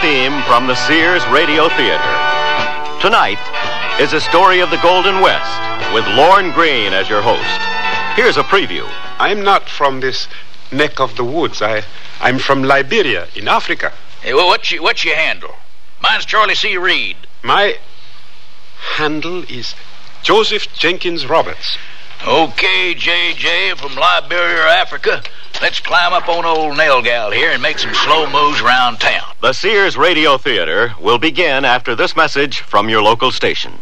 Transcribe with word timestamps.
theme 0.00 0.42
from 0.42 0.68
the 0.68 0.76
Sears 0.76 1.26
Radio 1.26 1.68
Theater. 1.70 2.10
Tonight 3.00 3.40
is 4.00 4.12
a 4.12 4.20
story 4.20 4.60
of 4.60 4.70
the 4.70 4.76
Golden 4.76 5.20
West 5.20 5.92
with 5.92 6.06
Lorne 6.14 6.52
Greene 6.52 6.92
as 6.92 7.08
your 7.08 7.20
host. 7.20 7.42
Here's 8.14 8.36
a 8.36 8.44
preview. 8.44 8.88
I'm 9.18 9.42
not 9.42 9.68
from 9.68 9.98
this 9.98 10.28
neck 10.70 11.00
of 11.00 11.16
the 11.16 11.24
woods. 11.24 11.60
I, 11.60 11.82
I'm 12.20 12.38
from 12.38 12.62
Liberia 12.62 13.26
in 13.34 13.48
Africa. 13.48 13.92
Hey, 14.22 14.34
well, 14.34 14.46
what's 14.46 14.70
your, 14.70 14.82
what's 14.82 15.04
your 15.04 15.16
handle? 15.16 15.56
Mine's 16.00 16.24
Charlie 16.24 16.54
C. 16.54 16.76
Reed. 16.76 17.16
My 17.42 17.78
handle 18.94 19.42
is 19.48 19.74
Joseph 20.22 20.72
Jenkins 20.74 21.26
Roberts. 21.26 21.76
Okay, 22.26 22.94
JJ 22.96 23.78
from 23.78 23.94
Liberia, 23.94 24.64
Africa. 24.64 25.22
Let's 25.62 25.78
climb 25.78 26.12
up 26.12 26.28
on 26.28 26.44
old 26.44 26.76
Nail 26.76 27.00
Gal 27.00 27.30
here 27.30 27.50
and 27.52 27.62
make 27.62 27.78
some 27.78 27.94
slow 27.94 28.28
moves 28.28 28.60
around 28.60 28.98
town. 28.98 29.34
The 29.40 29.52
Sears 29.52 29.96
Radio 29.96 30.36
Theater 30.36 30.94
will 31.00 31.18
begin 31.18 31.64
after 31.64 31.94
this 31.94 32.16
message 32.16 32.58
from 32.58 32.88
your 32.88 33.02
local 33.02 33.30
station. 33.30 33.78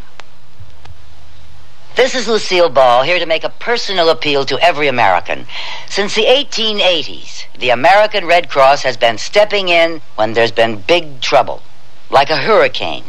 This 1.96 2.14
is 2.14 2.28
Lucille 2.28 2.68
Ball 2.68 3.04
here 3.04 3.18
to 3.18 3.24
make 3.24 3.42
a 3.42 3.48
personal 3.48 4.10
appeal 4.10 4.44
to 4.44 4.58
every 4.62 4.86
American. 4.86 5.46
Since 5.88 6.14
the 6.14 6.26
1880s, 6.26 7.46
the 7.58 7.70
American 7.70 8.26
Red 8.26 8.50
Cross 8.50 8.82
has 8.82 8.98
been 8.98 9.16
stepping 9.16 9.70
in 9.70 10.02
when 10.14 10.34
there's 10.34 10.52
been 10.52 10.82
big 10.82 11.22
trouble, 11.22 11.62
like 12.10 12.28
a 12.28 12.36
hurricane. 12.36 13.04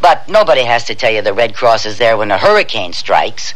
But 0.00 0.28
nobody 0.28 0.62
has 0.62 0.84
to 0.84 0.94
tell 0.94 1.10
you 1.10 1.22
the 1.22 1.34
Red 1.34 1.56
Cross 1.56 1.86
is 1.86 1.98
there 1.98 2.16
when 2.16 2.30
a 2.30 2.38
hurricane 2.38 2.92
strikes. 2.92 3.52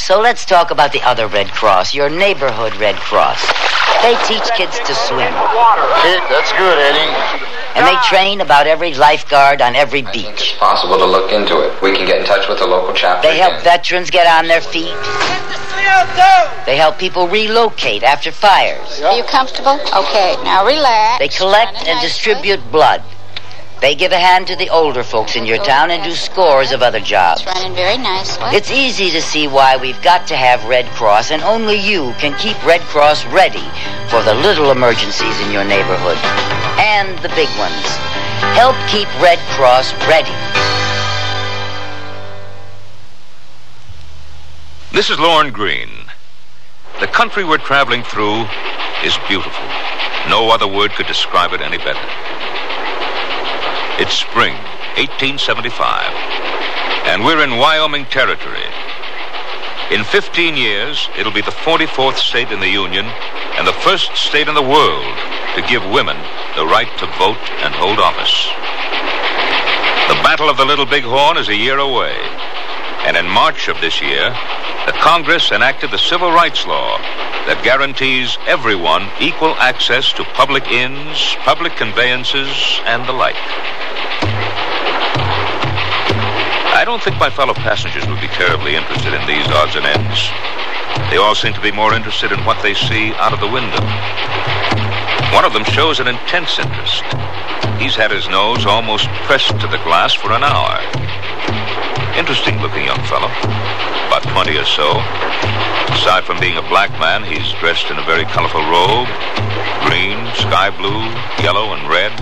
So 0.00 0.18
let's 0.18 0.46
talk 0.46 0.70
about 0.70 0.92
the 0.92 1.02
other 1.02 1.28
Red 1.28 1.50
Cross, 1.52 1.94
your 1.94 2.08
neighborhood 2.08 2.74
Red 2.76 2.96
Cross. 2.96 3.46
They 4.02 4.16
teach 4.24 4.48
kids 4.56 4.78
to 4.78 4.94
swim. 4.94 5.30
Kid, 6.00 6.20
that's 6.32 6.50
good, 6.56 6.78
Eddie. 6.78 7.44
And 7.76 7.86
they 7.86 7.94
train 8.08 8.40
about 8.40 8.66
every 8.66 8.94
lifeguard 8.94 9.60
on 9.60 9.76
every 9.76 10.00
beach. 10.00 10.24
It's 10.26 10.52
possible 10.56 10.96
to 10.96 11.04
look 11.04 11.30
into 11.30 11.60
it. 11.60 11.80
We 11.82 11.92
can 11.92 12.06
get 12.06 12.18
in 12.18 12.24
touch 12.24 12.48
with 12.48 12.58
the 12.58 12.66
local 12.66 12.94
chapter. 12.94 13.28
They 13.28 13.36
help 13.36 13.52
again. 13.52 13.64
veterans 13.64 14.10
get 14.10 14.26
on 14.26 14.48
their 14.48 14.62
feet. 14.62 14.96
They 16.64 16.76
help 16.76 16.98
people 16.98 17.28
relocate 17.28 18.02
after 18.02 18.32
fires. 18.32 19.02
Are 19.02 19.16
you 19.16 19.22
comfortable? 19.24 19.78
Okay, 19.94 20.34
now 20.42 20.66
relax. 20.66 21.18
They 21.18 21.28
collect 21.28 21.76
and 21.76 22.00
nice 22.00 22.02
distribute 22.02 22.60
blood. 22.72 23.02
They 23.80 23.94
give 23.94 24.12
a 24.12 24.18
hand 24.18 24.46
to 24.48 24.56
the 24.56 24.68
older 24.68 25.02
folks 25.02 25.36
in 25.36 25.46
your 25.46 25.58
oh, 25.58 25.64
town 25.64 25.90
and 25.90 26.04
do 26.04 26.12
scores 26.12 26.70
of 26.70 26.82
other 26.82 27.00
jobs. 27.00 27.40
It's 27.40 27.54
running 27.54 27.74
very 27.74 27.96
nicely. 27.96 28.44
It's 28.52 28.70
easy 28.70 29.10
to 29.10 29.22
see 29.22 29.48
why 29.48 29.78
we've 29.78 30.00
got 30.02 30.26
to 30.26 30.36
have 30.36 30.62
Red 30.66 30.84
Cross, 30.88 31.30
and 31.30 31.42
only 31.42 31.76
you 31.76 32.12
can 32.18 32.36
keep 32.38 32.62
Red 32.66 32.82
Cross 32.82 33.24
ready 33.26 33.64
for 34.10 34.22
the 34.22 34.34
little 34.34 34.70
emergencies 34.70 35.40
in 35.40 35.50
your 35.50 35.64
neighborhood 35.64 36.18
and 36.76 37.18
the 37.20 37.30
big 37.30 37.48
ones. 37.56 37.86
Help 38.52 38.76
keep 38.88 39.08
Red 39.16 39.38
Cross 39.56 39.94
ready. 40.06 40.36
This 44.92 45.08
is 45.08 45.18
Lorne 45.18 45.52
Greene. 45.52 46.10
The 47.00 47.06
country 47.06 47.44
we're 47.44 47.56
traveling 47.56 48.02
through 48.02 48.44
is 49.04 49.16
beautiful. 49.26 49.64
No 50.28 50.50
other 50.50 50.68
word 50.68 50.90
could 50.90 51.06
describe 51.06 51.54
it 51.54 51.62
any 51.62 51.78
better. 51.78 52.39
It's 54.00 54.16
spring, 54.16 54.54
1875, 54.96 55.76
and 57.04 57.22
we're 57.22 57.44
in 57.44 57.58
Wyoming 57.58 58.06
territory. 58.06 58.64
In 59.90 60.04
15 60.04 60.56
years, 60.56 61.10
it'll 61.18 61.36
be 61.36 61.42
the 61.42 61.50
44th 61.50 62.16
state 62.16 62.50
in 62.50 62.60
the 62.60 62.72
Union 62.72 63.04
and 63.04 63.68
the 63.68 63.76
first 63.84 64.16
state 64.16 64.48
in 64.48 64.54
the 64.54 64.62
world 64.62 65.18
to 65.54 65.60
give 65.68 65.84
women 65.84 66.16
the 66.56 66.64
right 66.64 66.88
to 66.96 67.04
vote 67.20 67.44
and 67.60 67.74
hold 67.74 67.98
office. 67.98 68.48
The 70.08 70.16
Battle 70.24 70.48
of 70.48 70.56
the 70.56 70.64
Little 70.64 70.86
Bighorn 70.86 71.36
is 71.36 71.50
a 71.50 71.56
year 71.56 71.78
away, 71.78 72.16
and 73.06 73.16
in 73.16 73.28
March 73.28 73.68
of 73.68 73.80
this 73.80 74.00
year, 74.00 74.30
the 74.86 74.92
Congress 74.92 75.52
enacted 75.52 75.90
the 75.90 75.98
Civil 75.98 76.30
Rights 76.30 76.66
Law 76.66 76.98
that 77.48 77.64
guarantees 77.64 78.36
everyone 78.46 79.08
equal 79.20 79.54
access 79.56 80.12
to 80.12 80.24
public 80.36 80.68
inns, 80.68 81.36
public 81.40 81.74
conveyances, 81.76 82.48
and 82.84 83.08
the 83.08 83.12
like. 83.12 83.40
I 86.76 86.84
don't 86.84 87.02
think 87.02 87.16
my 87.16 87.30
fellow 87.30 87.54
passengers 87.54 88.06
would 88.06 88.20
be 88.20 88.28
terribly 88.28 88.76
interested 88.76 89.12
in 89.12 89.26
these 89.26 89.48
odds 89.48 89.76
and 89.76 89.84
ends. 89.84 90.30
They 91.10 91.16
all 91.16 91.34
seem 91.34 91.52
to 91.54 91.60
be 91.60 91.72
more 91.72 91.92
interested 91.92 92.32
in 92.32 92.44
what 92.44 92.62
they 92.62 92.74
see 92.74 93.12
out 93.16 93.32
of 93.32 93.40
the 93.40 93.48
window. 93.48 93.80
One 95.32 95.44
of 95.44 95.52
them 95.52 95.64
shows 95.64 96.00
an 96.00 96.08
intense 96.08 96.58
interest. 96.58 97.04
He's 97.80 97.96
had 97.96 98.10
his 98.10 98.28
nose 98.28 98.66
almost 98.66 99.08
pressed 99.24 99.58
to 99.60 99.66
the 99.66 99.80
glass 99.84 100.12
for 100.12 100.32
an 100.32 100.44
hour. 100.44 100.80
Interesting 102.18 102.60
looking 102.60 102.84
young 102.84 103.02
fellow, 103.06 103.30
about 104.08 104.22
20 104.22 104.56
or 104.56 104.64
so. 104.64 104.98
Aside 105.94 106.24
from 106.24 106.38
being 106.40 106.56
a 106.56 106.66
black 106.68 106.90
man, 106.98 107.24
he's 107.24 107.52
dressed 107.60 107.90
in 107.90 107.98
a 107.98 108.04
very 108.04 108.24
colorful 108.24 108.62
robe 108.70 109.08
green, 109.86 110.18
sky 110.36 110.70
blue, 110.70 111.00
yellow, 111.42 111.72
and 111.72 111.88
red. 111.88 112.12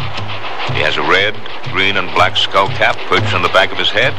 He 0.73 0.81
has 0.81 0.97
a 0.97 1.03
red, 1.03 1.35
green, 1.73 1.97
and 1.97 2.09
black 2.15 2.37
skull 2.37 2.69
cap 2.69 2.97
perched 3.09 3.35
on 3.35 3.43
the 3.43 3.49
back 3.51 3.73
of 3.73 3.79
his 3.79 3.91
head. 3.91 4.15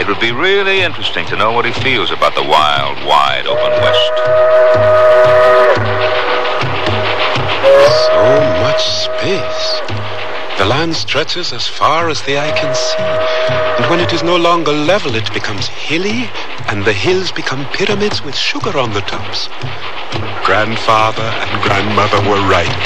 It 0.00 0.06
would 0.08 0.20
be 0.20 0.32
really 0.32 0.80
interesting 0.80 1.26
to 1.26 1.36
know 1.36 1.52
what 1.52 1.64
he 1.64 1.72
feels 1.72 2.10
about 2.10 2.34
the 2.34 2.42
wild, 2.42 2.96
wide 3.06 3.46
open 3.46 3.72
West. 3.84 4.14
So 8.10 8.20
much 8.64 8.82
space. 8.82 9.65
The 10.58 10.64
land 10.64 10.96
stretches 10.96 11.52
as 11.52 11.68
far 11.68 12.08
as 12.08 12.22
the 12.22 12.38
eye 12.38 12.50
can 12.52 12.74
see. 12.74 13.02
And 13.76 13.90
when 13.90 14.00
it 14.00 14.14
is 14.14 14.22
no 14.22 14.36
longer 14.36 14.72
level, 14.72 15.14
it 15.14 15.30
becomes 15.34 15.68
hilly, 15.68 16.30
and 16.68 16.82
the 16.82 16.94
hills 16.94 17.30
become 17.30 17.66
pyramids 17.74 18.24
with 18.24 18.34
sugar 18.34 18.78
on 18.78 18.94
the 18.94 19.02
tops. 19.02 19.48
Grandfather 20.46 21.28
and 21.42 21.62
grandmother 21.62 22.18
were 22.28 22.40
right. 22.48 22.84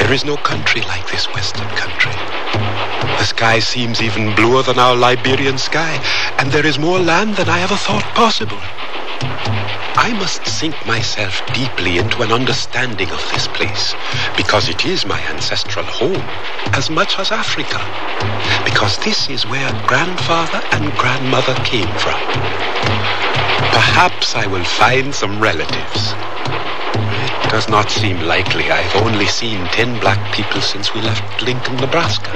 There 0.00 0.12
is 0.12 0.24
no 0.24 0.36
country 0.36 0.80
like 0.82 1.08
this 1.08 1.32
western 1.32 1.68
country. 1.76 2.12
The 3.18 3.24
sky 3.24 3.60
seems 3.60 4.02
even 4.02 4.34
bluer 4.34 4.64
than 4.64 4.80
our 4.80 4.96
Liberian 4.96 5.58
sky, 5.58 5.94
and 6.38 6.50
there 6.50 6.66
is 6.66 6.76
more 6.76 6.98
land 6.98 7.36
than 7.36 7.48
I 7.48 7.60
ever 7.60 7.76
thought 7.76 8.02
possible. 8.16 8.58
I 10.02 10.14
must 10.14 10.46
sink 10.46 10.74
myself 10.86 11.42
deeply 11.52 11.98
into 11.98 12.22
an 12.22 12.32
understanding 12.32 13.10
of 13.10 13.20
this 13.32 13.46
place, 13.48 13.94
because 14.34 14.70
it 14.70 14.86
is 14.86 15.04
my 15.04 15.20
ancestral 15.28 15.84
home, 15.84 16.24
as 16.72 16.88
much 16.88 17.18
as 17.18 17.30
Africa. 17.30 17.76
Because 18.64 18.96
this 19.04 19.28
is 19.28 19.44
where 19.44 19.70
grandfather 19.86 20.62
and 20.72 20.90
grandmother 20.96 21.52
came 21.68 21.92
from. 22.00 22.18
Perhaps 23.76 24.34
I 24.34 24.46
will 24.46 24.64
find 24.64 25.14
some 25.14 25.38
relatives. 25.38 26.14
It 27.44 27.50
does 27.50 27.68
not 27.68 27.90
seem 27.90 28.20
likely. 28.20 28.70
I've 28.70 28.96
only 29.04 29.26
seen 29.26 29.66
ten 29.66 30.00
black 30.00 30.34
people 30.34 30.62
since 30.62 30.94
we 30.94 31.02
left 31.02 31.42
Lincoln, 31.42 31.76
Nebraska. 31.76 32.32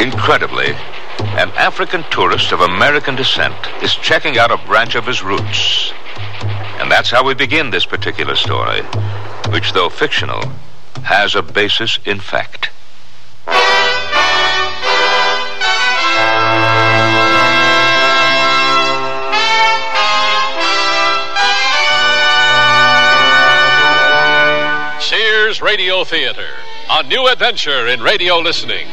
Incredibly, 0.00 0.74
an 1.38 1.50
African 1.50 2.04
tourist 2.10 2.52
of 2.52 2.60
American 2.60 3.16
descent 3.16 3.54
is 3.82 3.94
checking 3.94 4.38
out 4.38 4.50
a 4.50 4.56
branch 4.66 4.94
of 4.94 5.06
his 5.06 5.22
roots. 5.22 5.92
And 6.78 6.90
that's 6.90 7.10
how 7.10 7.24
we 7.24 7.34
begin 7.34 7.70
this 7.70 7.86
particular 7.86 8.34
story, 8.34 8.82
which, 9.50 9.72
though 9.72 9.88
fictional, 9.88 10.42
has 11.04 11.34
a 11.34 11.42
basis 11.42 11.98
in 12.04 12.20
fact. 12.20 12.70
Sears 25.00 25.60
Radio 25.60 26.04
Theater, 26.04 26.48
a 26.90 27.02
new 27.04 27.26
adventure 27.28 27.88
in 27.88 28.00
radio 28.00 28.38
listening. 28.38 28.86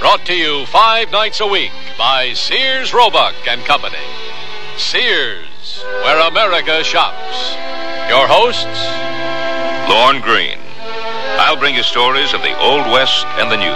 Brought 0.00 0.26
to 0.26 0.34
you 0.34 0.66
five 0.66 1.10
nights 1.10 1.40
a 1.40 1.46
week 1.46 1.72
by 1.96 2.32
Sears 2.34 2.92
Roebuck 2.92 3.34
and 3.48 3.64
Company. 3.64 4.04
Sears, 4.76 5.82
where 6.02 6.28
America 6.28 6.82
shops. 6.84 7.54
Your 8.08 8.26
hosts, 8.26 8.64
Lorne 9.88 10.20
Greene. 10.20 10.58
I'll 11.38 11.56
bring 11.56 11.74
you 11.74 11.82
stories 11.82 12.34
of 12.34 12.42
the 12.42 12.58
Old 12.58 12.86
West 12.92 13.24
and 13.38 13.50
the 13.50 13.56
New. 13.56 13.74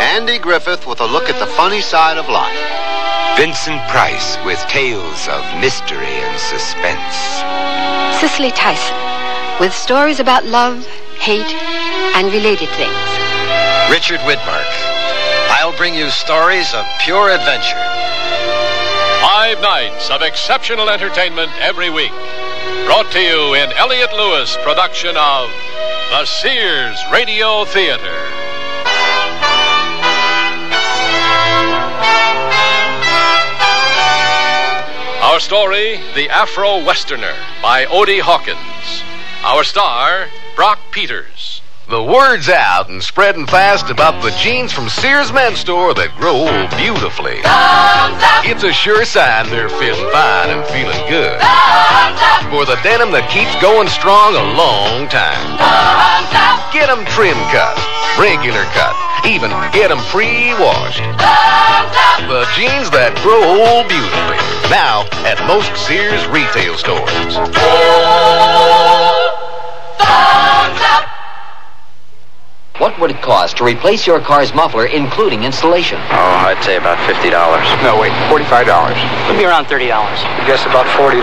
Andy 0.00 0.38
Griffith 0.38 0.86
with 0.86 1.00
a 1.00 1.06
look 1.06 1.28
at 1.28 1.38
the 1.38 1.46
funny 1.46 1.80
side 1.80 2.18
of 2.18 2.28
life. 2.28 2.56
Vincent 3.36 3.80
Price 3.88 4.36
with 4.44 4.58
tales 4.68 5.28
of 5.28 5.44
mystery 5.60 6.06
and 6.06 6.38
suspense. 6.40 7.14
Cicely 8.20 8.50
Tyson 8.50 8.96
with 9.60 9.72
stories 9.74 10.18
about 10.18 10.44
love, 10.46 10.86
hate, 11.18 11.54
and 12.16 12.32
related 12.32 12.68
things. 12.70 12.96
Richard 13.90 14.20
Widmark. 14.20 14.89
Bring 15.76 15.94
you 15.94 16.10
stories 16.10 16.74
of 16.74 16.84
pure 17.00 17.30
adventure. 17.30 17.84
five 19.20 19.60
nights 19.62 20.10
of 20.10 20.20
exceptional 20.22 20.90
entertainment 20.90 21.50
every 21.60 21.88
week. 21.88 22.12
Brought 22.84 23.10
to 23.12 23.20
you 23.20 23.54
in 23.54 23.72
Elliott 23.72 24.12
Lewis 24.12 24.56
production 24.62 25.16
of 25.16 25.50
The 26.10 26.24
Sears 26.26 26.98
Radio 27.10 27.64
Theater. 27.64 28.18
Our 35.22 35.40
story, 35.40 36.00
The 36.14 36.28
Afro 36.28 36.84
Westerner, 36.84 37.34
by 37.62 37.86
Odie 37.86 38.20
Hawkins. 38.20 39.02
Our 39.42 39.64
star, 39.64 40.26
Brock 40.54 40.78
Peters. 40.90 41.49
The 41.90 42.00
word's 42.00 42.48
out 42.48 42.88
and 42.88 43.02
spreading 43.02 43.50
fast 43.50 43.90
about 43.90 44.22
the 44.22 44.30
jeans 44.38 44.70
from 44.70 44.88
Sears 44.88 45.32
Men's 45.34 45.58
Store 45.58 45.90
that 45.98 46.14
grow 46.14 46.46
beautifully. 46.78 47.42
It's 48.46 48.62
a 48.62 48.70
sure 48.70 49.02
sign 49.02 49.50
they're 49.50 49.66
feeling 49.66 50.06
fine 50.14 50.54
and 50.54 50.62
feeling 50.70 51.02
good. 51.10 51.34
For 52.46 52.62
the 52.62 52.78
denim 52.86 53.10
that 53.10 53.26
keeps 53.26 53.50
going 53.58 53.90
strong 53.90 54.38
a 54.38 54.46
long 54.54 55.10
time. 55.10 55.58
Get 56.70 56.86
them 56.86 57.02
trim 57.10 57.34
cut, 57.50 57.74
regular 58.14 58.62
cut, 58.70 58.94
even 59.26 59.50
get 59.74 59.90
them 59.90 59.98
pre-washed. 60.14 61.02
The 62.30 62.46
jeans 62.54 62.86
that 62.94 63.18
grow 63.26 63.42
old 63.66 63.90
beautifully. 63.90 64.38
Now 64.70 65.10
at 65.26 65.42
most 65.50 65.74
Sears 65.74 66.22
retail 66.30 66.78
stores. 66.78 67.34
What 72.80 72.98
would 72.98 73.10
it 73.10 73.20
cost 73.20 73.58
to 73.58 73.64
replace 73.64 74.06
your 74.06 74.20
car's 74.20 74.54
muffler, 74.54 74.86
including 74.86 75.44
installation? 75.44 75.98
Oh, 76.00 76.48
I'd 76.48 76.64
say 76.64 76.78
about 76.78 76.96
$50. 77.04 77.28
No, 77.84 78.00
wait, 78.00 78.10
$45. 78.32 78.96
It'd 79.28 79.36
be 79.36 79.44
around 79.44 79.66
$30. 79.66 79.92
I 79.92 80.46
guess 80.46 80.64
about 80.64 80.86
$40. 80.96 81.20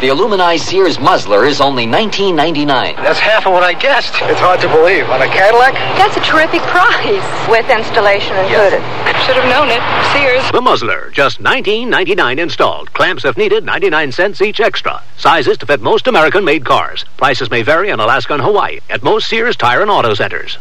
The 0.00 0.06
aluminized 0.06 0.60
Sears 0.60 1.00
muzzler 1.00 1.44
is 1.46 1.60
only 1.60 1.84
$19.99. 1.84 2.94
That's 3.02 3.18
half 3.18 3.44
of 3.44 3.52
what 3.52 3.64
I 3.64 3.72
guessed. 3.72 4.14
It's 4.22 4.38
hard 4.38 4.60
to 4.60 4.68
believe. 4.68 5.10
On 5.10 5.20
a 5.20 5.26
Cadillac? 5.26 5.74
That's 5.98 6.16
a 6.16 6.20
terrific 6.20 6.62
price. 6.70 7.26
With 7.50 7.68
installation 7.68 8.36
included. 8.36 8.78
Should 9.26 9.34
have 9.34 9.50
known 9.50 9.68
it. 9.68 9.82
Sears. 10.14 10.48
The 10.52 10.62
muzzler, 10.62 11.10
just 11.10 11.42
$19.99 11.42 12.38
installed. 12.38 12.92
Clamps, 12.92 13.24
if 13.24 13.36
needed, 13.36 13.64
99 13.64 14.12
cents 14.12 14.40
each 14.40 14.60
extra. 14.60 15.02
Sizes 15.18 15.58
to 15.58 15.66
fit 15.66 15.80
most 15.80 16.06
American-made 16.06 16.64
cars. 16.64 17.04
Prices 17.16 17.50
may 17.50 17.62
vary 17.62 17.90
in 17.90 17.98
Alaska 17.98 18.34
and 18.34 18.42
Hawaii 18.42 18.78
at 18.88 19.02
most 19.02 19.28
Sears 19.28 19.56
Tire 19.56 19.82
and 19.82 19.90
Auto 19.90 20.14
Centers. 20.14 20.56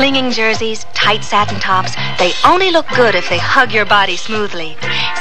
Clinging 0.00 0.30
jerseys, 0.30 0.84
tight 0.94 1.22
satin 1.22 1.60
tops, 1.60 1.94
they 2.18 2.32
only 2.42 2.70
look 2.70 2.88
good 2.96 3.14
if 3.14 3.28
they 3.28 3.36
hug 3.36 3.70
your 3.70 3.84
body 3.84 4.16
smoothly. 4.16 4.74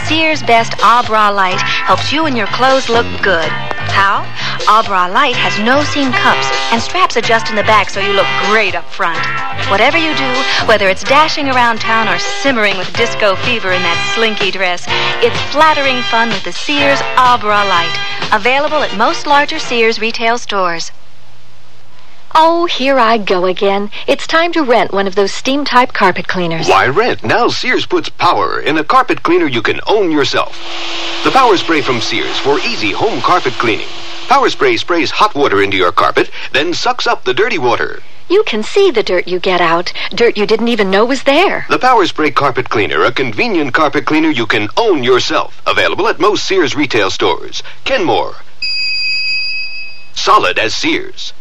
Sears 0.07 0.41
Best 0.43 0.71
Abra 0.81 1.29
Light 1.33 1.59
helps 1.59 2.13
you 2.13 2.27
and 2.27 2.37
your 2.37 2.47
clothes 2.47 2.87
look 2.87 3.05
good. 3.21 3.49
How? 3.91 4.23
Abra 4.71 5.11
Light 5.11 5.35
has 5.35 5.59
no 5.59 5.83
seam 5.83 6.13
cups 6.13 6.47
and 6.71 6.81
straps 6.81 7.17
adjust 7.17 7.49
in 7.49 7.57
the 7.57 7.67
back 7.67 7.89
so 7.89 7.99
you 7.99 8.13
look 8.13 8.31
great 8.47 8.73
up 8.73 8.85
front. 8.85 9.19
Whatever 9.67 9.97
you 9.97 10.15
do, 10.15 10.31
whether 10.63 10.87
it's 10.87 11.03
dashing 11.03 11.49
around 11.49 11.81
town 11.81 12.07
or 12.07 12.17
simmering 12.17 12.77
with 12.77 12.87
disco 12.93 13.35
fever 13.43 13.73
in 13.75 13.83
that 13.83 13.99
slinky 14.15 14.49
dress, 14.49 14.87
it's 15.19 15.35
flattering 15.51 15.99
fun 16.03 16.29
with 16.29 16.45
the 16.45 16.55
Sears 16.55 17.01
Abra 17.19 17.67
Light. 17.67 17.99
Available 18.31 18.79
at 18.79 18.95
most 18.95 19.27
larger 19.27 19.59
Sears 19.59 19.99
retail 19.99 20.37
stores. 20.37 20.93
Oh, 22.35 22.65
here 22.65 22.99
I 22.99 23.17
go 23.17 23.45
again. 23.45 23.89
It's 24.07 24.27
time 24.27 24.51
to 24.53 24.63
rent 24.63 24.93
one 24.93 25.07
of 25.07 25.15
those 25.15 25.31
steam 25.31 25.65
type 25.65 25.93
carpet 25.93 26.27
cleaners. 26.27 26.67
Why 26.67 26.87
rent? 26.87 27.23
Now 27.23 27.47
Sears 27.47 27.85
puts 27.85 28.09
power 28.09 28.59
in 28.59 28.77
a 28.77 28.83
carpet 28.83 29.23
cleaner 29.23 29.47
you 29.47 29.61
can 29.61 29.79
own 29.87 30.11
yourself. 30.11 30.55
The 31.23 31.31
Power 31.31 31.57
Spray 31.57 31.81
from 31.81 32.01
Sears 32.01 32.37
for 32.39 32.59
easy 32.59 32.91
home 32.91 33.21
carpet 33.21 33.53
cleaning. 33.53 33.87
Power 34.27 34.49
Spray 34.49 34.77
sprays 34.77 35.09
hot 35.09 35.33
water 35.33 35.61
into 35.63 35.75
your 35.75 35.91
carpet, 35.91 36.29
then 36.53 36.73
sucks 36.73 37.07
up 37.07 37.23
the 37.23 37.33
dirty 37.33 37.57
water. 37.57 38.03
You 38.29 38.43
can 38.43 38.61
see 38.61 38.91
the 38.91 39.01
dirt 39.01 39.27
you 39.27 39.39
get 39.39 39.59
out, 39.59 39.91
dirt 40.11 40.37
you 40.37 40.45
didn't 40.45 40.67
even 40.67 40.91
know 40.91 41.03
was 41.03 41.23
there. 41.23 41.65
The 41.67 41.79
Power 41.79 42.05
Spray 42.05 42.29
Carpet 42.29 42.69
Cleaner, 42.69 43.03
a 43.03 43.11
convenient 43.11 43.73
carpet 43.73 44.05
cleaner 44.05 44.29
you 44.29 44.45
can 44.45 44.69
own 44.77 45.03
yourself. 45.03 45.59
Available 45.65 46.07
at 46.07 46.19
most 46.19 46.45
Sears 46.45 46.75
retail 46.75 47.09
stores. 47.09 47.63
Kenmore. 47.85 48.35
Solid 50.13 50.59
as 50.59 50.75
Sears. 50.75 51.33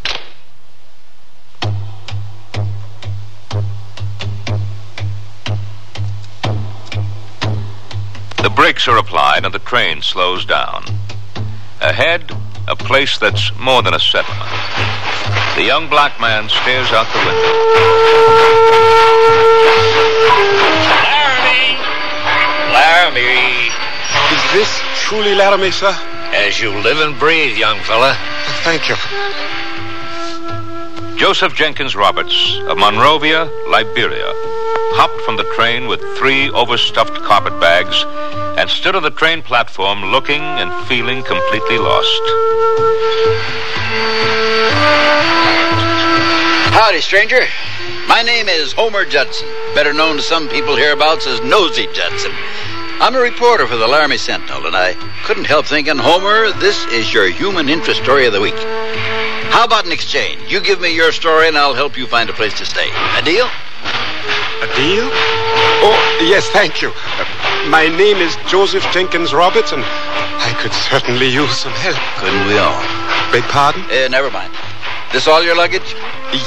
The 8.41 8.49
brakes 8.49 8.87
are 8.87 8.97
applied 8.97 9.43
and 9.43 9.53
the 9.53 9.59
train 9.59 10.01
slows 10.01 10.45
down. 10.45 10.85
Ahead, 11.81 12.31
a 12.69 12.75
place 12.75 13.17
that's 13.17 13.51
more 13.59 13.83
than 13.83 13.93
a 13.93 13.99
settlement. 13.99 14.49
The 15.55 15.63
young 15.63 15.89
black 15.89 16.21
man 16.21 16.47
stares 16.47 16.89
out 16.93 17.05
the 17.11 17.19
window. 17.19 17.53
Laramie! 21.03 21.75
Laramie! 22.71 23.69
Is 24.31 24.53
this 24.53 24.79
truly 25.03 25.35
Laramie, 25.35 25.71
sir? 25.71 25.91
As 26.31 26.61
you 26.61 26.71
live 26.79 26.99
and 27.01 27.19
breathe, 27.19 27.57
young 27.57 27.79
fella. 27.81 28.15
Thank 28.63 28.87
you. 28.87 28.95
Joseph 31.19 31.53
Jenkins 31.53 31.97
Roberts 31.97 32.57
of 32.69 32.77
Monrovia, 32.77 33.43
Liberia, 33.67 34.31
hopped 34.95 35.19
from 35.25 35.35
the 35.35 35.43
train 35.55 35.87
with 35.87 35.99
three 36.17 36.49
overstuffed 36.51 37.21
carpet 37.23 37.59
bags 37.59 38.05
and 38.59 38.69
stood 38.69 38.93
on 38.93 39.03
the 39.03 39.09
train 39.09 39.41
platform 39.41 40.03
looking 40.11 40.41
and 40.41 40.69
feeling 40.85 41.23
completely 41.23 41.77
lost. 41.77 42.21
Howdy, 46.75 46.99
stranger. 46.99 47.39
My 48.09 48.21
name 48.21 48.49
is 48.49 48.73
Homer 48.73 49.05
Judson, 49.05 49.47
better 49.73 49.93
known 49.93 50.17
to 50.17 50.21
some 50.21 50.49
people 50.49 50.75
hereabouts 50.75 51.25
as 51.25 51.39
Nosy 51.39 51.87
Judson. 51.93 52.33
I'm 52.99 53.15
a 53.15 53.21
reporter 53.21 53.65
for 53.65 53.77
the 53.77 53.87
Laramie 53.87 54.17
Sentinel, 54.17 54.67
and 54.67 54.75
I 54.75 54.95
couldn't 55.23 55.45
help 55.45 55.65
thinking, 55.65 55.97
Homer, 55.97 56.51
this 56.59 56.85
is 56.87 57.13
your 57.13 57.29
human 57.29 57.69
interest 57.69 58.03
story 58.03 58.25
of 58.25 58.33
the 58.33 58.41
week. 58.41 58.59
How 59.55 59.63
about 59.63 59.85
an 59.85 59.93
exchange? 59.93 60.51
You 60.51 60.59
give 60.59 60.81
me 60.81 60.93
your 60.93 61.13
story, 61.13 61.47
and 61.47 61.57
I'll 61.57 61.75
help 61.75 61.97
you 61.97 62.05
find 62.07 62.29
a 62.29 62.33
place 62.33 62.57
to 62.59 62.65
stay. 62.65 62.89
A 63.15 63.21
deal? 63.23 63.45
A 63.45 64.67
deal? 64.75 65.07
Oh, 65.81 66.19
yes, 66.19 66.49
thank 66.49 66.81
you. 66.81 66.91
Uh, 66.91 67.38
my 67.67 67.87
name 67.87 68.17
is 68.17 68.35
Joseph 68.47 68.83
Jenkins 68.91 69.33
Roberts, 69.33 69.71
and 69.71 69.83
I 69.83 70.55
could 70.61 70.71
certainly 70.71 71.27
use 71.27 71.57
some 71.57 71.73
help. 71.73 71.99
Couldn't 72.17 72.47
we 72.47 72.57
all? 72.57 72.79
Beg 73.31 73.43
pardon? 73.51 73.83
Uh, 73.91 74.07
never 74.07 74.31
mind. 74.31 74.53
This 75.11 75.27
all 75.27 75.43
your 75.43 75.55
luggage? 75.55 75.95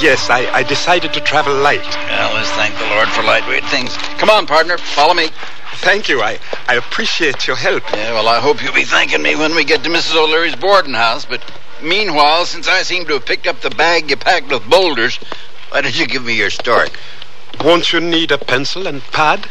Yes, 0.01 0.29
I, 0.29 0.49
I 0.53 0.63
decided 0.63 1.13
to 1.13 1.21
travel 1.21 1.53
light. 1.53 1.83
Well, 1.83 2.33
let's 2.33 2.49
thank 2.51 2.75
the 2.77 2.87
Lord 2.87 3.07
for 3.09 3.21
lightweight 3.21 3.65
things. 3.65 3.95
Come 4.17 4.29
on, 4.29 4.47
partner. 4.47 4.77
Follow 4.77 5.13
me. 5.13 5.27
Thank 5.83 6.07
you. 6.07 6.21
I, 6.21 6.39
I 6.67 6.75
appreciate 6.75 7.45
your 7.45 7.57
help. 7.57 7.83
Yeah, 7.91 8.13
well, 8.13 8.27
I 8.27 8.39
hope 8.39 8.63
you'll 8.63 8.73
be 8.73 8.85
thanking 8.85 9.21
me 9.21 9.35
when 9.35 9.53
we 9.55 9.65
get 9.65 9.83
to 9.83 9.89
Mrs. 9.89 10.15
O'Leary's 10.15 10.55
boarding 10.55 10.93
house. 10.93 11.25
But 11.25 11.43
meanwhile, 11.83 12.45
since 12.45 12.67
I 12.67 12.83
seem 12.83 13.05
to 13.05 13.13
have 13.13 13.25
picked 13.25 13.47
up 13.47 13.59
the 13.59 13.69
bag 13.69 14.09
you 14.09 14.15
packed 14.15 14.49
with 14.49 14.69
boulders, 14.69 15.17
why 15.69 15.81
don't 15.81 15.97
you 15.97 16.07
give 16.07 16.23
me 16.23 16.37
your 16.37 16.49
story? 16.49 16.89
Won't 17.63 17.91
you 17.91 17.99
need 17.99 18.31
a 18.31 18.37
pencil 18.37 18.87
and 18.87 19.01
pad? 19.11 19.47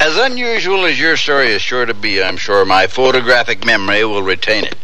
As 0.00 0.16
unusual 0.16 0.84
as 0.84 0.98
your 0.98 1.16
story 1.16 1.48
is 1.48 1.62
sure 1.62 1.86
to 1.86 1.94
be, 1.94 2.22
I'm 2.22 2.36
sure 2.36 2.64
my 2.64 2.86
photographic 2.86 3.64
memory 3.64 4.04
will 4.04 4.22
retain 4.22 4.64
it. 4.64 4.74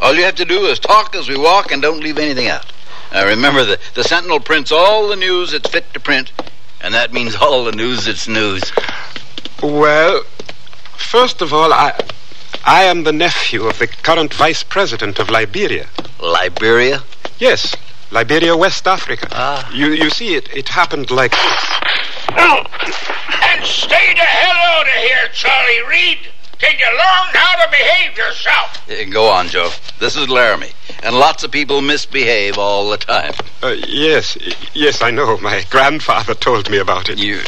All 0.00 0.14
you 0.14 0.24
have 0.24 0.36
to 0.36 0.44
do 0.44 0.66
is 0.66 0.78
talk 0.78 1.14
as 1.14 1.28
we 1.28 1.36
walk 1.36 1.70
and 1.70 1.82
don't 1.82 2.00
leave 2.00 2.18
anything 2.18 2.48
out. 2.48 2.72
Now 3.12 3.26
remember 3.26 3.64
that 3.64 3.80
the 3.94 4.02
Sentinel 4.02 4.40
prints 4.40 4.72
all 4.72 5.08
the 5.08 5.16
news 5.16 5.52
it's 5.52 5.68
fit 5.68 5.92
to 5.94 6.00
print, 6.00 6.32
and 6.80 6.94
that 6.94 7.12
means 7.12 7.36
all 7.36 7.64
the 7.64 7.72
news 7.72 8.06
that's 8.06 8.26
news. 8.26 8.72
Well, 9.62 10.24
first 10.96 11.40
of 11.42 11.52
all, 11.52 11.72
I 11.72 11.92
I 12.64 12.84
am 12.84 13.04
the 13.04 13.12
nephew 13.12 13.66
of 13.66 13.78
the 13.78 13.86
current 13.86 14.32
vice 14.34 14.62
president 14.62 15.18
of 15.18 15.28
Liberia. 15.30 15.88
Liberia? 16.20 17.02
Yes, 17.38 17.76
Liberia, 18.10 18.56
West 18.56 18.86
Africa. 18.86 19.28
Ah. 19.30 19.70
You 19.72 19.88
you 19.92 20.10
see, 20.10 20.34
it 20.34 20.48
it 20.56 20.68
happened 20.70 21.10
like 21.10 21.32
this. 21.32 21.74
And 23.74 23.82
stay 23.82 24.14
the 24.14 24.20
hell 24.20 24.56
out 24.56 24.86
of 24.86 25.02
here, 25.02 25.28
Charlie 25.32 25.82
Reed. 25.88 26.18
Till 26.58 26.70
you 26.70 26.86
learn 26.92 27.34
how 27.34 27.64
to 27.64 27.70
behave 27.72 28.16
yourself. 28.16 28.88
Uh, 28.88 29.10
Go 29.10 29.28
on, 29.28 29.48
Joe. 29.48 29.70
This 29.98 30.14
is 30.14 30.28
Laramie, 30.28 30.70
and 31.02 31.16
lots 31.16 31.42
of 31.42 31.50
people 31.50 31.82
misbehave 31.82 32.56
all 32.56 32.88
the 32.88 32.96
time. 32.96 33.32
Uh, 33.62 33.74
yes, 33.88 34.38
yes, 34.74 35.02
I 35.02 35.10
know. 35.10 35.38
My 35.38 35.64
grandfather 35.70 36.34
told 36.34 36.70
me 36.70 36.78
about 36.78 37.08
it. 37.08 37.18
You, 37.18 37.40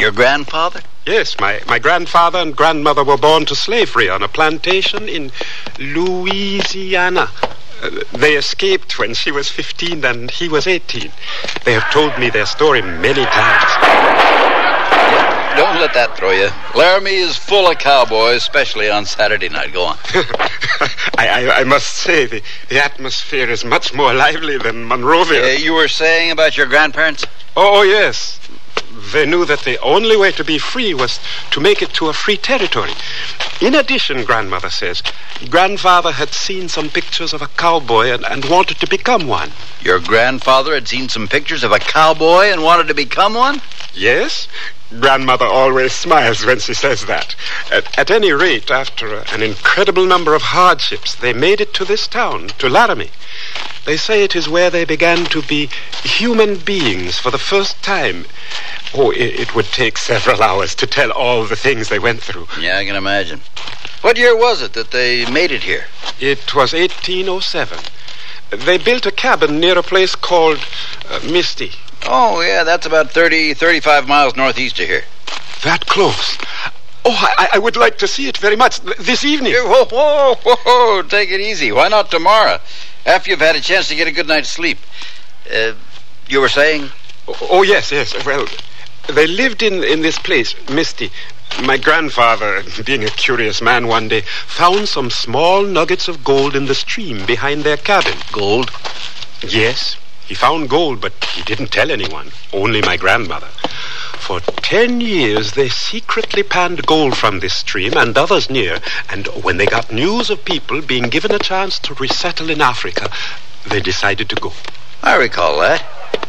your 0.00 0.12
grandfather? 0.12 0.80
Yes, 1.06 1.34
my, 1.40 1.60
my 1.66 1.80
grandfather 1.80 2.38
and 2.38 2.54
grandmother 2.56 3.02
were 3.02 3.16
born 3.18 3.44
to 3.46 3.56
slavery 3.56 4.08
on 4.08 4.22
a 4.22 4.28
plantation 4.28 5.08
in 5.08 5.32
Louisiana. 5.80 7.28
Uh, 7.82 7.90
they 8.12 8.34
escaped 8.36 8.96
when 8.96 9.12
she 9.14 9.32
was 9.32 9.48
15 9.48 10.04
and 10.04 10.30
he 10.30 10.48
was 10.48 10.68
18. 10.68 11.10
They 11.64 11.72
have 11.72 11.90
told 11.90 12.16
me 12.16 12.30
their 12.30 12.46
story 12.46 12.80
many 12.80 13.24
times. 13.24 14.71
Don't 15.56 15.80
let 15.80 15.92
that 15.94 16.16
throw 16.16 16.30
you. 16.30 16.48
Laramie 16.74 17.16
is 17.16 17.36
full 17.36 17.70
of 17.70 17.78
cowboys, 17.78 18.36
especially 18.36 18.88
on 18.88 19.04
Saturday 19.04 19.48
night. 19.48 19.72
Go 19.72 19.84
on. 19.84 19.98
I, 21.18 21.28
I, 21.28 21.60
I 21.60 21.64
must 21.64 21.88
say, 21.94 22.26
the, 22.26 22.42
the 22.68 22.82
atmosphere 22.82 23.50
is 23.50 23.64
much 23.64 23.92
more 23.92 24.14
lively 24.14 24.56
than 24.56 24.84
Monrovia. 24.84 25.44
Uh, 25.44 25.58
you 25.58 25.74
were 25.74 25.88
saying 25.88 26.30
about 26.30 26.56
your 26.56 26.66
grandparents? 26.66 27.24
Oh, 27.54 27.80
oh, 27.80 27.82
yes. 27.82 28.40
They 29.12 29.26
knew 29.26 29.44
that 29.44 29.60
the 29.60 29.78
only 29.80 30.16
way 30.16 30.32
to 30.32 30.44
be 30.44 30.58
free 30.58 30.94
was 30.94 31.20
to 31.50 31.60
make 31.60 31.82
it 31.82 31.92
to 31.94 32.08
a 32.08 32.12
free 32.14 32.36
territory. 32.38 32.92
In 33.60 33.74
addition, 33.74 34.24
grandmother 34.24 34.70
says, 34.70 35.02
grandfather 35.50 36.12
had 36.12 36.32
seen 36.32 36.68
some 36.68 36.88
pictures 36.88 37.32
of 37.32 37.42
a 37.42 37.48
cowboy 37.48 38.06
and, 38.06 38.24
and 38.24 38.44
wanted 38.46 38.78
to 38.80 38.86
become 38.86 39.26
one. 39.26 39.52
Your 39.82 39.98
grandfather 39.98 40.74
had 40.74 40.88
seen 40.88 41.08
some 41.08 41.28
pictures 41.28 41.62
of 41.62 41.72
a 41.72 41.78
cowboy 41.78 42.46
and 42.46 42.62
wanted 42.62 42.88
to 42.88 42.94
become 42.94 43.34
one? 43.34 43.60
Yes. 43.94 44.48
Grandmother 45.00 45.46
always 45.46 45.92
smiles 45.92 46.44
when 46.44 46.58
she 46.58 46.74
says 46.74 47.06
that. 47.06 47.34
At, 47.70 47.98
at 47.98 48.10
any 48.10 48.32
rate, 48.32 48.70
after 48.70 49.14
a, 49.14 49.24
an 49.32 49.42
incredible 49.42 50.04
number 50.06 50.34
of 50.34 50.42
hardships, 50.42 51.14
they 51.14 51.32
made 51.32 51.60
it 51.60 51.72
to 51.74 51.84
this 51.84 52.06
town, 52.06 52.48
to 52.58 52.68
Laramie. 52.68 53.10
They 53.84 53.96
say 53.96 54.22
it 54.22 54.36
is 54.36 54.48
where 54.48 54.70
they 54.70 54.84
began 54.84 55.24
to 55.26 55.42
be 55.42 55.68
human 56.04 56.56
beings 56.56 57.18
for 57.18 57.30
the 57.30 57.38
first 57.38 57.82
time. 57.82 58.26
Oh, 58.94 59.10
it, 59.10 59.40
it 59.40 59.54
would 59.54 59.66
take 59.66 59.98
several 59.98 60.42
hours 60.42 60.74
to 60.76 60.86
tell 60.86 61.10
all 61.10 61.44
the 61.44 61.56
things 61.56 61.88
they 61.88 61.98
went 61.98 62.22
through. 62.22 62.46
Yeah, 62.60 62.78
I 62.78 62.84
can 62.84 62.94
imagine. 62.94 63.40
What 64.02 64.18
year 64.18 64.36
was 64.36 64.62
it 64.62 64.74
that 64.74 64.90
they 64.90 65.24
made 65.30 65.50
it 65.50 65.62
here? 65.62 65.86
It 66.20 66.54
was 66.54 66.72
1807. 66.72 67.78
They 68.50 68.76
built 68.76 69.06
a 69.06 69.10
cabin 69.10 69.58
near 69.58 69.78
a 69.78 69.82
place 69.82 70.14
called 70.14 70.58
uh, 71.08 71.20
Misty. 71.24 71.72
Oh, 72.06 72.40
yeah, 72.40 72.64
that's 72.64 72.86
about 72.86 73.10
30, 73.10 73.54
35 73.54 74.08
miles 74.08 74.36
northeast 74.36 74.78
of 74.80 74.86
here. 74.86 75.04
That 75.62 75.86
close? 75.86 76.36
Oh, 77.04 77.16
I, 77.38 77.50
I 77.54 77.58
would 77.58 77.76
like 77.76 77.98
to 77.98 78.08
see 78.08 78.28
it 78.28 78.36
very 78.38 78.56
much 78.56 78.80
this 78.80 79.24
evening. 79.24 79.54
Whoa, 79.54 79.84
whoa, 79.86 80.34
whoa, 80.44 81.02
take 81.02 81.30
it 81.30 81.40
easy. 81.40 81.72
Why 81.72 81.88
not 81.88 82.10
tomorrow? 82.10 82.58
After 83.06 83.30
you've 83.30 83.40
had 83.40 83.56
a 83.56 83.60
chance 83.60 83.88
to 83.88 83.94
get 83.94 84.06
a 84.06 84.12
good 84.12 84.28
night's 84.28 84.50
sleep. 84.50 84.78
Uh, 85.52 85.72
you 86.28 86.40
were 86.40 86.48
saying? 86.48 86.90
Oh, 87.26 87.36
oh, 87.50 87.62
yes, 87.62 87.90
yes. 87.90 88.14
Well, 88.24 88.46
they 89.08 89.26
lived 89.26 89.62
in, 89.62 89.82
in 89.82 90.02
this 90.02 90.18
place, 90.18 90.54
Misty. 90.68 91.10
My 91.62 91.76
grandfather, 91.76 92.62
being 92.84 93.04
a 93.04 93.10
curious 93.10 93.60
man 93.60 93.86
one 93.86 94.08
day, 94.08 94.22
found 94.46 94.88
some 94.88 95.10
small 95.10 95.62
nuggets 95.64 96.08
of 96.08 96.24
gold 96.24 96.54
in 96.54 96.66
the 96.66 96.74
stream 96.74 97.26
behind 97.26 97.64
their 97.64 97.76
cabin. 97.76 98.18
Gold? 98.32 98.70
Yes. 99.42 99.96
He 100.26 100.34
found 100.34 100.68
gold, 100.68 101.00
but 101.00 101.12
he 101.34 101.42
didn't 101.42 101.72
tell 101.72 101.90
anyone, 101.90 102.32
only 102.52 102.80
my 102.80 102.96
grandmother. 102.96 103.48
For 104.18 104.40
ten 104.40 105.00
years, 105.00 105.52
they 105.52 105.68
secretly 105.68 106.42
panned 106.42 106.86
gold 106.86 107.16
from 107.16 107.40
this 107.40 107.54
stream 107.54 107.94
and 107.96 108.16
others 108.16 108.48
near, 108.48 108.78
and 109.10 109.26
when 109.42 109.56
they 109.56 109.66
got 109.66 109.92
news 109.92 110.30
of 110.30 110.44
people 110.44 110.80
being 110.80 111.08
given 111.08 111.32
a 111.32 111.38
chance 111.38 111.78
to 111.80 111.94
resettle 111.94 112.50
in 112.50 112.60
Africa, 112.60 113.10
they 113.66 113.80
decided 113.80 114.28
to 114.28 114.36
go. 114.36 114.52
I 115.02 115.16
recall 115.16 115.58
that. 115.60 115.84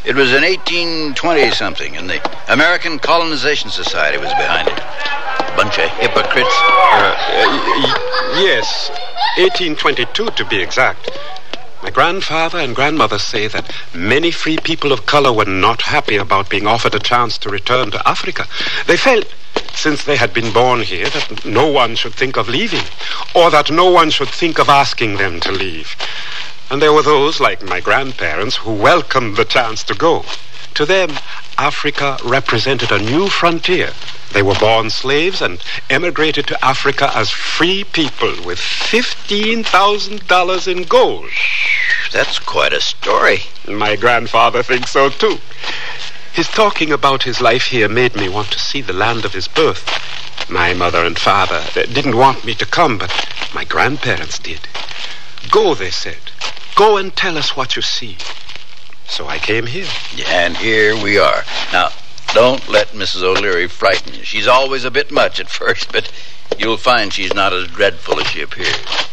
It 0.06 0.16
was 0.16 0.34
in 0.34 0.42
1820 0.42 1.52
something, 1.52 1.96
and 1.96 2.10
the 2.10 2.20
American 2.52 3.00
Colonization 3.00 3.70
Society 3.70 4.18
was 4.18 4.34
behind 4.34 4.68
it. 4.68 4.80
A 4.80 5.56
bunch 5.56 5.78
of 5.78 5.90
hypocrites. 5.92 6.56
Uh, 6.60 7.16
uh, 7.16 8.42
yes, 8.42 8.90
1822 9.38 10.26
to 10.26 10.46
be 10.46 10.62
exact. 10.62 11.10
My 11.84 11.90
grandfather 11.90 12.60
and 12.60 12.74
grandmother 12.74 13.20
say 13.20 13.48
that 13.48 13.70
many 13.94 14.32
free 14.32 14.58
people 14.58 14.94
of 14.94 15.06
color 15.06 15.34
were 15.34 15.44
not 15.44 15.82
happy 15.82 16.16
about 16.16 16.50
being 16.50 16.66
offered 16.66 16.96
a 16.96 17.00
chance 17.00 17.38
to 17.40 17.50
return 17.50 17.92
to 17.92 18.08
Africa. 18.08 18.48
They 18.88 18.96
felt, 18.96 19.26
since 19.74 20.06
they 20.06 20.16
had 20.16 20.34
been 20.34 20.54
born 20.54 20.80
here, 20.80 21.10
that 21.10 21.44
no 21.44 21.68
one 21.68 21.98
should 21.98 22.14
think 22.14 22.38
of 22.38 22.48
leaving, 22.48 22.86
or 23.36 23.52
that 23.52 23.70
no 23.70 23.92
one 23.92 24.12
should 24.12 24.30
think 24.30 24.60
of 24.60 24.70
asking 24.70 25.18
them 25.18 25.42
to 25.42 25.52
leave. 25.52 25.94
And 26.72 26.82
there 26.82 26.94
were 26.94 27.04
those, 27.04 27.42
like 27.42 27.62
my 27.62 27.82
grandparents, 27.82 28.56
who 28.56 28.72
welcomed 28.72 29.36
the 29.36 29.44
chance 29.44 29.84
to 29.84 29.94
go. 29.94 30.24
To 30.76 30.86
them, 30.88 31.12
Africa 31.58 32.18
represented 32.24 32.92
a 32.92 32.98
new 32.98 33.30
frontier. 33.30 33.92
They 34.32 34.42
were 34.42 34.56
born 34.56 34.90
slaves 34.90 35.40
and 35.40 35.64
emigrated 35.88 36.48
to 36.48 36.66
Africa 36.66 37.16
as 37.16 37.30
free 37.30 37.84
people 37.84 38.34
with 38.44 38.58
$15,000 38.58 40.68
in 40.68 40.84
gold. 40.84 41.30
That's 42.12 42.40
quite 42.40 42.74
a 42.74 42.82
story. 42.82 43.44
My 43.68 43.96
grandfather 43.96 44.64
thinks 44.64 44.90
so 44.92 45.10
too. 45.10 45.38
His 46.34 46.48
talking 46.48 46.92
about 46.92 47.22
his 47.22 47.40
life 47.40 47.66
here 47.66 47.88
made 47.88 48.16
me 48.16 48.28
want 48.28 48.50
to 48.52 48.60
see 48.60 48.82
the 48.82 48.94
land 48.94 49.26
of 49.26 49.34
his 49.34 49.48
birth. 49.48 49.88
My 50.50 50.74
mother 50.74 51.06
and 51.06 51.20
father 51.20 51.64
uh, 51.76 51.84
didn't 51.84 52.18
want 52.18 52.44
me 52.44 52.56
to 52.56 52.66
come, 52.66 52.98
but 52.98 53.14
my 53.54 53.64
grandparents 53.64 54.40
did. 54.40 54.68
Go, 55.52 55.76
they 55.76 55.92
said. 55.92 56.32
Go 56.74 56.98
and 56.98 57.16
tell 57.16 57.38
us 57.38 57.56
what 57.56 57.76
you 57.76 57.84
see. 57.84 58.18
So 59.08 59.28
I 59.28 59.38
came 59.38 59.66
here. 59.66 59.88
And 60.28 60.58
here 60.58 60.96
we 61.02 61.18
are. 61.20 61.44
Now, 61.72 61.90
don't 62.34 62.68
let 62.68 62.90
Mrs. 62.90 63.22
O'Leary 63.22 63.68
frighten 63.68 64.14
you. 64.14 64.24
She's 64.24 64.48
always 64.48 64.86
a 64.86 64.92
bit 64.92 65.12
much 65.12 65.40
at 65.40 65.50
first, 65.50 65.92
but 65.92 66.12
you'll 66.58 66.78
find 66.78 67.14
she's 67.14 67.34
not 67.34 67.54
as 67.54 67.68
dreadful 67.68 68.20
as 68.20 68.28
she 68.28 68.42
appears. 68.42 69.08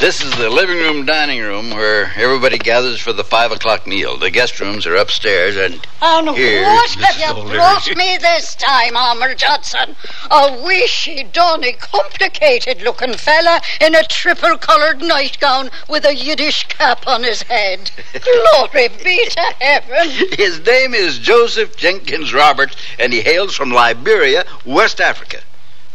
This 0.00 0.22
is 0.22 0.36
the 0.36 0.50
living 0.50 0.76
room 0.76 1.06
dining 1.06 1.40
room 1.40 1.70
where 1.70 2.12
everybody 2.16 2.58
gathers 2.58 3.00
for 3.00 3.14
the 3.14 3.24
five 3.24 3.50
o'clock 3.50 3.86
meal. 3.86 4.18
The 4.18 4.30
guest 4.30 4.60
rooms 4.60 4.86
are 4.86 4.94
upstairs 4.94 5.56
and 5.56 5.80
And 6.02 6.28
here's 6.36 6.66
what 6.66 7.14
have 7.14 7.36
you 7.38 7.50
brought 7.50 7.96
me 7.96 8.18
this 8.18 8.54
time, 8.56 8.92
Homer 8.94 9.34
Judson? 9.34 9.96
A 10.30 10.62
wishy, 10.62 11.24
donny, 11.24 11.72
complicated 11.72 12.82
looking 12.82 13.14
fella 13.14 13.62
in 13.80 13.94
a 13.94 14.02
triple 14.04 14.58
coloured 14.58 15.00
nightgown 15.00 15.70
with 15.88 16.04
a 16.04 16.14
Yiddish 16.14 16.64
cap 16.68 17.06
on 17.06 17.22
his 17.22 17.42
head. 17.42 17.90
Glory 18.12 18.88
be 19.02 19.24
to 19.30 19.54
heaven. 19.60 20.10
His 20.36 20.64
name 20.66 20.92
is 20.92 21.18
Joseph 21.18 21.74
Jenkins 21.76 22.34
Roberts, 22.34 22.76
and 22.98 23.14
he 23.14 23.22
hails 23.22 23.56
from 23.56 23.70
Liberia, 23.70 24.44
West 24.66 25.00
Africa. 25.00 25.40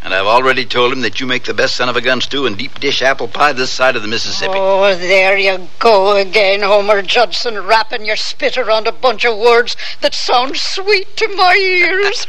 And 0.04 0.16
I've 0.16 0.26
already 0.26 0.66
told 0.66 0.92
him 0.92 1.02
that 1.02 1.20
you 1.20 1.28
make 1.28 1.44
the 1.44 1.54
best 1.54 1.76
son 1.76 1.88
of 1.88 1.96
a 1.96 2.02
gun 2.02 2.22
stew 2.22 2.48
and 2.48 2.58
deep 2.58 2.80
dish 2.80 3.02
apple 3.04 3.28
pie 3.28 3.54
this 3.54 3.70
side 3.70 3.96
of 3.96 4.02
the 4.02 4.08
Mississippi. 4.08 4.54
Oh, 4.56 4.96
there 4.96 5.38
you 5.38 5.68
go 5.78 6.16
again, 6.18 6.62
Homer 6.62 7.04
Judson, 7.04 7.64
wrapping 7.64 8.06
your 8.06 8.16
spit 8.16 8.58
around 8.58 8.88
a 8.88 8.92
bunch 8.92 9.26
of 9.26 9.38
words 9.38 9.76
that 10.02 10.16
sound 10.16 10.58
sweet 10.58 11.16
to 11.18 11.28
my 11.36 11.54
ears. 11.54 12.26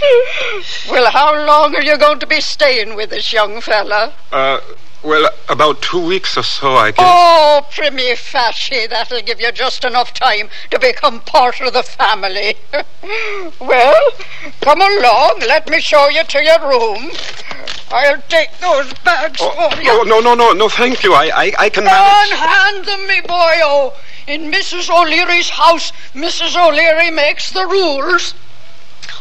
well, 0.90 1.10
how 1.10 1.46
long 1.46 1.74
are 1.76 1.82
you 1.82 1.98
going 1.98 2.18
to 2.20 2.26
be 2.26 2.40
staying 2.40 2.96
with 2.96 3.12
us, 3.12 3.30
young 3.32 3.60
fella? 3.60 4.14
Uh, 4.32 4.60
well, 5.04 5.28
about 5.48 5.82
two 5.82 6.04
weeks 6.04 6.36
or 6.36 6.42
so, 6.42 6.74
I 6.74 6.90
guess. 6.90 7.04
Oh, 7.06 7.66
primi 7.70 8.16
facie, 8.16 8.86
that'll 8.86 9.20
give 9.22 9.40
you 9.40 9.52
just 9.52 9.84
enough 9.84 10.14
time 10.14 10.48
to 10.70 10.78
become 10.78 11.20
part 11.20 11.60
of 11.60 11.72
the 11.72 11.82
family. 11.82 12.54
well, 13.60 14.10
come 14.60 14.80
along, 14.80 15.40
let 15.46 15.68
me 15.68 15.80
show 15.80 16.08
you 16.08 16.24
to 16.24 16.42
your 16.42 16.60
room. 16.68 17.10
I'll 17.90 18.22
take 18.28 18.58
those 18.58 18.92
bags 19.04 19.38
for 19.38 19.82
you. 19.82 19.90
Oh, 19.90 20.04
no, 20.06 20.20
no, 20.20 20.34
no, 20.34 20.52
no, 20.52 20.68
thank 20.68 21.04
you. 21.04 21.12
I, 21.12 21.30
I, 21.34 21.52
I 21.58 21.68
can 21.68 21.84
manage. 21.84 22.32
Unhand 22.32 22.84
them, 22.86 23.06
me 23.06 23.20
boy. 23.20 23.54
Oh, 23.62 23.96
in 24.26 24.50
Mrs. 24.50 24.88
O'Leary's 24.90 25.50
house, 25.50 25.92
Mrs. 26.14 26.56
O'Leary 26.56 27.10
makes 27.10 27.50
the 27.50 27.66
rules. 27.66 28.34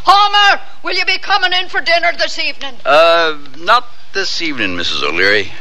Homer, 0.06 0.62
will 0.82 0.96
you 0.96 1.06
be 1.06 1.18
coming 1.18 1.54
in 1.54 1.70
for 1.70 1.82
dinner 1.82 2.12
this 2.18 2.40
evening? 2.40 2.76
Uh, 2.86 3.38
not 3.60 3.88
this 4.14 4.44
evening, 4.44 4.78
Mrs. 4.78 5.02
O'Leary. 5.02 5.52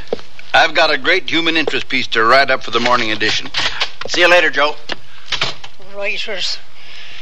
I've 0.52 0.74
got 0.74 0.90
a 0.90 0.98
great 0.98 1.30
human 1.30 1.56
interest 1.56 1.88
piece 1.88 2.06
to 2.08 2.22
write 2.22 2.50
up 2.50 2.62
for 2.62 2.70
the 2.70 2.80
morning 2.80 3.10
edition. 3.10 3.50
See 4.08 4.20
you 4.20 4.28
later, 4.28 4.50
Joe. 4.50 4.76
Writers. 5.94 6.58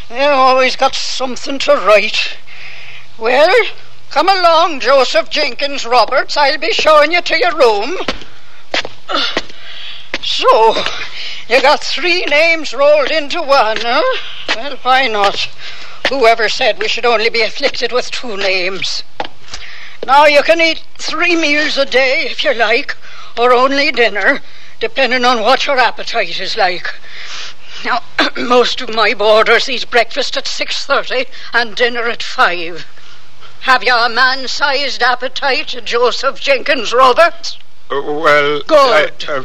They 0.09 0.25
always 0.25 0.75
got 0.75 0.97
something 0.97 1.61
to 1.61 1.77
write. 1.87 2.37
Well, 3.17 3.49
come 4.11 4.29
along, 4.29 4.81
Joseph 4.81 5.31
Jenkins 5.31 5.87
Roberts. 5.87 6.37
I'll 6.37 6.59
be 6.59 6.73
showing 6.73 7.13
you 7.13 7.21
to 7.21 7.39
your 7.39 7.57
room. 7.57 7.97
So, 10.23 10.75
you 11.49 11.63
got 11.63 11.85
three 11.85 12.25
names 12.25 12.75
rolled 12.75 13.13
into 13.13 13.41
one, 13.41 13.79
huh? 13.81 14.19
Well, 14.57 14.77
why 14.83 15.07
not? 15.07 15.49
Whoever 16.09 16.49
said 16.49 16.81
we 16.81 16.89
should 16.89 17.07
only 17.07 17.31
be 17.31 17.43
afflicted 17.43 17.93
with 17.93 18.11
two 18.11 18.37
names? 18.37 19.05
Now, 20.07 20.25
you 20.27 20.43
can 20.43 20.61
eat 20.61 20.83
three 20.97 21.37
meals 21.37 21.77
a 21.77 21.85
day 21.85 22.23
if 22.31 22.43
you 22.43 22.55
like, 22.55 22.97
or 23.39 23.53
only 23.53 23.93
dinner, 23.93 24.41
depending 24.81 25.25
on 25.25 25.43
what 25.43 25.67
your 25.67 25.79
appetite 25.79 26.41
is 26.41 26.57
like. 26.57 26.87
Now, 27.85 28.03
most 28.37 28.81
of 28.81 28.95
my 28.95 29.15
boarders 29.15 29.69
eat 29.69 29.91
breakfast 29.91 30.37
at 30.37 30.47
6.30 30.47 31.27
and 31.53 31.77
dinner 31.77 32.09
at 32.09 32.23
5. 32.23 32.87
Have 33.63 33.85
you 33.85 33.95
a 33.95 34.09
man-sized 34.09 35.03
appetite, 35.03 35.81
Joseph 35.85 36.41
Jenkins 36.41 36.93
Roberts? 36.95 37.59
Uh, 37.91 38.01
well, 38.03 38.63
Good. 38.67 39.25
I, 39.29 39.33
uh, 39.33 39.45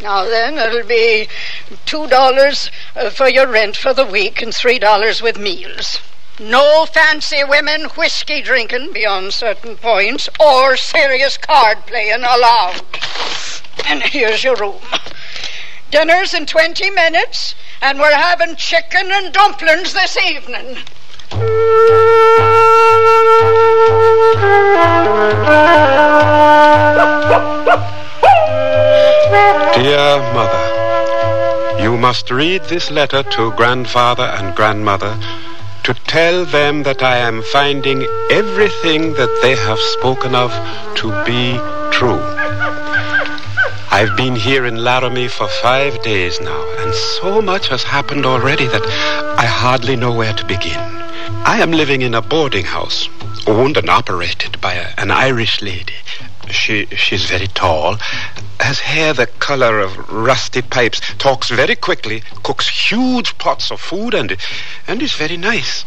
Now 0.00 0.24
then, 0.24 0.58
it'll 0.58 0.86
be 0.86 1.28
two 1.86 2.06
dollars 2.06 2.70
uh, 2.94 3.10
for 3.10 3.28
your 3.28 3.48
rent 3.48 3.76
for 3.76 3.92
the 3.92 4.06
week 4.06 4.42
and 4.42 4.54
three 4.54 4.78
dollars 4.78 5.20
with 5.20 5.38
meals. 5.38 5.98
No 6.40 6.86
fancy 6.86 7.44
women 7.44 7.84
whiskey 7.90 8.40
drinking 8.40 8.94
beyond 8.94 9.34
certain 9.34 9.76
points 9.76 10.30
or 10.40 10.78
serious 10.78 11.36
card 11.36 11.84
playing 11.86 12.22
allowed. 12.22 12.80
And 13.86 14.02
here's 14.02 14.42
your 14.42 14.56
room. 14.56 14.80
Dinner's 15.90 16.32
in 16.32 16.46
20 16.46 16.90
minutes, 16.90 17.54
and 17.82 17.98
we're 17.98 18.14
having 18.14 18.56
chicken 18.56 19.10
and 19.12 19.30
dumplings 19.32 19.92
this 19.92 20.16
evening. 20.16 20.78
Dear 29.74 30.16
Mother, 30.32 31.82
you 31.82 31.98
must 31.98 32.30
read 32.30 32.62
this 32.64 32.90
letter 32.90 33.22
to 33.22 33.52
grandfather 33.52 34.24
and 34.24 34.56
grandmother 34.56 35.18
to 35.84 35.94
tell 36.06 36.44
them 36.44 36.84
that 36.84 37.02
I 37.02 37.16
am 37.16 37.42
finding 37.42 38.06
everything 38.30 39.14
that 39.14 39.36
they 39.42 39.56
have 39.56 39.78
spoken 39.78 40.34
of 40.34 40.52
to 40.96 41.10
be 41.24 41.58
true. 41.90 42.20
I've 43.90 44.16
been 44.16 44.36
here 44.36 44.64
in 44.64 44.76
Laramie 44.76 45.28
for 45.28 45.48
five 45.60 46.00
days 46.02 46.40
now, 46.40 46.64
and 46.78 46.94
so 46.94 47.42
much 47.42 47.68
has 47.68 47.82
happened 47.82 48.24
already 48.24 48.66
that 48.68 48.82
I 49.38 49.44
hardly 49.44 49.96
know 49.96 50.12
where 50.12 50.32
to 50.32 50.46
begin. 50.46 50.78
I 51.44 51.58
am 51.60 51.72
living 51.72 52.02
in 52.02 52.14
a 52.14 52.22
boarding 52.22 52.64
house, 52.64 53.08
owned 53.46 53.76
and 53.76 53.90
operated 53.90 54.60
by 54.60 54.74
a, 54.74 54.94
an 54.98 55.10
Irish 55.10 55.60
lady. 55.62 55.94
She, 56.52 56.86
she's 56.86 57.24
very 57.24 57.48
tall, 57.48 57.96
has 58.60 58.80
hair 58.80 59.12
the 59.12 59.26
color 59.26 59.80
of 59.80 60.08
rusty 60.10 60.62
pipes, 60.62 61.00
talks 61.18 61.50
very 61.50 61.74
quickly, 61.74 62.22
cooks 62.42 62.68
huge 62.68 63.36
pots 63.38 63.70
of 63.70 63.80
food, 63.80 64.14
and, 64.14 64.36
and 64.86 65.02
is 65.02 65.14
very 65.14 65.36
nice. 65.36 65.84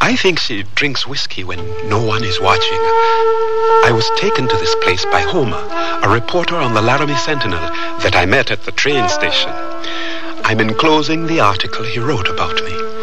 I 0.00 0.16
think 0.16 0.38
she 0.38 0.64
drinks 0.74 1.06
whiskey 1.06 1.44
when 1.44 1.58
no 1.88 2.00
one 2.02 2.24
is 2.24 2.40
watching. 2.40 2.78
I 3.84 3.90
was 3.92 4.08
taken 4.16 4.48
to 4.48 4.56
this 4.56 4.74
place 4.76 5.04
by 5.04 5.20
Homer, 5.20 5.62
a 6.02 6.08
reporter 6.08 6.56
on 6.56 6.74
the 6.74 6.82
Laramie 6.82 7.16
Sentinel 7.16 7.60
that 8.00 8.14
I 8.16 8.24
met 8.24 8.50
at 8.50 8.64
the 8.64 8.72
train 8.72 9.08
station. 9.08 9.50
I'm 10.44 10.60
enclosing 10.60 11.26
the 11.26 11.40
article 11.40 11.84
he 11.84 11.98
wrote 11.98 12.28
about 12.28 12.62
me. 12.64 12.97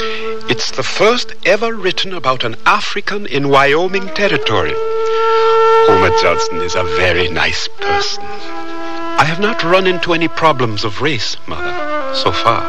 It's 0.48 0.70
the 0.70 0.84
first 0.84 1.34
ever 1.44 1.74
written 1.74 2.14
about 2.14 2.44
an 2.44 2.56
African 2.68 3.26
in 3.26 3.50
Wyoming 3.50 4.08
Territory. 4.10 4.76
Homer 4.76 6.16
Judson 6.22 6.62
is 6.62 6.76
a 6.76 6.84
very 6.84 7.30
nice 7.30 7.68
person. 7.68 8.24
I 8.24 9.24
have 9.26 9.40
not 9.40 9.64
run 9.64 9.88
into 9.88 10.14
any 10.14 10.28
problems 10.28 10.84
of 10.84 11.02
race, 11.02 11.36
Mother, 11.48 12.14
so 12.14 12.32
far. 12.32 12.62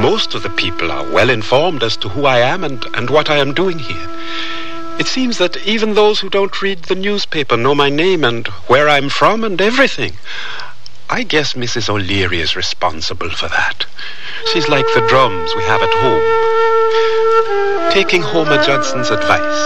Most 0.00 0.34
of 0.34 0.42
the 0.42 0.48
people 0.48 0.90
are 0.90 1.04
well 1.12 1.28
informed 1.28 1.82
as 1.82 1.94
to 1.98 2.08
who 2.08 2.24
I 2.24 2.38
am 2.38 2.64
and, 2.64 2.82
and 2.94 3.10
what 3.10 3.28
I 3.28 3.36
am 3.36 3.52
doing 3.52 3.78
here. 3.78 4.08
It 4.98 5.06
seems 5.06 5.36
that 5.36 5.66
even 5.66 5.92
those 5.92 6.20
who 6.20 6.30
don't 6.30 6.62
read 6.62 6.84
the 6.84 6.94
newspaper 6.94 7.58
know 7.58 7.74
my 7.74 7.90
name 7.90 8.24
and 8.24 8.48
where 8.66 8.88
I'm 8.88 9.10
from 9.10 9.44
and 9.44 9.60
everything. 9.60 10.14
I 11.10 11.22
guess 11.22 11.52
Mrs. 11.52 11.88
O'Leary 11.88 12.40
is 12.40 12.56
responsible 12.56 13.30
for 13.30 13.48
that. 13.48 13.86
She's 14.52 14.68
like 14.68 14.86
the 14.94 15.06
drums 15.08 15.54
we 15.54 15.62
have 15.64 15.82
at 15.82 15.94
home. 15.94 16.77
Taking 17.92 18.22
Homer 18.22 18.62
Judson's 18.62 19.10
advice, 19.10 19.60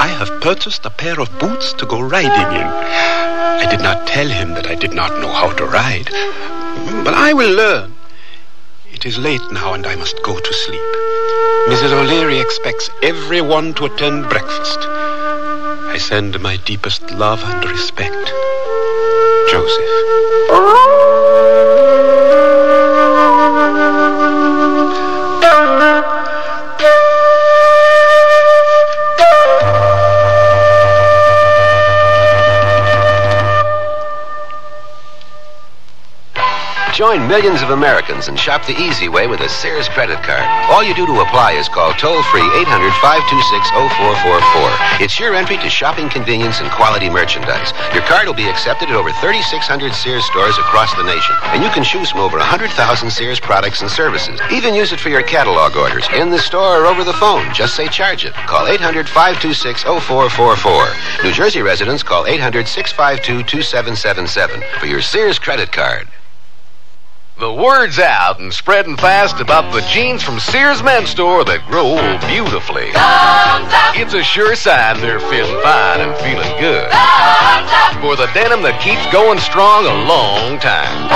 I 0.00 0.06
have 0.06 0.40
purchased 0.40 0.84
a 0.86 0.90
pair 0.90 1.20
of 1.20 1.38
boots 1.38 1.72
to 1.74 1.86
go 1.86 2.00
riding 2.00 2.30
in. 2.30 2.66
I 2.66 3.66
did 3.70 3.80
not 3.80 4.06
tell 4.06 4.28
him 4.28 4.54
that 4.54 4.66
I 4.66 4.74
did 4.74 4.94
not 4.94 5.20
know 5.20 5.32
how 5.32 5.52
to 5.52 5.64
ride, 5.64 6.10
but 7.04 7.14
I 7.14 7.32
will 7.32 7.54
learn. 7.54 7.94
It 8.92 9.04
is 9.04 9.18
late 9.18 9.52
now 9.52 9.74
and 9.74 9.86
I 9.86 9.96
must 9.96 10.22
go 10.22 10.38
to 10.38 10.52
sleep. 10.52 10.80
Mrs. 11.68 11.92
O'Leary 11.92 12.38
expects 12.38 12.90
everyone 13.02 13.74
to 13.74 13.86
attend 13.86 14.28
breakfast. 14.28 14.78
I 14.80 15.98
send 15.98 16.40
my 16.40 16.56
deepest 16.56 17.10
love 17.10 17.42
and 17.44 17.70
respect. 17.70 18.32
Joseph. 19.50 21.13
Join 37.04 37.28
millions 37.28 37.60
of 37.60 37.68
Americans 37.68 38.28
and 38.28 38.40
shop 38.40 38.64
the 38.64 38.72
easy 38.80 39.10
way 39.10 39.26
with 39.26 39.40
a 39.40 39.48
Sears 39.50 39.90
credit 39.90 40.22
card. 40.22 40.40
All 40.72 40.82
you 40.82 40.94
do 40.94 41.04
to 41.04 41.20
apply 41.20 41.52
is 41.52 41.68
call 41.68 41.92
toll 42.00 42.22
free 42.32 42.48
800 42.64 42.64
526 43.04 43.68
0444. 44.00 45.04
It's 45.04 45.20
your 45.20 45.34
entry 45.34 45.58
to 45.58 45.68
shopping 45.68 46.08
convenience 46.08 46.64
and 46.64 46.72
quality 46.72 47.10
merchandise. 47.10 47.76
Your 47.92 48.00
card 48.08 48.26
will 48.26 48.32
be 48.32 48.48
accepted 48.48 48.88
at 48.88 48.96
over 48.96 49.12
3,600 49.20 49.92
Sears 49.92 50.24
stores 50.24 50.56
across 50.56 50.96
the 50.96 51.04
nation. 51.04 51.36
And 51.52 51.62
you 51.62 51.68
can 51.76 51.84
choose 51.84 52.08
from 52.08 52.24
over 52.24 52.38
100,000 52.38 52.72
Sears 53.10 53.38
products 53.38 53.82
and 53.82 53.90
services. 53.90 54.40
Even 54.50 54.72
use 54.72 54.90
it 54.90 54.98
for 54.98 55.10
your 55.10 55.28
catalog 55.28 55.76
orders 55.76 56.08
in 56.16 56.30
the 56.30 56.40
store 56.40 56.80
or 56.80 56.86
over 56.86 57.04
the 57.04 57.20
phone. 57.20 57.52
Just 57.52 57.76
say 57.76 57.86
charge 57.86 58.24
it. 58.24 58.32
Call 58.48 58.66
800 58.66 59.04
526 59.12 59.84
0444. 59.84 61.20
New 61.22 61.36
Jersey 61.36 61.60
residents 61.60 62.02
call 62.02 62.24
800 62.24 62.66
652 62.66 63.44
2777 63.44 64.64
for 64.80 64.86
your 64.86 65.02
Sears 65.02 65.38
credit 65.38 65.70
card. 65.70 66.08
The 67.36 67.52
word's 67.52 67.98
out 67.98 68.38
and 68.38 68.54
spreading 68.54 68.96
fast 68.96 69.40
about 69.40 69.74
the 69.74 69.82
jeans 69.90 70.22
from 70.22 70.38
Sears 70.38 70.84
Men's 70.86 71.10
Store 71.10 71.42
that 71.42 71.66
grow 71.66 71.98
beautifully. 72.30 72.94
It's 73.98 74.14
a 74.14 74.22
sure 74.22 74.54
sign 74.54 75.02
they're 75.02 75.18
feeling 75.18 75.58
fine 75.66 75.98
and 75.98 76.14
feeling 76.22 76.46
good. 76.62 76.86
For 77.98 78.14
the 78.14 78.30
denim 78.38 78.62
that 78.62 78.78
keeps 78.78 79.02
going 79.10 79.42
strong 79.42 79.82
a 79.82 80.06
long 80.06 80.62
time. 80.62 81.10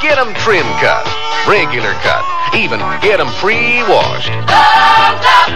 Get 0.00 0.16
them 0.16 0.32
trim 0.40 0.64
cut, 0.80 1.04
regular 1.44 1.92
cut, 2.00 2.24
even 2.56 2.80
get 3.04 3.20
them 3.20 3.28
pre-washed. 3.36 4.32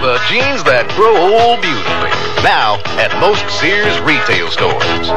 The 0.04 0.20
jeans 0.28 0.68
that 0.68 0.84
grow 1.00 1.16
old 1.16 1.64
beautifully. 1.64 2.12
Now 2.44 2.76
at 3.00 3.08
most 3.24 3.40
Sears 3.56 3.96
retail 4.04 4.52
stores. 4.52 5.08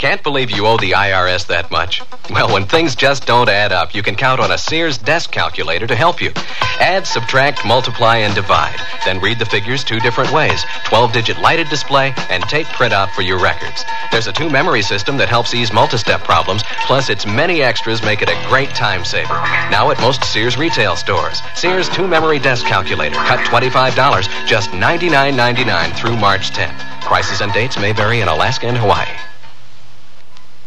Can't 0.00 0.22
believe 0.22 0.50
you 0.50 0.66
owe 0.66 0.78
the 0.78 0.92
IRS 0.92 1.46
that 1.48 1.70
much? 1.70 2.00
Well, 2.30 2.50
when 2.50 2.64
things 2.64 2.94
just 2.94 3.26
don't 3.26 3.50
add 3.50 3.70
up, 3.70 3.94
you 3.94 4.02
can 4.02 4.16
count 4.16 4.40
on 4.40 4.50
a 4.50 4.56
Sears 4.56 4.96
desk 4.96 5.30
calculator 5.30 5.86
to 5.86 5.94
help 5.94 6.22
you. 6.22 6.32
Add, 6.80 7.06
subtract, 7.06 7.66
multiply, 7.66 8.16
and 8.16 8.34
divide. 8.34 8.80
Then 9.04 9.20
read 9.20 9.38
the 9.38 9.44
figures 9.44 9.84
two 9.84 10.00
different 10.00 10.32
ways 10.32 10.64
12 10.86 11.12
digit 11.12 11.38
lighted 11.40 11.68
display 11.68 12.14
and 12.30 12.42
tape 12.44 12.66
printout 12.68 13.10
for 13.10 13.20
your 13.20 13.38
records. 13.42 13.84
There's 14.10 14.26
a 14.26 14.32
two 14.32 14.48
memory 14.48 14.80
system 14.80 15.18
that 15.18 15.28
helps 15.28 15.52
ease 15.52 15.70
multi 15.70 15.98
step 15.98 16.24
problems, 16.24 16.62
plus, 16.86 17.10
its 17.10 17.26
many 17.26 17.60
extras 17.60 18.02
make 18.02 18.22
it 18.22 18.30
a 18.30 18.46
great 18.48 18.70
time 18.70 19.04
saver. 19.04 19.34
Now 19.68 19.90
at 19.90 20.00
most 20.00 20.24
Sears 20.24 20.56
retail 20.56 20.96
stores. 20.96 21.42
Sears 21.54 21.90
two 21.90 22.08
memory 22.08 22.38
desk 22.38 22.64
calculator. 22.64 23.16
Cut 23.16 23.40
$25, 23.40 24.46
just 24.46 24.70
$99.99 24.70 25.94
through 25.94 26.16
March 26.16 26.52
10th. 26.52 26.78
Prices 27.02 27.42
and 27.42 27.52
dates 27.52 27.76
may 27.76 27.92
vary 27.92 28.22
in 28.22 28.28
Alaska 28.28 28.66
and 28.66 28.78
Hawaii. 28.78 29.29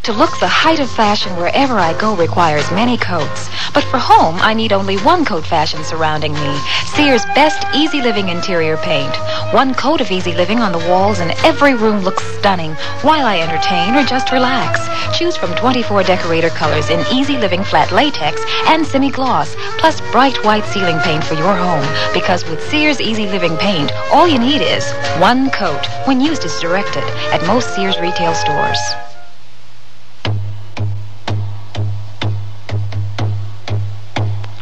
To 0.03 0.11
look 0.11 0.37
the 0.41 0.49
height 0.49 0.81
of 0.81 0.91
fashion 0.91 1.33
wherever 1.37 1.79
I 1.79 1.97
go 1.97 2.13
requires 2.13 2.69
many 2.71 2.97
coats. 2.97 3.49
But 3.73 3.85
for 3.85 3.97
home, 3.97 4.35
I 4.41 4.53
need 4.53 4.73
only 4.73 4.97
one 4.97 5.23
coat 5.23 5.47
fashion 5.47 5.81
surrounding 5.85 6.33
me. 6.33 6.59
Sears 6.87 7.23
Best 7.27 7.65
Easy 7.73 8.01
Living 8.01 8.27
Interior 8.27 8.75
Paint. 8.75 9.15
One 9.53 9.73
coat 9.73 10.01
of 10.01 10.11
Easy 10.11 10.33
Living 10.33 10.59
on 10.59 10.73
the 10.73 10.85
walls 10.89 11.19
and 11.19 11.31
every 11.45 11.73
room 11.73 12.01
looks 12.01 12.21
stunning 12.37 12.73
while 13.01 13.25
I 13.25 13.39
entertain 13.39 13.95
or 13.95 14.03
just 14.03 14.33
relax. 14.33 14.81
Choose 15.17 15.37
from 15.37 15.55
24 15.55 16.03
decorator 16.03 16.49
colors 16.49 16.89
in 16.89 16.99
Easy 17.09 17.37
Living 17.37 17.63
Flat 17.63 17.93
Latex 17.93 18.43
and 18.67 18.85
Semi-Gloss, 18.85 19.55
plus 19.77 20.01
bright 20.11 20.35
white 20.43 20.65
ceiling 20.65 20.99
paint 20.99 21.23
for 21.23 21.35
your 21.35 21.55
home. 21.55 21.87
Because 22.13 22.43
with 22.43 22.61
Sears 22.69 22.99
Easy 22.99 23.27
Living 23.27 23.55
Paint, 23.55 23.93
all 24.11 24.27
you 24.27 24.37
need 24.37 24.61
is 24.61 24.91
one 25.21 25.49
coat 25.51 25.87
when 26.07 26.19
used 26.19 26.43
as 26.43 26.59
directed 26.59 27.05
at 27.31 27.47
most 27.47 27.73
Sears 27.73 27.97
retail 28.01 28.33
stores. 28.33 28.79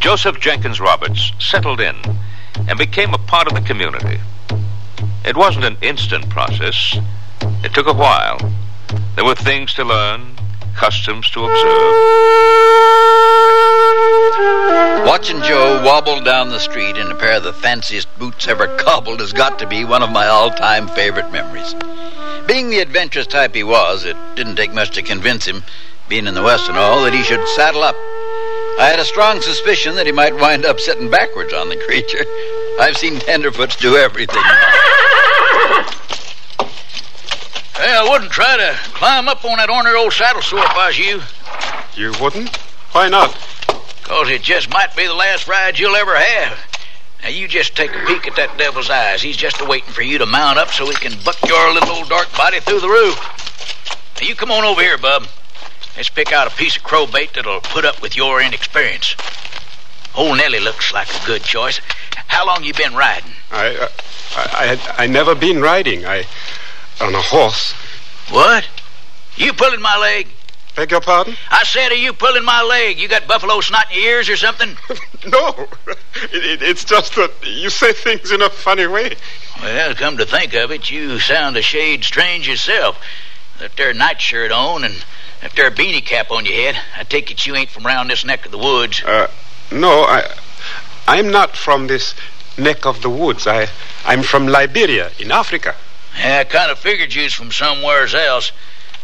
Joseph 0.02 0.40
Jenkins 0.40 0.80
Roberts 0.80 1.30
settled 1.38 1.80
in 1.80 1.94
and 2.68 2.76
became 2.76 3.14
a 3.14 3.18
part 3.18 3.46
of 3.46 3.54
the 3.54 3.60
community. 3.60 4.18
It 5.24 5.36
wasn't 5.36 5.64
an 5.64 5.76
instant 5.80 6.28
process. 6.28 6.98
It 7.62 7.72
took 7.72 7.86
a 7.86 7.92
while. 7.92 8.38
There 9.14 9.24
were 9.24 9.36
things 9.36 9.72
to 9.74 9.84
learn, 9.84 10.34
customs 10.74 11.30
to 11.30 11.44
observe. 11.44 11.94
Watching 15.06 15.40
Joe 15.42 15.80
wobble 15.84 16.20
down 16.20 16.48
the 16.48 16.58
street 16.58 16.96
in 16.96 17.08
a 17.08 17.14
pair 17.14 17.36
of 17.36 17.44
the 17.44 17.52
fanciest 17.52 18.08
boots 18.18 18.48
ever 18.48 18.76
cobbled 18.78 19.20
has 19.20 19.32
got 19.32 19.60
to 19.60 19.68
be 19.68 19.84
one 19.84 20.02
of 20.02 20.10
my 20.10 20.26
all-time 20.26 20.88
favorite 20.88 21.30
memories. 21.30 21.76
Being 22.48 22.70
the 22.70 22.80
adventurous 22.80 23.28
type 23.28 23.54
he 23.54 23.62
was, 23.62 24.04
it 24.04 24.16
didn't 24.34 24.56
take 24.56 24.74
much 24.74 24.90
to 24.96 25.02
convince 25.02 25.44
him, 25.44 25.62
being 26.08 26.26
in 26.26 26.34
the 26.34 26.42
West 26.42 26.68
and 26.68 26.76
all, 26.76 27.04
that 27.04 27.14
he 27.14 27.22
should 27.22 27.46
saddle 27.46 27.84
up. 27.84 27.94
I 28.78 28.88
had 28.88 28.98
a 28.98 29.04
strong 29.04 29.40
suspicion 29.40 29.94
that 29.96 30.06
he 30.06 30.12
might 30.12 30.34
wind 30.34 30.64
up 30.64 30.80
sitting 30.80 31.10
backwards 31.10 31.52
on 31.52 31.68
the 31.68 31.76
creature. 31.76 32.24
I've 32.80 32.96
seen 32.96 33.14
tenderfoots 33.16 33.78
do 33.78 33.96
everything. 33.96 34.42
Hey, 37.74 37.92
I 37.94 38.06
wouldn't 38.08 38.30
try 38.30 38.56
to 38.56 38.76
climb 38.94 39.28
up 39.28 39.44
on 39.44 39.58
that 39.58 39.70
ornery 39.70 39.96
old 39.96 40.12
saddle 40.12 40.42
sore 40.42 40.60
if 40.60 40.70
I 40.70 40.86
was 40.88 40.98
you. 40.98 41.20
You 41.94 42.12
wouldn't? 42.20 42.56
Why 42.92 43.08
not? 43.08 43.32
Because 44.02 44.30
it 44.30 44.42
just 44.42 44.70
might 44.70 44.94
be 44.96 45.06
the 45.06 45.14
last 45.14 45.48
ride 45.48 45.78
you'll 45.78 45.96
ever 45.96 46.16
have. 46.16 46.58
Now, 47.22 47.28
you 47.28 47.46
just 47.46 47.76
take 47.76 47.94
a 47.94 48.04
peek 48.06 48.26
at 48.26 48.36
that 48.36 48.58
devil's 48.58 48.90
eyes. 48.90 49.22
He's 49.22 49.36
just 49.36 49.60
a-waiting 49.60 49.92
for 49.92 50.02
you 50.02 50.18
to 50.18 50.26
mount 50.26 50.58
up 50.58 50.68
so 50.68 50.86
he 50.86 50.94
can 50.94 51.12
buck 51.24 51.40
your 51.46 51.72
little 51.72 51.90
old 51.90 52.08
dark 52.08 52.32
body 52.36 52.58
through 52.60 52.80
the 52.80 52.88
roof. 52.88 53.16
Now, 54.20 54.26
you 54.26 54.34
come 54.34 54.50
on 54.50 54.64
over 54.64 54.80
here, 54.80 54.98
bub. 54.98 55.26
Let's 55.96 56.08
pick 56.08 56.32
out 56.32 56.46
a 56.46 56.56
piece 56.56 56.76
of 56.76 56.82
crow 56.82 57.06
bait 57.06 57.34
that'll 57.34 57.60
put 57.60 57.84
up 57.84 58.00
with 58.00 58.16
your 58.16 58.40
inexperience. 58.40 59.14
Old 60.14 60.38
Nellie 60.38 60.60
looks 60.60 60.92
like 60.92 61.08
a 61.08 61.26
good 61.26 61.42
choice. 61.42 61.80
How 62.28 62.46
long 62.46 62.64
you 62.64 62.72
been 62.74 62.94
riding? 62.94 63.32
I, 63.50 63.76
uh, 63.76 63.88
I, 64.36 64.78
I 64.98 65.04
I 65.04 65.06
never 65.06 65.34
been 65.34 65.60
riding. 65.60 66.06
I 66.06 66.24
on 67.00 67.14
a 67.14 67.20
horse. 67.20 67.72
What? 68.30 68.66
You 69.36 69.52
pulling 69.52 69.80
my 69.80 69.96
leg? 69.98 70.28
Beg 70.74 70.90
your 70.90 71.02
pardon? 71.02 71.34
I 71.50 71.64
said, 71.64 71.92
are 71.92 71.96
you 71.96 72.14
pulling 72.14 72.44
my 72.44 72.62
leg? 72.62 72.98
You 72.98 73.06
got 73.06 73.26
buffalo 73.26 73.60
snot 73.60 73.90
in 73.90 74.00
your 74.00 74.16
ears 74.16 74.30
or 74.30 74.36
something? 74.36 74.70
no. 75.26 75.68
It, 76.32 76.44
it, 76.44 76.62
it's 76.62 76.84
just 76.84 77.14
that 77.16 77.30
you 77.44 77.68
say 77.68 77.92
things 77.92 78.32
in 78.32 78.40
a 78.40 78.48
funny 78.48 78.86
way. 78.86 79.16
Well, 79.60 79.94
come 79.94 80.16
to 80.16 80.24
think 80.24 80.54
of 80.54 80.70
it, 80.70 80.90
you 80.90 81.18
sound 81.18 81.56
a 81.58 81.62
shade 81.62 82.04
strange 82.04 82.48
yourself. 82.48 82.98
There 83.76 83.90
a 83.90 83.94
nightshirt 83.94 84.50
on 84.50 84.84
and 84.84 85.04
that 85.40 85.52
there 85.54 85.66
are 85.66 85.70
beanie 85.70 86.04
cap 86.04 86.30
on 86.30 86.44
your 86.44 86.54
head. 86.54 86.76
I 86.96 87.04
take 87.04 87.30
it 87.30 87.46
you 87.46 87.54
ain't 87.54 87.70
from 87.70 87.84
round 87.84 88.10
this 88.10 88.24
neck 88.24 88.44
of 88.44 88.52
the 88.52 88.58
woods. 88.58 89.02
Uh, 89.02 89.28
no, 89.70 90.02
I, 90.02 90.34
I'm 91.06 91.30
not 91.30 91.56
from 91.56 91.86
this 91.86 92.14
neck 92.58 92.86
of 92.86 93.02
the 93.02 93.10
woods. 93.10 93.46
I, 93.46 93.68
I'm 94.04 94.22
from 94.22 94.46
Liberia 94.46 95.10
in 95.18 95.30
Africa. 95.30 95.74
Yeah, 96.18 96.38
I 96.40 96.44
kind 96.44 96.70
of 96.70 96.78
figured 96.78 97.14
you's 97.14 97.34
from 97.34 97.50
somewheres 97.50 98.14
else. 98.14 98.52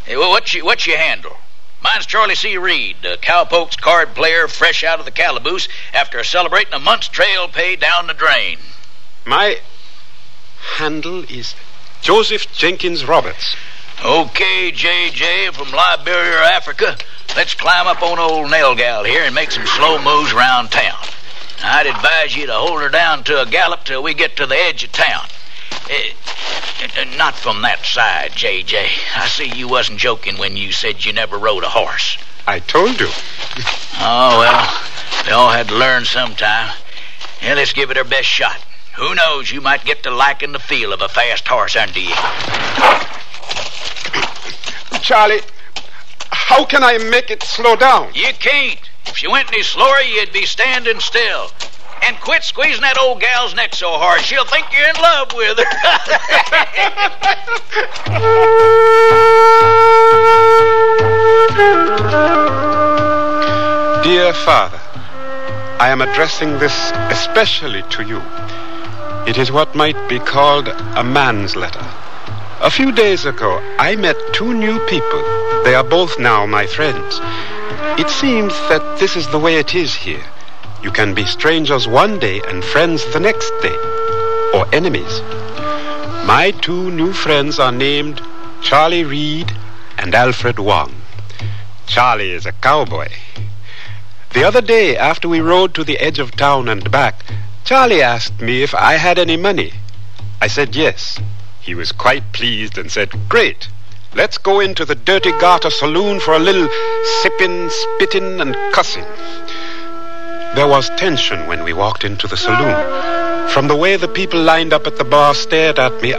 Hey, 0.05 0.17
well, 0.17 0.31
what's 0.31 0.53
your, 0.55 0.65
what's 0.65 0.87
your 0.87 0.99
handle? 0.99 1.37
Mine's 1.81 2.07
Charlie 2.07 2.35
C. 2.35 2.57
Reed, 2.57 3.05
a 3.05 3.17
cowpokes 3.17 3.77
card 3.77 4.15
player 4.15 4.49
fresh 4.49 4.83
out 4.83 4.99
of 4.99 5.05
the 5.05 5.11
calaboose 5.13 5.69
after 5.95 6.23
celebrating 6.25 6.73
a 6.73 6.79
month's 6.79 7.09
trail 7.09 7.49
pay 7.49 7.77
down 7.77 8.09
the 8.09 8.15
drain. 8.15 8.59
My 9.25 9.61
handle 10.77 11.25
is 11.25 11.55
Joseph 12.01 12.53
Jenkins 12.53 13.05
Roberts. 13.05 13.57
Okay, 14.05 14.71
JJ 14.71 15.53
from 15.55 15.73
Liberia, 15.73 16.45
Africa. 16.53 16.97
Let's 17.37 17.55
climb 17.55 17.89
up 17.89 18.01
on 18.01 18.21
old 18.21 18.49
Nail 18.49 18.77
Gal 18.77 19.03
here 19.03 19.25
and 19.25 19.35
make 19.35 19.51
some 19.51 19.67
slow 19.67 20.01
moves 20.01 20.33
around 20.33 20.71
town. 20.71 20.97
I'd 21.65 21.89
advise 21.89 22.37
you 22.37 22.47
to 22.47 22.53
hold 22.53 22.81
her 22.81 22.91
down 22.91 23.25
to 23.25 23.43
a 23.43 23.47
gallop 23.47 23.83
till 23.83 24.01
we 24.01 24.15
get 24.15 24.37
to 24.37 24.47
the 24.47 24.55
edge 24.55 24.85
of 24.85 24.93
town. 24.93 25.27
Uh, 25.91 27.17
not 27.17 27.35
from 27.35 27.63
that 27.63 27.85
side, 27.85 28.31
JJ. 28.33 28.89
I 29.17 29.27
see 29.27 29.53
you 29.53 29.67
wasn't 29.67 29.99
joking 29.99 30.39
when 30.39 30.57
you 30.57 30.71
said 30.71 31.05
you 31.05 31.13
never 31.13 31.37
rode 31.37 31.65
a 31.65 31.69
horse. 31.69 32.19
I 32.47 32.61
told 32.61 33.01
you. 33.01 33.09
oh, 33.99 34.39
well, 34.39 35.25
they 35.25 35.33
all 35.33 35.51
had 35.51 35.69
to 35.69 35.75
learn 35.75 36.05
sometime. 36.05 36.73
Yeah, 37.43 37.55
let's 37.55 37.73
give 37.73 37.91
it 37.91 37.99
our 37.99 38.05
best 38.05 38.29
shot. 38.29 38.65
Who 38.97 39.17
knows, 39.17 39.51
you 39.51 39.61
might 39.61 39.85
get 39.85 40.05
to 40.05 40.11
liking 40.13 40.53
the 40.53 40.61
feel 40.61 40.93
of 40.93 41.03
a 41.03 41.09
fast 41.09 41.49
horse 41.49 41.75
under 41.75 41.99
you. 41.99 42.15
Charlie, 45.03 45.41
how 46.31 46.65
can 46.65 46.83
I 46.83 46.99
make 46.99 47.31
it 47.31 47.43
slow 47.43 47.77
down? 47.77 48.11
You 48.15 48.33
can't. 48.39 48.79
If 49.07 49.17
she 49.17 49.29
went 49.29 49.53
any 49.53 49.63
slower, 49.63 50.01
you'd 50.01 50.33
be 50.33 50.45
standing 50.47 51.01
still. 51.01 51.51
And 52.07 52.19
quit 52.21 52.45
squeezing 52.45 52.83
that 52.83 52.99
old 52.99 53.21
gal's 53.21 53.55
neck 53.55 53.75
so 53.75 53.91
hard. 53.91 54.21
She'll 54.21 54.45
think 54.45 54.67
you're 54.73 54.89
in 54.89 54.97
love 54.97 55.33
with 55.35 55.59
her. 55.59 55.65
Dear 64.05 64.33
Father, 64.33 64.81
I 65.81 65.91
am 65.91 66.01
addressing 66.01 66.59
this 66.59 66.93
especially 67.11 67.83
to 67.91 68.03
you. 68.03 68.23
It 69.27 69.37
is 69.37 69.53
what 69.53 69.75
might 69.75 70.09
be 70.09 70.19
called 70.19 70.69
a 70.69 71.05
man's 71.05 71.57
letter. 71.57 71.87
A 72.61 72.71
few 72.71 72.91
days 72.91 73.25
ago, 73.25 73.63
I 73.79 73.95
met 73.95 74.17
two 74.33 74.53
new 74.53 74.85
people. 74.87 75.23
They 75.63 75.77
are 75.77 75.85
both 75.85 76.19
now 76.19 76.45
my 76.45 76.67
friends. 76.67 77.21
It 78.01 78.11
seems 78.11 78.53
that 78.69 78.99
this 78.99 79.15
is 79.15 79.29
the 79.29 79.39
way 79.39 79.59
it 79.59 79.77
is 79.77 79.95
here. 79.95 80.25
You 80.83 80.91
can 80.91 81.15
be 81.15 81.25
strangers 81.25 81.87
one 81.87 82.19
day 82.19 82.41
and 82.49 82.65
friends 82.65 83.05
the 83.13 83.21
next 83.21 83.53
day, 83.63 83.77
or 84.53 84.67
enemies. 84.75 85.21
My 86.27 86.53
two 86.61 86.91
new 86.91 87.13
friends 87.13 87.61
are 87.61 87.71
named 87.71 88.21
Charlie 88.61 89.05
Reed 89.05 89.53
and 89.97 90.13
Alfred 90.13 90.59
Wong. 90.59 91.03
Charlie 91.87 92.33
is 92.33 92.45
a 92.45 92.53
cowboy. 92.53 93.09
The 94.35 94.43
other 94.43 94.61
day, 94.61 94.97
after 94.97 95.29
we 95.29 95.39
rode 95.41 95.75
to 95.75 95.85
the 95.85 95.99
edge 95.99 96.19
of 96.19 96.33
town 96.33 96.69
and 96.69 96.91
back, 96.91 97.25
Charlie 97.65 98.03
asked 98.03 98.41
me 98.41 98.65
if 98.65 98.75
I 98.75 98.95
had 98.95 99.17
any 99.17 99.37
money. 99.37 99.75
I 100.41 100.49
said 100.49 100.75
yes. 100.75 101.21
He 101.69 101.75
was 101.75 101.93
quite 101.93 102.33
pleased 102.33 102.79
and 102.79 102.91
said, 102.91 103.29
Great. 103.29 103.69
Let's 104.15 104.39
go 104.39 104.59
into 104.59 104.87
the 104.87 104.95
Dirty 104.95 105.33
Garter 105.33 105.69
saloon 105.69 106.19
for 106.19 106.33
a 106.33 106.39
little 106.39 106.67
sipping, 107.21 107.69
spitting, 107.69 108.41
and 108.41 108.57
cussing. 108.73 109.05
There 110.55 110.67
was 110.67 110.89
tension 110.97 111.47
when 111.47 111.65
we 111.65 111.75
walked 111.75 112.05
into 112.05 112.27
the 112.27 112.39
saloon. 112.39 113.51
From 113.51 113.69
the 113.69 113.77
way 113.77 113.99
the 113.99 114.09
people 114.09 114.41
lined 114.41 114.73
up 114.73 114.87
at 114.87 114.97
the 114.97 115.05
bar 115.05 115.35
stared 115.35 115.79
at 115.79 116.01
me, 116.01 116.15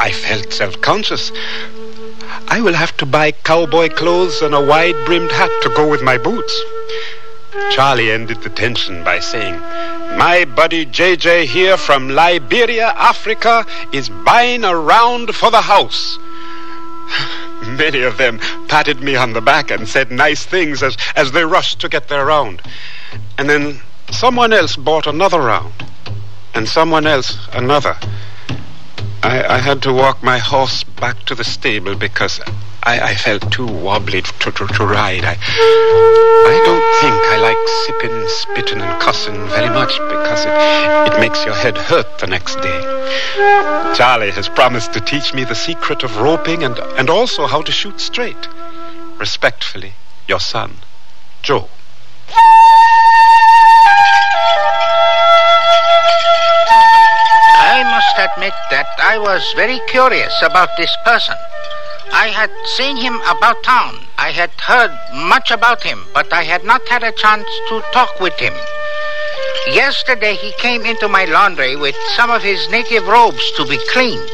I 0.00 0.10
felt 0.10 0.52
self 0.52 0.80
conscious. 0.80 1.30
I 2.48 2.60
will 2.60 2.74
have 2.74 2.96
to 2.96 3.06
buy 3.06 3.30
cowboy 3.30 3.90
clothes 3.90 4.42
and 4.42 4.56
a 4.56 4.60
wide 4.60 5.06
brimmed 5.06 5.30
hat 5.30 5.52
to 5.62 5.68
go 5.68 5.88
with 5.88 6.02
my 6.02 6.18
boots. 6.18 6.64
Charlie 7.70 8.10
ended 8.10 8.42
the 8.42 8.50
tension 8.50 9.04
by 9.04 9.20
saying, 9.20 9.54
My 10.16 10.44
buddy 10.44 10.86
JJ 10.86 11.44
here 11.44 11.76
from 11.76 12.08
Liberia, 12.08 12.88
Africa, 12.96 13.64
is 13.92 14.08
buying 14.08 14.64
a 14.64 14.76
round 14.76 15.34
for 15.34 15.50
the 15.50 15.62
house. 15.62 16.18
Many 17.66 18.02
of 18.02 18.18
them 18.18 18.38
patted 18.68 19.00
me 19.00 19.16
on 19.16 19.32
the 19.32 19.40
back 19.40 19.70
and 19.70 19.88
said 19.88 20.10
nice 20.10 20.44
things 20.44 20.82
as, 20.82 20.96
as 21.16 21.32
they 21.32 21.44
rushed 21.44 21.80
to 21.80 21.88
get 21.88 22.08
their 22.08 22.26
round. 22.26 22.62
And 23.38 23.48
then 23.48 23.80
someone 24.10 24.52
else 24.52 24.76
bought 24.76 25.06
another 25.06 25.40
round, 25.40 25.72
and 26.54 26.68
someone 26.68 27.06
else 27.06 27.38
another. 27.52 27.96
I, 29.22 29.44
I 29.44 29.58
had 29.58 29.82
to 29.82 29.92
walk 29.92 30.22
my 30.22 30.38
horse 30.38 30.82
back 30.84 31.24
to 31.26 31.34
the 31.34 31.44
stable 31.44 31.94
because 31.94 32.40
I, 32.82 33.10
I 33.10 33.14
felt 33.14 33.52
too 33.52 33.66
wobbly 33.66 34.22
to, 34.22 34.32
to, 34.52 34.66
to 34.66 34.86
ride. 34.86 35.24
I, 35.24 35.36
I 35.36 36.62
don't 36.64 37.00
think 37.00 37.14
I 37.14 37.36
like 37.36 37.68
sipping, 37.84 38.28
spitting, 38.28 38.80
and 38.80 39.00
cussing 39.00 39.34
very 39.48 39.68
much 39.68 39.92
because 39.98 40.46
it, 40.46 41.12
it 41.12 41.20
makes 41.20 41.44
your 41.44 41.54
head 41.54 41.76
hurt 41.76 42.18
the 42.18 42.26
next 42.26 42.56
day. 42.56 42.80
Charlie 43.94 44.30
has 44.30 44.48
promised 44.48 44.94
to 44.94 45.00
teach 45.00 45.34
me 45.34 45.44
the 45.44 45.54
secret 45.54 46.02
of 46.02 46.16
roping 46.16 46.62
and, 46.64 46.78
and 46.78 47.10
also 47.10 47.46
how 47.46 47.60
to 47.60 47.72
shoot 47.72 48.00
straight. 48.00 48.48
Respectfully, 49.18 49.92
your 50.26 50.40
son, 50.40 50.76
Joe. 51.42 51.68
I 57.62 57.82
must 57.84 58.16
admit 58.16 58.54
that 58.70 58.86
I 58.98 59.18
was 59.18 59.52
very 59.54 59.80
curious 59.88 60.34
about 60.42 60.70
this 60.78 60.96
person. 61.04 61.36
I 62.12 62.28
had 62.28 62.50
seen 62.76 62.96
him 62.96 63.20
about 63.28 63.62
town. 63.62 64.06
I 64.18 64.30
had 64.30 64.50
heard 64.60 64.90
much 65.14 65.50
about 65.50 65.82
him, 65.82 66.04
but 66.12 66.32
I 66.32 66.42
had 66.42 66.64
not 66.64 66.86
had 66.88 67.02
a 67.02 67.12
chance 67.12 67.48
to 67.68 67.82
talk 67.92 68.20
with 68.20 68.38
him. 68.38 68.54
Yesterday 69.68 70.34
he 70.34 70.52
came 70.52 70.84
into 70.84 71.08
my 71.08 71.24
laundry 71.24 71.76
with 71.76 71.94
some 72.16 72.30
of 72.30 72.42
his 72.42 72.68
native 72.70 73.06
robes 73.06 73.50
to 73.52 73.64
be 73.64 73.78
cleaned. 73.92 74.28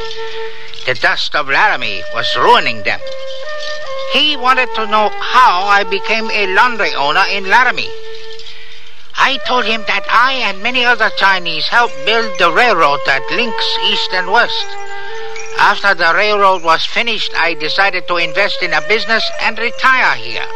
The 0.86 0.94
dust 0.94 1.34
of 1.34 1.48
Laramie 1.48 2.02
was 2.14 2.36
ruining 2.36 2.82
them. 2.82 3.00
He 4.12 4.36
wanted 4.36 4.72
to 4.76 4.86
know 4.86 5.10
how 5.20 5.66
I 5.66 5.84
became 5.84 6.30
a 6.30 6.54
laundry 6.54 6.94
owner 6.94 7.24
in 7.30 7.48
Laramie. 7.48 7.90
I 9.16 9.38
told 9.46 9.64
him 9.64 9.82
that 9.88 10.06
I 10.08 10.34
and 10.46 10.62
many 10.62 10.84
other 10.84 11.10
Chinese 11.16 11.66
helped 11.68 11.96
build 12.04 12.38
the 12.38 12.52
railroad 12.52 13.00
that 13.06 13.26
links 13.32 13.78
east 13.90 14.10
and 14.12 14.30
west. 14.30 14.66
After 15.58 15.94
the 15.94 16.12
railroad 16.14 16.62
was 16.62 16.84
finished, 16.86 17.32
I 17.36 17.54
decided 17.54 18.06
to 18.08 18.16
invest 18.16 18.62
in 18.62 18.72
a 18.72 18.80
business 18.88 19.24
and 19.42 19.58
retire 19.58 20.14
here. 20.16 20.46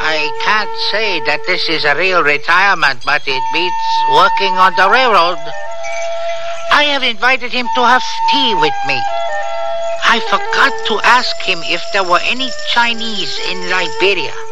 I 0.00 0.30
can't 0.42 0.76
say 0.90 1.20
that 1.26 1.46
this 1.46 1.68
is 1.68 1.84
a 1.84 1.96
real 1.96 2.22
retirement, 2.22 3.02
but 3.04 3.22
it 3.26 3.42
beats 3.52 3.90
working 4.12 4.54
on 4.58 4.74
the 4.76 4.90
railroad. 4.90 5.38
I 6.72 6.84
have 6.90 7.02
invited 7.02 7.52
him 7.52 7.66
to 7.74 7.82
have 7.86 8.02
tea 8.30 8.54
with 8.54 8.74
me. 8.86 9.00
I 10.04 10.20
forgot 10.20 10.72
to 10.88 11.00
ask 11.06 11.36
him 11.42 11.58
if 11.64 11.82
there 11.92 12.04
were 12.04 12.20
any 12.24 12.50
Chinese 12.72 13.38
in 13.50 13.58
Liberia. 13.70 14.47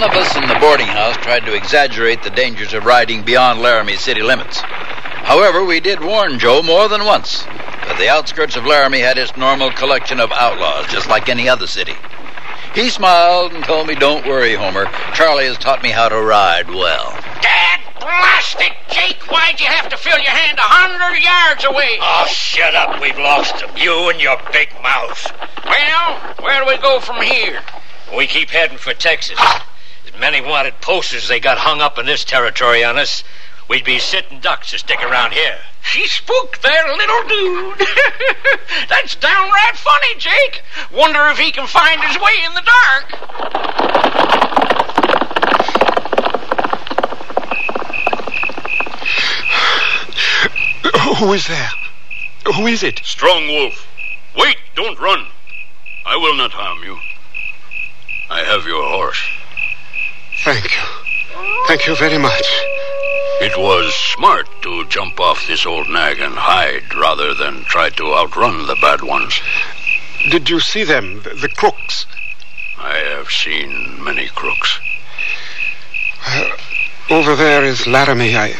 None 0.00 0.12
of 0.12 0.16
us 0.16 0.34
in 0.34 0.48
the 0.48 0.58
boarding 0.58 0.86
house 0.86 1.18
tried 1.18 1.44
to 1.44 1.52
exaggerate 1.52 2.22
the 2.22 2.30
dangers 2.30 2.72
of 2.72 2.86
riding 2.86 3.22
beyond 3.22 3.60
Laramie 3.60 3.98
city 3.98 4.22
limits. 4.22 4.58
However, 4.62 5.62
we 5.62 5.78
did 5.78 6.02
warn 6.02 6.38
Joe 6.38 6.62
more 6.62 6.88
than 6.88 7.04
once 7.04 7.42
that 7.42 7.98
the 7.98 8.08
outskirts 8.08 8.56
of 8.56 8.64
Laramie 8.64 9.00
had 9.00 9.18
its 9.18 9.36
normal 9.36 9.70
collection 9.70 10.18
of 10.18 10.32
outlaws, 10.32 10.86
just 10.86 11.10
like 11.10 11.28
any 11.28 11.50
other 11.50 11.66
city. 11.66 11.96
He 12.74 12.88
smiled 12.88 13.52
and 13.52 13.62
told 13.62 13.88
me, 13.88 13.94
Don't 13.94 14.26
worry, 14.26 14.54
Homer. 14.54 14.86
Charlie 15.12 15.44
has 15.44 15.58
taught 15.58 15.82
me 15.82 15.90
how 15.90 16.08
to 16.08 16.18
ride 16.18 16.70
well. 16.70 17.12
Dad 17.42 17.80
blasted 18.00 18.72
Jake, 18.88 19.30
why'd 19.30 19.60
you 19.60 19.66
have 19.66 19.90
to 19.90 19.98
fill 19.98 20.16
your 20.16 20.30
hand 20.30 20.56
a 20.56 20.62
hundred 20.62 21.22
yards 21.22 21.66
away? 21.66 21.98
Oh, 22.00 22.24
shut 22.26 22.74
up. 22.74 23.02
We've 23.02 23.18
lost 23.18 23.60
him. 23.60 23.68
You 23.76 24.08
and 24.08 24.18
your 24.18 24.38
big 24.50 24.72
mouth. 24.82 25.30
Well, 25.62 26.34
where 26.40 26.64
do 26.64 26.66
we 26.66 26.78
go 26.78 27.00
from 27.00 27.20
here? 27.20 27.60
We 28.16 28.26
keep 28.26 28.48
heading 28.48 28.78
for 28.78 28.94
Texas. 28.94 29.38
As 30.20 30.32
many 30.32 30.46
wanted 30.46 30.78
posters 30.82 31.28
they 31.28 31.40
got 31.40 31.56
hung 31.56 31.80
up 31.80 31.98
in 31.98 32.04
this 32.04 32.24
territory 32.24 32.84
on 32.84 32.98
us, 32.98 33.24
we'd 33.70 33.84
be 33.86 33.98
sitting 33.98 34.38
ducks 34.40 34.68
to 34.68 34.78
stick 34.78 35.02
around 35.02 35.32
here. 35.32 35.56
She 35.80 36.06
spooked 36.08 36.60
that 36.60 36.88
little 36.94 37.26
dude. 37.26 37.88
That's 38.90 39.16
downright 39.16 39.76
funny, 39.76 40.16
Jake. 40.18 40.62
Wonder 40.92 41.20
if 41.28 41.38
he 41.38 41.50
can 41.50 41.66
find 41.66 42.02
his 42.02 42.18
way 42.18 42.32
in 42.44 42.52
the 42.52 42.60
dark. 42.60 43.14
Who 51.16 51.32
is 51.32 51.46
there? 51.46 51.70
Who 52.56 52.66
is 52.66 52.82
it? 52.82 53.00
Strong 53.04 53.46
Wolf. 53.46 53.86
Wait, 54.36 54.58
don't 54.74 55.00
run. 55.00 55.28
I 56.04 56.16
will 56.18 56.36
not 56.36 56.50
harm 56.52 56.84
you. 56.84 56.98
I 58.28 58.44
have 58.44 58.66
your 58.66 58.86
horse. 58.86 59.39
Thank 60.42 60.74
you. 60.74 60.82
Thank 61.66 61.86
you 61.86 61.94
very 61.96 62.18
much. 62.18 62.46
It 63.42 63.58
was 63.58 63.94
smart 64.14 64.48
to 64.62 64.86
jump 64.88 65.20
off 65.20 65.46
this 65.46 65.66
old 65.66 65.88
nag 65.88 66.18
and 66.18 66.34
hide 66.34 66.94
rather 66.94 67.34
than 67.34 67.64
try 67.64 67.90
to 67.90 68.14
outrun 68.14 68.66
the 68.66 68.76
bad 68.80 69.02
ones. 69.02 69.38
Did 70.30 70.48
you 70.48 70.60
see 70.60 70.84
them, 70.84 71.22
the, 71.22 71.30
the 71.30 71.48
crooks? 71.48 72.06
I 72.78 72.96
have 72.96 73.30
seen 73.30 74.02
many 74.02 74.28
crooks. 74.28 74.80
Uh, 76.26 76.50
over 77.10 77.36
there 77.36 77.62
is 77.62 77.86
Laramie. 77.86 78.36
I, 78.36 78.54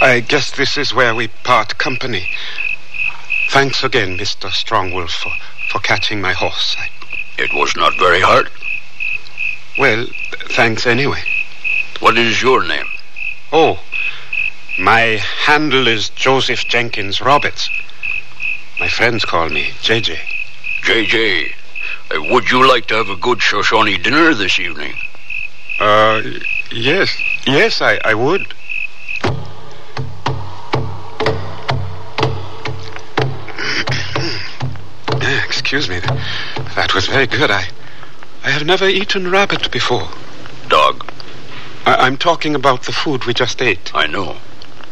I 0.00 0.20
guess 0.20 0.50
this 0.50 0.76
is 0.76 0.94
where 0.94 1.14
we 1.14 1.28
part 1.28 1.78
company. 1.78 2.28
Thanks 3.50 3.82
again, 3.82 4.18
Mr. 4.18 4.50
Strongwolf, 4.50 5.10
for, 5.10 5.32
for 5.70 5.80
catching 5.80 6.20
my 6.20 6.32
horse. 6.32 6.76
I... 6.78 6.88
It 7.38 7.52
was 7.52 7.74
not 7.76 7.98
very 7.98 8.20
hard. 8.20 8.50
Well, 9.76 10.06
thanks 10.50 10.86
anyway. 10.86 11.22
What 11.98 12.16
is 12.16 12.40
your 12.40 12.62
name? 12.64 12.86
Oh, 13.52 13.80
my 14.78 15.20
handle 15.46 15.88
is 15.88 16.10
Joseph 16.10 16.64
Jenkins 16.66 17.20
Roberts. 17.20 17.68
My 18.78 18.88
friends 18.88 19.24
call 19.24 19.48
me 19.48 19.70
JJ. 19.82 20.18
JJ, 20.82 21.52
uh, 22.10 22.22
would 22.30 22.50
you 22.50 22.68
like 22.68 22.86
to 22.86 22.94
have 22.94 23.08
a 23.08 23.16
good 23.16 23.42
Shoshone 23.42 23.96
dinner 23.98 24.32
this 24.34 24.60
evening? 24.60 24.94
Uh, 25.80 26.22
yes. 26.70 27.16
Yes, 27.44 27.82
I, 27.82 27.98
I 28.04 28.14
would. 28.14 28.54
Excuse 35.46 35.88
me. 35.88 35.98
That 36.76 36.92
was 36.94 37.06
very 37.06 37.26
good. 37.26 37.50
I, 37.50 37.66
I 38.44 38.50
have 38.50 38.66
never 38.66 38.86
eaten 38.86 39.30
rabbit 39.30 39.70
before. 39.70 40.10
Dog. 40.68 41.10
I, 41.86 42.06
am 42.06 42.18
talking 42.18 42.54
about 42.54 42.82
the 42.82 42.92
food 42.92 43.24
we 43.24 43.32
just 43.32 43.62
ate. 43.62 43.90
I 43.94 44.06
know. 44.06 44.36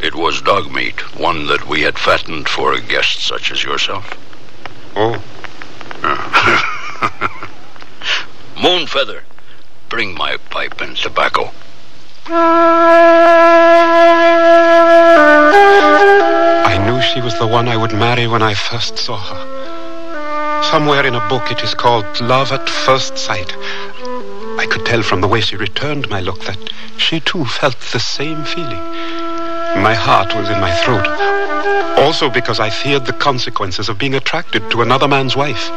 It 0.00 0.14
was 0.14 0.40
dog 0.40 0.72
meat, 0.72 1.18
one 1.18 1.48
that 1.48 1.68
we 1.68 1.82
had 1.82 1.98
fattened 1.98 2.48
for 2.48 2.72
a 2.72 2.80
guest 2.80 3.20
such 3.20 3.52
as 3.52 3.62
yourself. 3.62 4.16
Oh. 4.96 5.22
Moonfeather, 8.56 9.24
bring 9.90 10.14
my 10.14 10.38
pipe 10.48 10.80
and 10.80 10.96
tobacco. 10.96 11.52
I 12.26 12.32
knew 16.86 17.02
she 17.02 17.20
was 17.20 17.38
the 17.38 17.46
one 17.46 17.68
I 17.68 17.76
would 17.76 17.92
marry 17.92 18.26
when 18.26 18.42
I 18.42 18.54
first 18.54 18.96
saw 18.96 19.18
her. 19.18 19.61
Somewhere 20.70 21.06
in 21.06 21.14
a 21.14 21.28
book 21.28 21.50
it 21.50 21.62
is 21.62 21.74
called 21.74 22.20
Love 22.20 22.52
at 22.52 22.68
First 22.68 23.18
Sight. 23.18 23.54
I 24.58 24.66
could 24.70 24.86
tell 24.86 25.02
from 25.02 25.20
the 25.20 25.28
way 25.28 25.40
she 25.40 25.56
returned 25.56 26.08
my 26.08 26.20
look 26.20 26.44
that 26.44 26.58
she 26.96 27.20
too 27.20 27.44
felt 27.44 27.78
the 27.92 27.98
same 27.98 28.44
feeling. 28.44 28.82
My 29.82 29.94
heart 29.94 30.34
was 30.34 30.48
in 30.48 30.60
my 30.60 30.72
throat. 30.76 31.06
Also 31.98 32.30
because 32.30 32.60
I 32.60 32.70
feared 32.70 33.06
the 33.06 33.12
consequences 33.12 33.88
of 33.88 33.98
being 33.98 34.14
attracted 34.14 34.70
to 34.70 34.82
another 34.82 35.08
man's 35.08 35.36
wife. 35.36 35.70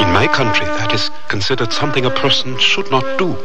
In 0.00 0.12
my 0.12 0.28
country, 0.32 0.66
that 0.66 0.92
is 0.92 1.10
considered 1.28 1.72
something 1.72 2.04
a 2.04 2.10
person 2.10 2.58
should 2.58 2.90
not 2.90 3.18
do. 3.18 3.36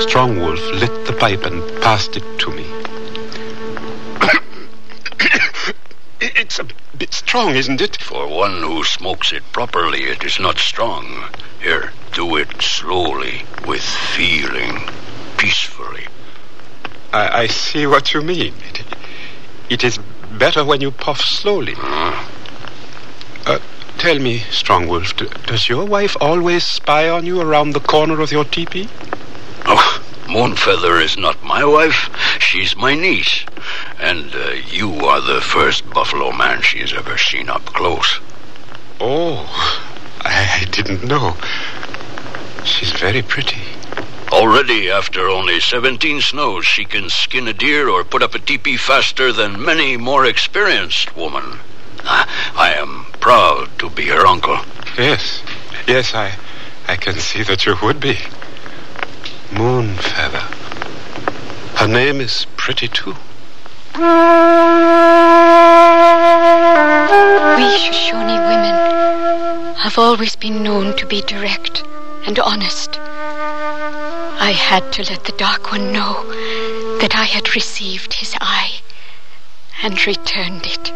Strong 0.00 0.38
Wolf 0.38 0.60
lit 0.72 1.06
the 1.06 1.12
pipe 1.12 1.44
and 1.44 1.62
passed 1.82 2.16
it 2.16 2.38
to 2.38 2.50
me. 2.50 2.64
it's 6.20 6.58
a 6.60 6.66
bit 6.98 7.14
strong, 7.14 7.54
isn't 7.54 7.80
it? 7.80 7.96
For 8.02 8.26
one 8.26 8.60
who 8.62 8.82
smokes 8.82 9.32
it 9.32 9.44
properly, 9.52 10.02
it 10.04 10.24
is 10.24 10.40
not 10.40 10.58
strong. 10.58 11.28
Here, 11.60 11.92
do 12.12 12.36
it 12.36 12.60
slowly, 12.60 13.42
with 13.66 13.82
feeling, 13.82 14.80
peacefully. 15.36 16.08
I, 17.12 17.42
I 17.42 17.46
see 17.46 17.86
what 17.86 18.12
you 18.12 18.20
mean. 18.20 18.54
It, 18.74 18.82
it 19.70 19.84
is 19.84 19.98
better 20.32 20.64
when 20.64 20.80
you 20.80 20.90
puff 20.90 21.20
slowly. 21.20 21.74
Huh? 21.76 22.26
Uh, 23.46 23.58
tell 23.98 24.18
me, 24.18 24.40
Strongwolf, 24.50 25.16
d- 25.16 25.28
does 25.46 25.68
your 25.68 25.84
wife 25.84 26.16
always 26.20 26.64
spy 26.64 27.08
on 27.08 27.24
you 27.24 27.40
around 27.40 27.72
the 27.72 27.80
corner 27.80 28.20
of 28.20 28.32
your 28.32 28.44
teepee? 28.44 28.88
Moonfeather 30.28 31.02
is 31.02 31.16
not 31.16 31.42
my 31.42 31.64
wife. 31.64 32.10
She's 32.38 32.76
my 32.76 32.94
niece. 32.94 33.46
And 33.98 34.34
uh, 34.34 34.50
you 34.70 35.06
are 35.06 35.22
the 35.22 35.40
first 35.40 35.88
buffalo 35.88 36.32
man 36.32 36.60
she 36.60 36.80
has 36.80 36.92
ever 36.92 37.16
seen 37.16 37.48
up 37.48 37.64
close. 37.64 38.20
Oh, 39.00 39.46
I, 40.20 40.60
I 40.60 40.64
didn't 40.70 41.04
know. 41.04 41.34
She's 42.62 42.92
very 42.92 43.22
pretty. 43.22 43.62
Already, 44.30 44.90
after 44.90 45.28
only 45.28 45.60
17 45.60 46.20
snows, 46.20 46.66
she 46.66 46.84
can 46.84 47.08
skin 47.08 47.48
a 47.48 47.54
deer 47.54 47.88
or 47.88 48.04
put 48.04 48.22
up 48.22 48.34
a 48.34 48.38
teepee 48.38 48.76
faster 48.76 49.32
than 49.32 49.64
many 49.64 49.96
more 49.96 50.26
experienced 50.26 51.16
women. 51.16 51.60
I 52.04 52.74
am 52.76 53.06
proud 53.20 53.70
to 53.78 53.88
be 53.88 54.08
her 54.08 54.26
uncle. 54.26 54.58
Yes, 54.98 55.42
yes, 55.86 56.14
I, 56.14 56.34
I 56.86 56.96
can 56.96 57.14
see 57.14 57.42
that 57.44 57.64
you 57.64 57.76
would 57.82 58.00
be. 58.00 58.18
Moonfeather. 59.50 60.44
Her 61.76 61.88
name 61.88 62.20
is 62.20 62.46
pretty 62.56 62.86
too. 62.86 63.16
We 67.56 67.64
Shoshone 67.78 68.38
women 68.46 68.76
have 69.76 69.98
always 69.98 70.36
been 70.36 70.62
known 70.62 70.94
to 70.98 71.06
be 71.06 71.22
direct 71.22 71.82
and 72.26 72.38
honest. 72.38 72.98
I 73.00 74.52
had 74.52 74.92
to 74.92 75.02
let 75.10 75.24
the 75.24 75.32
Dark 75.32 75.72
One 75.72 75.92
know 75.92 76.24
that 77.00 77.16
I 77.16 77.24
had 77.24 77.54
received 77.54 78.14
his 78.14 78.34
eye 78.40 78.82
and 79.82 80.06
returned 80.06 80.66
it. 80.66 80.92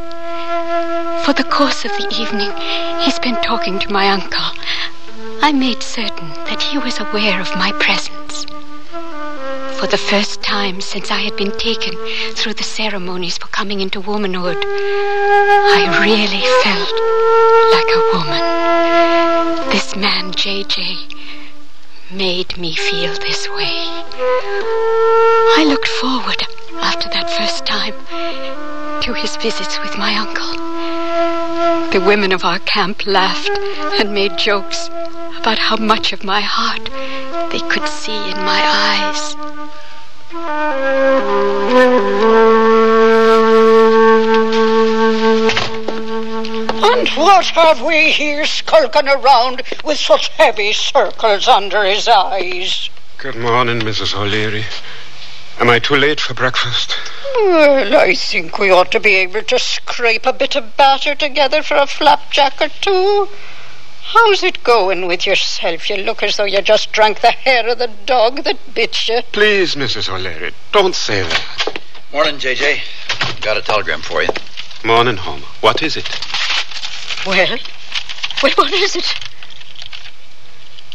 For 1.25 1.33
the 1.33 1.49
course 1.51 1.85
of 1.87 1.93
the 1.93 2.09
evening, 2.21 2.53
he's 3.01 3.19
been 3.19 3.37
talking 3.37 3.79
to 3.79 3.93
my 3.93 4.11
uncle. 4.11 4.45
I 5.45 5.51
made 5.51 5.83
certain 5.83 6.29
that 6.47 6.63
he 6.63 6.79
was 6.79 7.01
aware 7.01 7.41
of 7.41 7.57
my 7.57 7.73
presence. 7.73 8.45
For 9.81 9.89
the 9.89 9.99
first 9.99 10.41
time 10.41 10.81
since 10.81 11.11
I 11.11 11.19
had 11.19 11.37
been 11.37 11.51
taken 11.59 11.97
through 12.35 12.55
the 12.55 12.63
ceremonies 12.63 13.39
for 13.39 13.49
coming 13.49 13.81
into 13.81 14.01
womanhood, 14.01 14.59
I 14.65 15.99
really 16.01 16.47
felt 16.63 16.95
like 17.75 17.91
a 17.91 18.03
woman. 18.15 19.71
This 19.73 19.97
man, 19.97 20.31
JJ, 20.31 21.13
made 22.13 22.57
me 22.57 22.77
feel 22.77 23.13
this 23.15 23.49
way. 23.49 23.83
I 25.59 25.65
looked 25.67 25.89
forward, 25.89 26.41
after 26.81 27.09
that 27.09 27.29
first 27.29 27.67
time, 27.67 27.95
to 29.03 29.13
his 29.13 29.35
visits 29.39 29.81
with 29.81 29.99
my 29.99 30.15
uncle. 30.15 30.53
The 31.91 32.07
women 32.07 32.31
of 32.31 32.45
our 32.45 32.61
camp 32.61 33.07
laughed 33.07 33.51
and 33.99 34.15
made 34.15 34.39
jokes 34.39 34.89
about 35.43 35.59
how 35.59 35.77
much 35.77 36.13
of 36.13 36.23
my 36.23 36.41
heart 36.41 36.85
they 37.51 37.59
could 37.69 37.89
see 37.89 38.31
in 38.31 38.37
my 38.37 38.63
eyes. 38.63 39.35
And 46.85 47.09
what 47.09 47.47
have 47.47 47.83
we 47.83 48.13
here 48.13 48.47
skulking 48.47 49.09
around 49.09 49.63
with 49.85 49.99
such 49.99 50.29
heavy 50.29 50.73
circles 50.73 51.49
under 51.49 51.83
his 51.83 52.07
eyes? 52.07 52.89
Good 53.19 53.35
morning, 53.35 53.81
Mrs. 53.81 54.15
O'Leary. 54.15 54.67
Am 55.59 55.69
I 55.69 55.81
too 55.81 55.97
late 55.97 56.21
for 56.21 56.35
breakfast? 56.35 56.97
Well, 57.35 57.97
I 57.97 58.15
think 58.15 58.61
we 58.61 58.71
ought 58.71 58.93
to 58.93 59.01
be 59.01 59.17
able 59.17 59.43
to 59.43 59.59
scrape 59.59 60.25
a 60.25 60.33
bit 60.33 60.55
of 60.55 60.77
batter 60.77 61.17
together 61.17 61.65
for 61.65 61.79
a 61.79 61.89
flapjack 61.89 62.61
or 62.61 62.69
two. 62.69 63.29
How's 64.05 64.43
it 64.43 64.63
going 64.65 65.07
with 65.07 65.27
yourself? 65.27 65.89
You 65.89 65.97
look 65.99 66.23
as 66.23 66.37
though 66.37 66.45
you 66.45 66.61
just 66.61 66.93
drank 66.93 67.21
the 67.21 67.31
hair 67.31 67.67
of 67.69 67.79
the 67.79 67.91
dog 68.05 68.45
that 68.45 68.75
bit 68.75 69.09
you. 69.09 69.21
Please, 69.33 69.75
Mrs. 69.75 70.13
O'Leary, 70.13 70.53
don't 70.73 70.95
say 70.95 71.23
that. 71.23 71.79
Morning, 72.13 72.37
JJ. 72.37 72.81
Got 73.41 73.57
a 73.57 73.63
telegram 73.63 74.01
for 74.03 74.23
you. 74.23 74.29
Morning, 74.85 75.17
Homer. 75.17 75.47
What 75.61 75.83
is 75.83 75.97
it? 75.97 76.09
Well, 77.27 77.57
well, 78.43 78.53
what 78.57 78.73
is 78.73 78.97
it? 78.97 79.15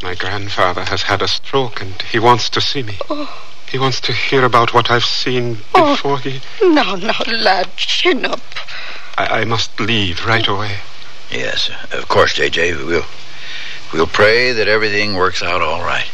My 0.04 0.14
grandfather 0.14 0.84
has 0.86 1.04
had 1.04 1.22
a 1.22 1.28
stroke 1.28 1.82
and 1.82 2.00
he 2.04 2.20
wants 2.20 2.50
to 2.52 2.62
see 2.62 2.84
me. 2.84 2.98
Oh. 3.10 3.44
He 3.72 3.80
wants 3.80 4.00
to 4.02 4.14
hear 4.14 4.44
about 4.46 4.74
what 4.74 4.92
I've 4.92 5.04
seen 5.06 5.58
Oh. 5.74 5.96
before 5.96 6.20
he. 6.20 6.42
Now, 6.62 6.96
now, 6.96 7.20
lad, 7.28 7.70
chin 7.78 8.26
up. 8.26 8.42
I, 9.18 9.42
I 9.42 9.46
must 9.46 9.80
leave 9.80 10.26
right 10.26 10.48
away. 10.48 10.78
Yes, 11.32 11.70
of 11.92 12.08
course, 12.08 12.34
JJ. 12.34 12.86
We'll 12.86 13.06
we'll 13.94 14.08
pray 14.08 14.52
that 14.54 14.68
everything 14.68 15.16
works 15.16 15.44
out 15.44 15.62
all 15.62 15.82
right. 15.82 16.10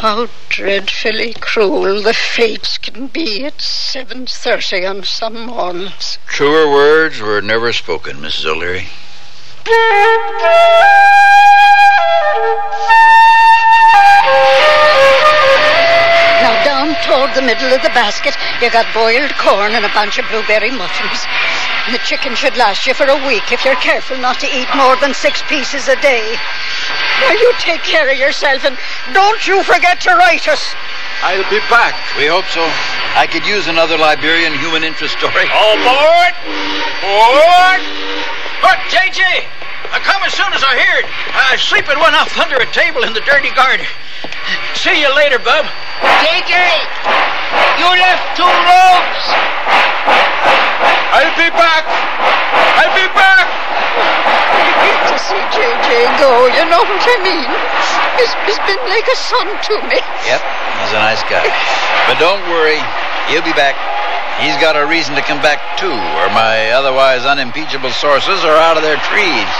How 0.00 0.28
dreadfully 0.48 1.34
cruel 1.34 2.00
the 2.00 2.14
fates 2.14 2.78
can 2.78 3.08
be 3.08 3.44
at 3.44 3.58
7.30 3.58 4.88
on 4.88 5.04
some 5.04 5.44
mornings. 5.44 6.16
Truer 6.26 6.70
words 6.70 7.20
were 7.20 7.42
never 7.42 7.70
spoken, 7.74 8.16
Mrs. 8.16 8.46
O'Leary. 8.46 8.86
Now, 16.40 16.64
down 16.64 16.96
toward 17.04 17.34
the 17.34 17.42
middle 17.42 17.70
of 17.74 17.82
the 17.82 17.90
basket, 17.90 18.34
you 18.62 18.70
got 18.70 18.86
boiled 18.94 19.36
corn 19.36 19.72
and 19.72 19.84
a 19.84 19.92
bunch 19.92 20.18
of 20.18 20.24
blueberry 20.30 20.70
muffins. 20.70 21.26
And 21.86 21.94
the 21.94 22.04
chicken 22.04 22.34
should 22.34 22.56
last 22.56 22.86
you 22.86 22.94
for 22.94 23.06
a 23.06 23.26
week 23.26 23.52
if 23.52 23.64
you're 23.64 23.80
careful 23.80 24.18
not 24.18 24.38
to 24.40 24.46
eat 24.46 24.68
more 24.76 24.96
than 24.96 25.14
six 25.14 25.42
pieces 25.48 25.88
a 25.88 25.96
day. 26.00 26.36
Now, 27.20 27.32
you 27.32 27.52
take 27.58 27.82
care 27.82 28.08
of 28.08 28.16
yourself 28.16 28.64
and 28.64 28.76
don't 29.12 29.46
you 29.46 29.62
forget 29.62 30.00
to 30.02 30.14
write 30.14 30.48
us. 30.48 30.74
I'll 31.22 31.48
be 31.50 31.60
back. 31.68 31.94
We 32.16 32.26
hope 32.26 32.46
so. 32.48 32.64
I 33.16 33.26
could 33.28 33.44
use 33.44 33.68
another 33.68 33.98
Liberian 33.98 34.54
human 34.56 34.84
interest 34.84 35.18
story. 35.18 35.44
All 35.52 35.76
aboard! 35.76 36.34
Board! 37.04 37.82
But, 38.64 38.78
JJ, 38.88 39.20
I 39.92 39.98
come 40.00 40.22
as 40.24 40.32
soon 40.32 40.52
as 40.52 40.62
I 40.64 40.78
heard. 40.78 41.04
I 41.34 41.58
was 41.58 41.62
sleeping 41.62 41.98
one 41.98 42.14
off 42.14 42.36
under 42.38 42.56
a 42.56 42.68
table 42.72 43.04
in 43.04 43.12
the 43.12 43.20
dirty 43.26 43.50
garden. 43.52 43.86
See 44.74 45.00
you 45.00 45.14
later, 45.14 45.38
bub. 45.38 45.66
JJ, 46.24 46.52
you 47.76 47.88
left 47.92 48.24
two 48.36 48.48
ropes. 48.48 49.24
I'll 51.12 51.36
be 51.36 51.50
back. 51.52 51.84
I'll 52.80 52.94
be 52.96 53.04
back. 53.12 53.44
I 53.44 54.64
hate 54.80 55.04
to 55.12 55.16
see 55.20 55.42
JJ 55.52 56.16
go, 56.16 56.48
you 56.48 56.64
know 56.70 56.80
what 56.80 57.04
I 57.04 57.16
mean? 57.20 57.50
He's, 58.16 58.32
he's 58.48 58.60
been 58.64 58.80
like 58.88 59.04
a 59.04 59.16
son 59.16 59.48
to 59.48 59.74
me. 59.88 60.00
Yep, 60.24 60.40
he's 60.40 60.92
a 60.96 61.00
nice 61.02 61.22
guy. 61.28 61.44
But 62.08 62.16
don't 62.18 62.40
worry, 62.48 62.80
he'll 63.28 63.44
be 63.44 63.52
back. 63.52 63.76
He's 64.40 64.56
got 64.56 64.76
a 64.76 64.86
reason 64.86 65.14
to 65.16 65.22
come 65.22 65.42
back 65.42 65.60
too, 65.76 65.92
or 65.92 66.26
my 66.32 66.70
otherwise 66.72 67.26
unimpeachable 67.26 67.90
sources 67.90 68.44
are 68.44 68.56
out 68.56 68.76
of 68.76 68.82
their 68.82 68.96
trees. 69.12 69.50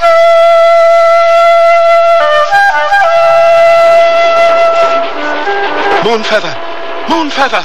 Moonfeather! 6.02 6.54
Moonfeather! 7.08 7.62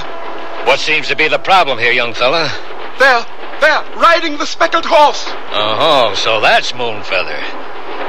What 0.68 0.80
seems 0.80 1.08
to 1.08 1.16
be 1.16 1.28
the 1.28 1.40
problem 1.40 1.80
here, 1.80 1.92
young 1.92 2.14
fella? 2.14 2.52
There! 3.00 3.26
There! 3.62 3.84
Riding 3.96 4.38
the 4.38 4.46
speckled 4.46 4.86
horse! 4.86 5.24
Oh, 5.54 6.14
so 6.18 6.42
that's 6.42 6.74
Moonfeather. 6.74 7.40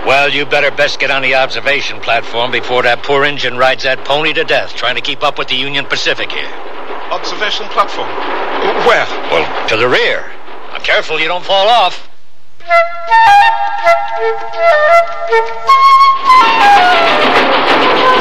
Well, 0.04 0.28
you 0.30 0.44
better 0.46 0.70
best 0.70 0.98
get 0.98 1.10
on 1.10 1.22
the 1.22 1.34
observation 1.34 2.00
platform 2.00 2.50
before 2.50 2.82
that 2.82 3.02
poor 3.02 3.24
engine 3.24 3.56
rides 3.56 3.84
that 3.84 4.04
pony 4.04 4.32
to 4.32 4.44
death 4.44 4.74
trying 4.74 4.96
to 4.96 5.00
keep 5.00 5.22
up 5.22 5.38
with 5.38 5.48
the 5.48 5.56
Union 5.56 5.84
Pacific 5.84 6.30
here. 6.30 6.50
Observation 7.10 7.66
platform. 7.68 8.08
Where? 8.86 9.06
Well, 9.30 9.68
to 9.68 9.76
the 9.76 9.88
rear. 9.88 10.30
Now, 10.72 10.78
careful 10.78 11.20
you 11.20 11.28
don't 11.28 11.44
fall 11.44 11.68
off. 11.68 12.08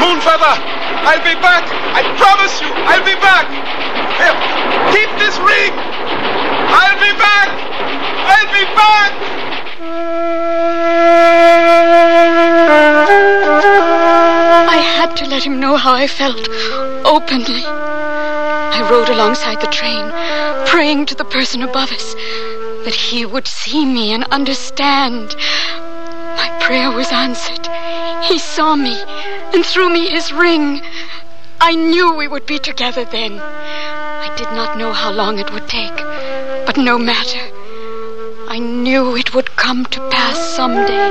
Moonfeather! 0.00 0.54
I'll 1.02 1.24
be 1.24 1.34
back! 1.42 1.66
I 1.94 2.02
promise 2.16 2.60
you, 2.60 2.70
I'll 2.70 3.02
be 3.02 3.16
back! 3.18 3.50
Here, 4.20 4.36
keep 4.94 5.10
this 5.18 5.36
ring! 5.38 5.72
I'll 5.74 6.98
be 7.02 7.10
back! 7.18 7.48
I'll 8.30 8.50
be 8.54 8.64
back! 8.78 9.12
I 14.68 14.78
had 14.96 15.16
to 15.16 15.26
let 15.26 15.42
him 15.44 15.58
know 15.58 15.76
how 15.76 15.94
I 15.94 16.06
felt, 16.06 16.48
openly. 17.04 17.64
I 17.66 18.86
rode 18.88 19.08
alongside 19.08 19.60
the 19.60 19.66
train, 19.68 20.12
praying 20.66 21.06
to 21.06 21.16
the 21.16 21.24
person 21.24 21.62
above 21.62 21.90
us 21.90 22.14
that 22.86 22.94
he 22.94 23.26
would 23.26 23.48
see 23.48 23.84
me 23.84 24.12
and 24.12 24.22
understand. 24.30 25.34
My 26.36 26.56
prayer 26.62 26.92
was 26.92 27.10
answered. 27.10 27.66
He 28.28 28.38
saw 28.38 28.76
me 28.76 28.96
and 29.52 29.66
threw 29.66 29.92
me 29.92 30.08
his 30.08 30.32
ring. 30.32 30.80
I 31.60 31.74
knew 31.74 32.14
we 32.14 32.28
would 32.28 32.46
be 32.46 32.60
together 32.60 33.04
then. 33.04 33.40
I 33.40 34.32
did 34.36 34.52
not 34.52 34.78
know 34.78 34.92
how 34.92 35.10
long 35.10 35.40
it 35.40 35.52
would 35.52 35.66
take, 35.66 35.96
but 36.64 36.76
no 36.76 36.96
matter. 36.96 37.40
I 38.48 38.60
knew 38.60 39.16
it 39.16 39.34
would 39.34 39.56
come 39.56 39.84
to 39.86 40.08
pass 40.08 40.38
someday. 40.54 41.10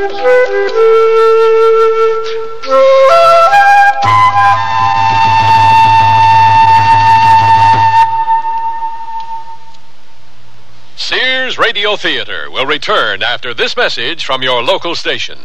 Radio 11.57 11.95
Theater 11.95 12.49
will 12.51 12.65
return 12.65 13.23
after 13.23 13.53
this 13.53 13.77
message 13.77 14.25
from 14.25 14.43
your 14.43 14.61
local 14.61 14.95
station. 14.95 15.37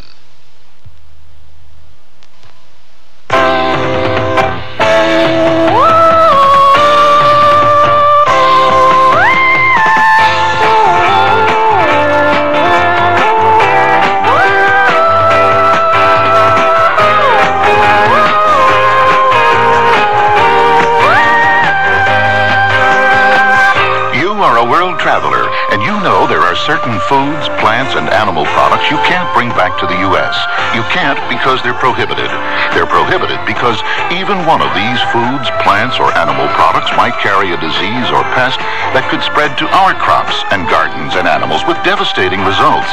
Are 26.51 26.59
certain 26.67 26.99
foods, 27.07 27.47
plants, 27.63 27.95
and 27.95 28.11
animal 28.11 28.43
products 28.59 28.83
you 28.91 28.99
can't 29.07 29.31
bring 29.39 29.55
back 29.55 29.79
to 29.79 29.87
the 29.87 29.95
U.S. 30.11 30.35
You 30.75 30.83
can't 30.91 31.15
because 31.31 31.63
they're 31.63 31.79
prohibited. 31.79 32.27
They're 32.75 32.91
prohibited 32.91 33.39
because 33.47 33.79
even 34.11 34.43
one 34.51 34.59
of 34.59 34.75
these 34.75 34.99
foods, 35.15 35.47
plants, 35.63 36.03
or 36.03 36.11
animal 36.19 36.51
products 36.59 36.91
might 36.99 37.15
carry 37.23 37.55
a 37.55 37.63
disease 37.63 38.11
or 38.11 38.27
pest 38.35 38.59
that 38.99 39.07
could 39.15 39.23
spread 39.23 39.55
to 39.63 39.71
our 39.71 39.95
crops 39.95 40.43
and 40.51 40.67
gardens 40.67 41.15
and 41.15 41.31
animals 41.31 41.63
with 41.71 41.79
devastating 41.87 42.43
results. 42.43 42.91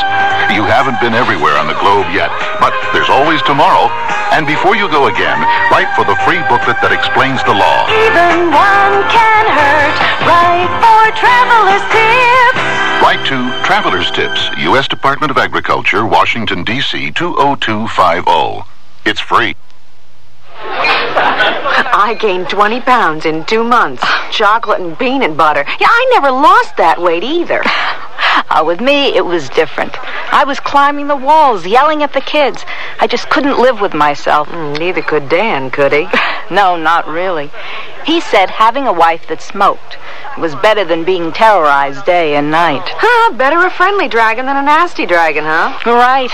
You 0.54 0.62
haven't 0.62 1.02
been 1.02 1.18
everywhere 1.18 1.58
on 1.58 1.66
the 1.66 1.82
globe 1.82 2.14
yet, 2.14 2.30
but 2.62 2.78
there's 2.94 3.10
always 3.10 3.42
tomorrow. 3.50 3.90
And 4.38 4.46
before 4.46 4.78
you 4.78 4.86
go 4.94 5.10
again, 5.10 5.42
write 5.74 5.90
for 5.98 6.06
the 6.06 6.14
free 6.30 6.46
booklet 6.46 6.78
that 6.86 6.94
explains 6.94 7.42
the 7.42 7.58
law. 7.58 7.90
Even 8.06 8.54
one 8.54 9.02
can 9.10 9.46
hurt. 9.50 9.77
To 13.28 13.62
Traveler's 13.66 14.10
Tips, 14.12 14.50
U.S. 14.58 14.88
Department 14.88 15.32
of 15.32 15.38
Agriculture, 15.38 16.06
Washington, 16.06 16.64
D.C. 16.64 17.12
20250. 17.12 18.66
It's 19.06 19.20
free. 19.20 19.54
I 21.94 22.16
gained 22.20 22.50
20 22.50 22.82
pounds 22.82 23.26
in 23.26 23.46
two 23.46 23.64
months. 23.64 24.04
Chocolate 24.32 24.82
and 24.82 24.98
peanut 24.98 25.38
butter. 25.38 25.64
Yeah, 25.80 25.88
I 25.90 26.10
never 26.14 26.32
lost 26.32 26.78
that 26.78 27.02
weight 27.02 27.24
either. 27.24 27.64
Uh, 28.50 28.64
with 28.66 28.80
me, 28.80 29.16
it 29.16 29.26
was 29.26 29.50
different. 29.50 29.98
I 30.32 30.44
was 30.46 30.60
climbing 30.60 31.08
the 31.08 31.16
walls, 31.16 31.66
yelling 31.66 32.02
at 32.04 32.14
the 32.14 32.22
kids. 32.22 32.64
I 33.00 33.08
just 33.08 33.30
couldn't 33.30 33.60
live 33.60 33.82
with 33.82 33.94
myself. 33.94 34.48
Mm, 34.48 34.78
neither 34.78 35.02
could 35.02 35.28
Dan, 35.28 35.70
could 35.70 35.92
he? 35.92 36.08
no, 36.52 36.78
not 36.78 37.08
really. 37.08 37.52
He 38.06 38.22
said 38.22 38.50
having 38.50 38.88
a 38.88 38.94
wife 38.94 39.28
that 39.28 39.42
smoked 39.42 39.98
was 40.38 40.56
better 40.56 40.86
than 40.86 41.04
being 41.04 41.34
terrorized 41.34 42.06
day 42.06 42.36
and 42.36 42.52
night. 42.52 42.84
Huh, 42.86 43.34
better 43.34 43.66
a 43.66 43.72
friendly 43.72 44.08
dragon 44.08 44.46
than 44.46 44.56
a 44.56 44.62
nasty 44.62 45.06
dragon, 45.06 45.44
huh? 45.44 45.78
Right. 45.86 46.32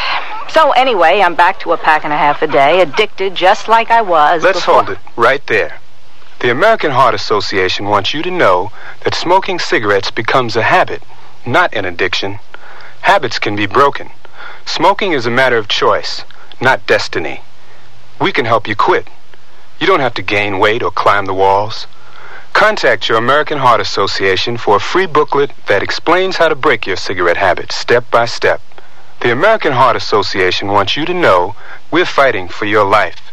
So 0.50 0.72
anyway, 0.72 1.22
I'm 1.22 1.36
back 1.36 1.60
to 1.62 1.72
a 1.72 1.78
pack 1.78 2.04
and 2.04 2.14
a 2.14 2.18
half 2.18 2.41
a 2.41 2.48
day, 2.48 2.82
addicted 2.82 3.34
just 3.34 3.68
like 3.68 3.89
I 3.89 4.02
was 4.02 4.44
Let's 4.44 4.60
before. 4.60 4.84
hold 4.84 4.89
it 4.89 5.00
right 5.16 5.32
there. 5.47 5.79
The 6.39 6.51
American 6.51 6.91
Heart 6.91 7.15
Association 7.15 7.86
wants 7.86 8.13
you 8.13 8.21
to 8.21 8.29
know 8.29 8.71
that 9.03 9.15
smoking 9.15 9.59
cigarettes 9.59 10.11
becomes 10.11 10.55
a 10.55 10.63
habit, 10.63 11.01
not 11.45 11.73
an 11.73 11.86
addiction. 11.86 12.39
Habits 13.01 13.39
can 13.39 13.55
be 13.55 13.65
broken. 13.65 14.09
Smoking 14.65 15.13
is 15.13 15.25
a 15.25 15.31
matter 15.31 15.57
of 15.57 15.67
choice, 15.67 16.23
not 16.59 16.86
destiny. 16.86 17.41
We 18.19 18.31
can 18.31 18.45
help 18.45 18.67
you 18.67 18.75
quit. 18.75 19.07
You 19.79 19.88
don't 19.88 19.99
have 19.99 20.13
to 20.15 20.21
gain 20.21 20.59
weight 20.59 20.84
or 20.84 20.91
climb 20.91 21.25
the 21.25 21.34
walls. 21.34 21.88
Contact 22.53 23.09
your 23.09 23.17
American 23.17 23.57
Heart 23.57 23.81
Association 23.81 24.57
for 24.57 24.75
a 24.75 24.79
free 24.79 25.07
booklet 25.07 25.51
that 25.67 25.81
explains 25.81 26.38
how 26.38 26.49
to 26.49 26.55
break 26.55 26.86
your 26.86 26.95
cigarette 26.95 27.38
habit 27.38 27.71
step 27.71 28.09
by 28.11 28.25
step. 28.25 28.61
The 29.21 29.31
American 29.31 29.73
Heart 29.73 29.95
Association 29.95 30.67
wants 30.67 30.95
you 30.95 31.05
to 31.05 31.13
know 31.13 31.55
we're 31.89 32.05
fighting 32.05 32.47
for 32.47 32.65
your 32.65 32.86
life. 32.86 33.32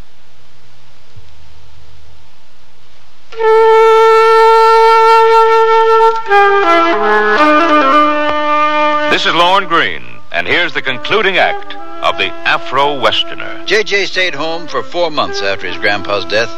This 9.10 9.24
is 9.24 9.34
Lorne 9.34 9.66
Greene, 9.66 10.18
and 10.30 10.46
here's 10.46 10.74
the 10.74 10.82
concluding 10.82 11.38
act 11.38 11.74
of 12.04 12.18
the 12.18 12.28
Afro 12.46 13.00
Westerner. 13.00 13.64
J.J. 13.64 14.06
stayed 14.06 14.34
home 14.34 14.66
for 14.66 14.82
four 14.82 15.10
months 15.10 15.40
after 15.40 15.66
his 15.66 15.78
grandpa's 15.78 16.26
death, 16.26 16.50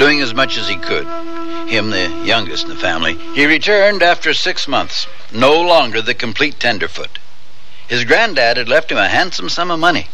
doing 0.00 0.20
as 0.20 0.34
much 0.34 0.56
as 0.56 0.68
he 0.68 0.76
could. 0.76 1.06
Him, 1.68 1.90
the 1.90 2.22
youngest 2.24 2.64
in 2.64 2.70
the 2.70 2.76
family. 2.76 3.14
He 3.34 3.46
returned 3.46 4.02
after 4.02 4.34
six 4.34 4.66
months, 4.66 5.06
no 5.32 5.60
longer 5.60 6.02
the 6.02 6.14
complete 6.14 6.58
tenderfoot. 6.58 7.20
His 7.86 8.04
granddad 8.04 8.56
had 8.56 8.68
left 8.68 8.90
him 8.90 8.98
a 8.98 9.08
handsome 9.08 9.48
sum 9.48 9.70
of 9.70 9.78
money, 9.78 10.08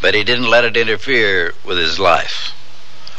but 0.00 0.14
he 0.14 0.24
didn't 0.24 0.48
let 0.48 0.64
it 0.64 0.78
interfere 0.78 1.52
with 1.62 1.76
his 1.76 1.98
life. 1.98 2.54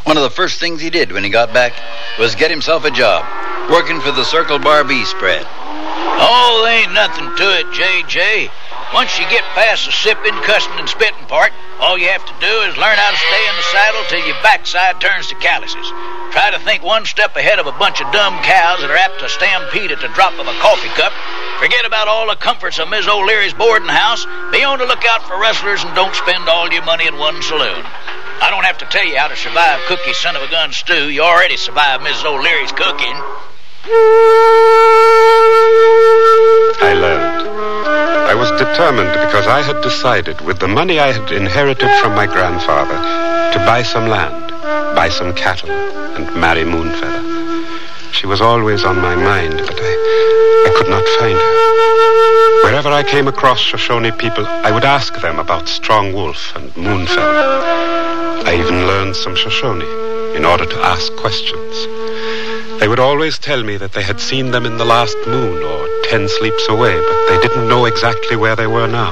One 0.04 0.18
of 0.18 0.24
the 0.24 0.30
first 0.30 0.60
things 0.60 0.82
he 0.82 0.90
did 0.90 1.14
when 1.14 1.24
he 1.24 1.30
got 1.30 1.54
back 1.54 1.72
was 2.20 2.36
get 2.36 2.52
himself 2.52 2.84
a 2.84 2.92
job, 2.92 3.24
working 3.72 4.02
for 4.02 4.12
the 4.12 4.26
Circle 4.26 4.60
Bar 4.60 4.84
B 4.84 5.06
spread. 5.06 5.48
Oh, 5.48 6.62
there 6.66 6.84
ain't 6.84 6.94
nothing 6.94 7.32
to 7.36 7.48
it, 7.60 7.72
J.J. 7.72 8.52
Once 8.94 9.18
you 9.18 9.26
get 9.32 9.48
past 9.56 9.88
the 9.88 9.92
sipping, 9.92 10.36
cussing, 10.44 10.76
and 10.76 10.90
spitting 10.90 11.26
part, 11.32 11.52
all 11.80 11.98
you 11.98 12.08
have 12.10 12.26
to 12.28 12.36
do 12.44 12.54
is 12.68 12.78
learn 12.78 13.00
how 13.00 13.12
to 13.12 13.18
stay 13.18 13.44
in 13.48 13.56
the 13.56 13.70
saddle 13.72 14.04
till 14.12 14.28
your 14.28 14.38
backside 14.44 15.00
turns 15.00 15.28
to 15.28 15.36
calluses. 15.40 15.88
Try 16.36 16.52
to 16.52 16.60
think 16.60 16.84
one 16.84 17.06
step 17.06 17.36
ahead 17.36 17.58
of 17.58 17.66
a 17.66 17.80
bunch 17.80 18.02
of 18.02 18.12
dumb 18.12 18.36
cows 18.44 18.82
that 18.84 18.92
are 18.92 19.00
apt 19.00 19.20
to 19.24 19.30
stampede 19.30 19.92
at 19.92 20.02
the 20.04 20.12
drop 20.14 20.38
of 20.38 20.52
a 20.52 20.60
coffee 20.60 20.92
cup. 21.00 21.16
Forget 21.64 21.88
about 21.88 22.08
all 22.08 22.28
the 22.28 22.36
comforts 22.36 22.78
of 22.78 22.90
Miss 22.90 23.08
O'Leary's 23.08 23.56
boarding 23.56 23.88
house. 23.88 24.28
Be 24.52 24.68
on 24.68 24.80
the 24.80 24.86
lookout 24.86 25.26
for 25.26 25.40
rustlers 25.40 25.82
and 25.82 25.96
don't 25.96 26.14
spend 26.14 26.48
all 26.50 26.70
your 26.70 26.84
money 26.84 27.08
in 27.08 27.18
one 27.18 27.42
saloon. 27.42 27.88
I 28.44 28.50
don't 28.50 28.66
have 28.66 28.78
to 28.80 28.86
tell 28.88 29.06
you 29.08 29.16
how 29.16 29.30
to 29.30 29.38
survive 29.38 29.80
Cookie's 29.88 30.18
son 30.18 30.36
of 30.36 30.42
a 30.42 30.50
gun 30.52 30.74
stew. 30.74 31.10
You 31.10 31.22
already 31.22 31.56
survived 31.56 32.04
Mrs. 32.04 32.26
O'Leary's 32.26 32.74
cooking. 32.74 33.16
I 36.84 36.94
learned. 36.94 37.48
I 38.28 38.36
was 38.36 38.52
determined 38.60 39.14
because 39.14 39.48
I 39.48 39.62
had 39.62 39.82
decided, 39.82 40.42
with 40.42 40.60
the 40.60 40.68
money 40.68 41.00
I 41.00 41.14
had 41.14 41.32
inherited 41.32 41.90
from 42.02 42.16
my 42.16 42.26
grandfather, 42.28 43.00
to 43.54 43.60
buy 43.66 43.82
some 43.82 44.10
land, 44.10 44.52
buy 44.94 45.08
some 45.08 45.34
cattle, 45.34 45.72
and 45.72 46.26
marry 46.36 46.66
Moonfeather. 46.66 47.33
She 48.14 48.28
was 48.28 48.42
always 48.42 48.86
on 48.86 49.02
my 49.02 49.16
mind, 49.16 49.58
but 49.58 49.76
I, 49.76 49.94
I 50.68 50.74
could 50.78 50.88
not 50.88 51.04
find 51.18 51.36
her. 51.36 52.64
Wherever 52.64 52.90
I 52.90 53.02
came 53.02 53.28
across 53.28 53.60
Shoshone 53.60 54.12
people, 54.12 54.46
I 54.46 54.70
would 54.72 54.86
ask 54.86 55.20
them 55.20 55.40
about 55.40 55.68
Strong 55.68 56.14
Wolf 56.14 56.56
and 56.56 56.70
Moonfeather. 56.76 58.46
I 58.46 58.56
even 58.60 58.86
learned 58.86 59.16
some 59.16 59.36
Shoshone 59.36 60.36
in 60.36 60.46
order 60.46 60.66
to 60.66 60.80
ask 60.86 61.12
questions. 61.16 61.88
They 62.80 62.88
would 62.88 63.00
always 63.00 63.40
tell 63.40 63.64
me 63.64 63.78
that 63.78 63.94
they 63.94 64.04
had 64.04 64.20
seen 64.20 64.52
them 64.52 64.68
in 64.68 64.78
the 64.78 64.86
last 64.86 65.18
moon 65.26 65.64
or 65.64 65.90
ten 66.04 66.30
sleeps 66.30 66.70
away, 66.70 66.96
but 66.96 67.28
they 67.30 67.42
didn't 67.42 67.68
know 67.68 67.86
exactly 67.86 68.36
where 68.36 68.56
they 68.56 68.68
were 68.68 68.88
now. 68.88 69.12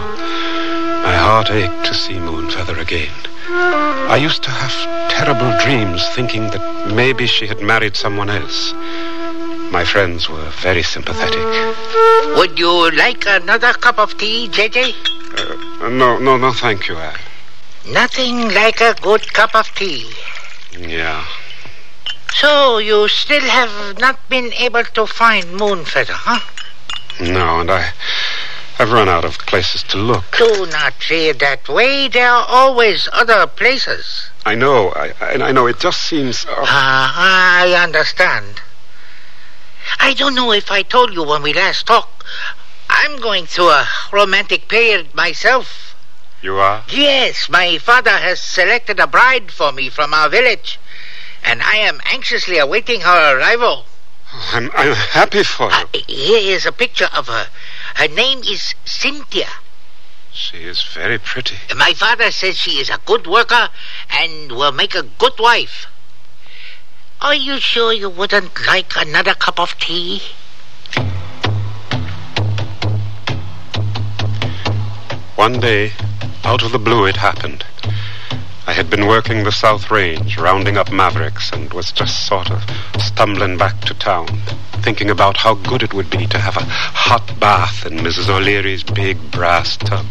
My 1.03 1.15
heart 1.15 1.49
ached 1.49 1.85
to 1.87 1.95
see 1.95 2.13
Moonfeather 2.13 2.79
again. 2.79 3.11
I 3.53 4.17
used 4.17 4.43
to 4.43 4.51
have 4.51 4.73
terrible 5.11 5.51
dreams 5.63 6.07
thinking 6.09 6.43
that 6.51 6.93
maybe 6.93 7.27
she 7.27 7.47
had 7.47 7.61
married 7.61 7.95
someone 7.95 8.29
else. 8.29 8.73
My 9.71 9.85
friends 9.85 10.29
were 10.29 10.49
very 10.61 10.83
sympathetic. 10.83 11.45
Would 12.37 12.59
you 12.59 12.91
like 12.91 13.25
another 13.25 13.73
cup 13.73 13.99
of 13.99 14.17
tea, 14.17 14.49
JJ? 14.49 14.95
Uh, 15.37 15.89
no, 15.89 16.17
no, 16.19 16.37
no, 16.37 16.51
thank 16.51 16.87
you, 16.87 16.97
Al. 16.97 17.15
Nothing 17.91 18.53
like 18.53 18.81
a 18.81 18.93
good 19.01 19.33
cup 19.33 19.55
of 19.55 19.67
tea. 19.75 20.09
Yeah. 20.77 21.25
So 22.33 22.77
you 22.77 23.07
still 23.07 23.41
have 23.41 23.99
not 23.99 24.17
been 24.29 24.51
able 24.53 24.83
to 24.83 25.05
find 25.05 25.45
Moonfeather, 25.45 26.13
huh? 26.13 26.39
No, 27.19 27.61
and 27.61 27.71
I, 27.71 27.91
I've 28.81 28.91
run 28.91 29.07
out 29.07 29.25
of 29.25 29.37
places 29.37 29.83
to 29.89 29.97
look. 29.99 30.23
Do 30.35 30.65
not 30.65 30.95
it 31.11 31.37
that 31.37 31.69
way. 31.69 32.07
There 32.07 32.27
are 32.27 32.47
always 32.49 33.07
other 33.13 33.45
places. 33.45 34.31
I 34.43 34.55
know, 34.55 34.91
I, 34.95 35.13
I, 35.21 35.33
I 35.33 35.51
know. 35.51 35.67
It 35.67 35.79
just 35.79 36.01
seems. 36.01 36.47
Oh. 36.49 36.63
Ah, 36.65 37.61
I 37.61 37.73
understand. 37.73 38.59
I 39.99 40.15
don't 40.15 40.33
know 40.33 40.51
if 40.51 40.71
I 40.71 40.81
told 40.81 41.13
you 41.13 41.21
when 41.21 41.43
we 41.43 41.53
last 41.53 41.85
talked. 41.85 42.23
I'm 42.89 43.21
going 43.21 43.45
through 43.45 43.69
a 43.69 43.87
romantic 44.11 44.67
period 44.67 45.13
myself. 45.13 45.95
You 46.41 46.55
are? 46.55 46.83
Yes, 46.89 47.49
my 47.49 47.77
father 47.77 48.09
has 48.09 48.41
selected 48.41 48.99
a 48.99 49.05
bride 49.05 49.51
for 49.51 49.71
me 49.71 49.89
from 49.89 50.11
our 50.11 50.27
village, 50.27 50.79
and 51.43 51.61
I 51.61 51.75
am 51.75 52.01
anxiously 52.11 52.57
awaiting 52.57 53.01
her 53.01 53.37
arrival. 53.37 53.85
I'm, 54.53 54.71
I'm 54.73 54.95
happy 54.95 55.43
for 55.43 55.65
you. 55.65 55.71
Uh, 55.71 55.85
here 56.07 56.55
is 56.55 56.65
a 56.65 56.71
picture 56.71 57.09
of 57.13 57.27
her. 57.27 57.47
Her 57.95 58.07
name 58.07 58.39
is 58.39 58.73
Cynthia. 58.85 59.47
She 60.33 60.63
is 60.63 60.81
very 60.81 61.17
pretty. 61.19 61.57
My 61.75 61.93
father 61.93 62.31
says 62.31 62.57
she 62.57 62.79
is 62.79 62.89
a 62.89 62.99
good 63.05 63.27
worker 63.27 63.69
and 64.09 64.51
will 64.51 64.71
make 64.71 64.95
a 64.95 65.03
good 65.03 65.37
wife. 65.39 65.87
Are 67.21 67.35
you 67.35 67.59
sure 67.59 67.93
you 67.93 68.09
wouldn't 68.09 68.65
like 68.65 68.93
another 68.95 69.35
cup 69.35 69.59
of 69.59 69.77
tea? 69.77 70.21
One 75.35 75.59
day, 75.59 75.93
out 76.43 76.63
of 76.63 76.71
the 76.71 76.79
blue, 76.79 77.05
it 77.05 77.17
happened. 77.17 77.65
I 78.71 78.73
had 78.73 78.89
been 78.89 79.05
working 79.05 79.43
the 79.43 79.51
South 79.51 79.91
Range, 79.91 80.37
rounding 80.37 80.77
up 80.77 80.93
mavericks, 80.93 81.51
and 81.51 81.73
was 81.73 81.91
just 81.91 82.25
sort 82.25 82.49
of 82.49 82.63
stumbling 83.01 83.57
back 83.57 83.81
to 83.81 83.93
town, 83.93 84.27
thinking 84.81 85.09
about 85.09 85.35
how 85.35 85.55
good 85.55 85.83
it 85.83 85.93
would 85.93 86.09
be 86.09 86.25
to 86.27 86.39
have 86.39 86.55
a 86.55 86.63
hot 86.63 87.37
bath 87.37 87.85
in 87.85 87.97
Mrs. 87.97 88.29
O'Leary's 88.29 88.81
big 88.81 89.17
brass 89.29 89.75
tub. 89.75 90.05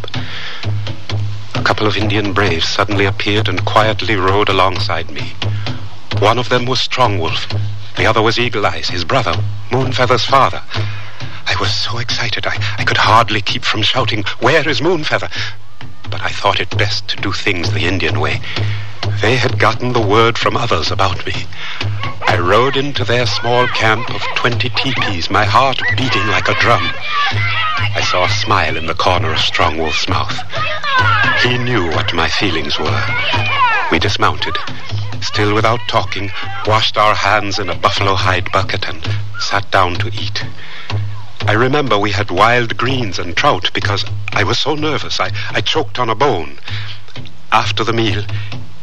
A 1.54 1.62
couple 1.62 1.86
of 1.86 1.96
Indian 1.96 2.34
braves 2.34 2.68
suddenly 2.68 3.06
appeared 3.06 3.48
and 3.48 3.64
quietly 3.64 4.16
rode 4.16 4.50
alongside 4.50 5.11
me. 5.11 5.32
One 6.18 6.38
of 6.38 6.50
them 6.50 6.66
was 6.66 6.82
Strong 6.82 7.18
Wolf. 7.18 7.48
The 7.96 8.04
other 8.04 8.20
was 8.20 8.38
Eagle 8.38 8.66
Eyes, 8.66 8.90
his 8.90 9.06
brother, 9.06 9.42
Moonfeather's 9.70 10.26
father. 10.26 10.61
I 11.46 11.56
was 11.58 11.74
so 11.74 11.96
excited 11.96 12.46
I, 12.46 12.62
I 12.76 12.84
could 12.84 12.98
hardly 12.98 13.40
keep 13.40 13.64
from 13.64 13.80
shouting, 13.80 14.22
Where 14.40 14.68
is 14.68 14.82
Moonfeather? 14.82 15.30
But 16.09 16.22
I 16.22 16.28
thought 16.28 16.61
it 16.61 16.78
best 16.78 17.09
to 17.09 17.16
do 17.16 17.32
things 17.32 17.72
the 17.72 17.86
Indian 17.86 18.20
way. 18.20 18.40
They 19.20 19.36
had 19.36 19.59
gotten 19.59 19.92
the 19.92 20.01
word 20.01 20.38
from 20.38 20.57
others 20.57 20.90
about 20.90 21.26
me. 21.26 21.34
I 22.26 22.38
rode 22.38 22.76
into 22.76 23.05
their 23.05 23.26
small 23.26 23.66
camp 23.68 24.09
of 24.14 24.22
twenty 24.36 24.70
teepees, 24.70 25.30
my 25.30 25.44
heart 25.44 25.80
beating 25.96 26.26
like 26.28 26.48
a 26.48 26.55
drum. 26.61 26.82
I 27.32 28.01
saw 28.11 28.24
a 28.24 28.28
smile 28.28 28.76
in 28.76 28.86
the 28.86 28.94
corner 28.94 29.32
of 29.32 29.40
Strong 29.40 29.78
Wolf's 29.78 30.09
mouth. 30.09 30.38
He 31.42 31.59
knew 31.59 31.88
what 31.90 32.14
my 32.14 32.28
feelings 32.28 32.78
were. 32.78 33.05
We 33.90 33.98
dismounted, 33.98 34.57
still 35.20 35.55
without 35.55 35.80
talking, 35.88 36.30
washed 36.66 36.96
our 36.96 37.14
hands 37.14 37.59
in 37.59 37.68
a 37.68 37.74
buffalo 37.74 38.14
hide 38.14 38.51
bucket, 38.53 38.88
and 38.88 39.07
sat 39.40 39.70
down 39.70 39.94
to 39.96 40.09
eat. 40.09 40.44
I 41.47 41.53
remember 41.53 41.99
we 41.99 42.12
had 42.12 42.30
wild 42.30 42.76
greens 42.76 43.18
and 43.18 43.36
trout 43.36 43.70
because 43.72 44.05
I 44.32 44.45
was 44.45 44.59
so 44.59 44.74
nervous 44.74 45.18
I, 45.20 45.30
I 45.51 45.61
choked 45.61 45.99
on 45.99 46.11
a 46.11 46.14
bone. 46.14 46.59
After 47.51 47.82
the 47.82 47.93
meal, 47.93 48.22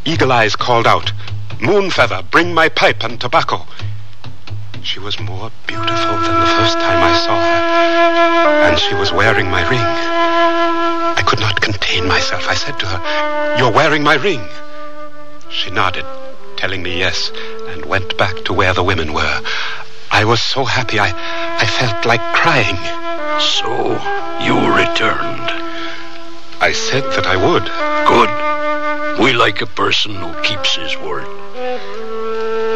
Eagle 0.05 0.31
Eyes 0.31 0.55
called 0.55 0.87
out, 0.87 1.11
Moonfeather, 1.59 2.29
bring 2.29 2.53
my 2.53 2.69
pipe 2.69 3.03
and 3.03 3.19
tobacco. 3.19 3.65
She 4.83 4.99
was 4.99 5.19
more 5.19 5.51
beautiful 5.65 6.17
than 6.17 6.39
the 6.39 6.53
first 6.57 6.77
time 6.77 7.03
I 7.03 7.17
saw 7.25 7.35
her. 7.35 8.69
And 8.69 8.79
she 8.79 8.95
was 8.95 9.11
wearing 9.11 9.49
my 9.49 9.67
ring. 9.69 9.79
I 9.79 11.23
could 11.25 11.39
not 11.39 11.61
contain 11.61 12.07
myself. 12.07 12.47
I 12.47 12.55
said 12.55 12.79
to 12.79 12.85
her, 12.85 13.57
You're 13.57 13.71
wearing 13.71 14.03
my 14.03 14.15
ring. 14.15 14.41
She 15.49 15.71
nodded, 15.71 16.05
telling 16.57 16.83
me 16.83 16.97
yes, 16.97 17.31
and 17.69 17.85
went 17.85 18.17
back 18.17 18.45
to 18.45 18.53
where 18.53 18.73
the 18.73 18.83
women 18.83 19.13
were. 19.13 19.41
I 20.11 20.25
was 20.25 20.41
so 20.41 20.63
happy 20.63 20.99
I, 20.99 21.09
I 21.59 21.65
felt 21.65 22.05
like 22.05 22.21
crying. 22.33 22.77
So, 23.39 23.97
you 24.45 24.55
returned. 24.75 25.49
I 26.61 26.71
said 26.71 27.03
that 27.15 27.25
I 27.25 27.37
would. 27.37 27.65
Good. 28.07 28.31
We 29.23 29.33
like 29.33 29.61
a 29.61 29.65
person 29.65 30.15
who 30.15 30.33
keeps 30.43 30.75
his 30.75 30.95
word. 30.97 31.27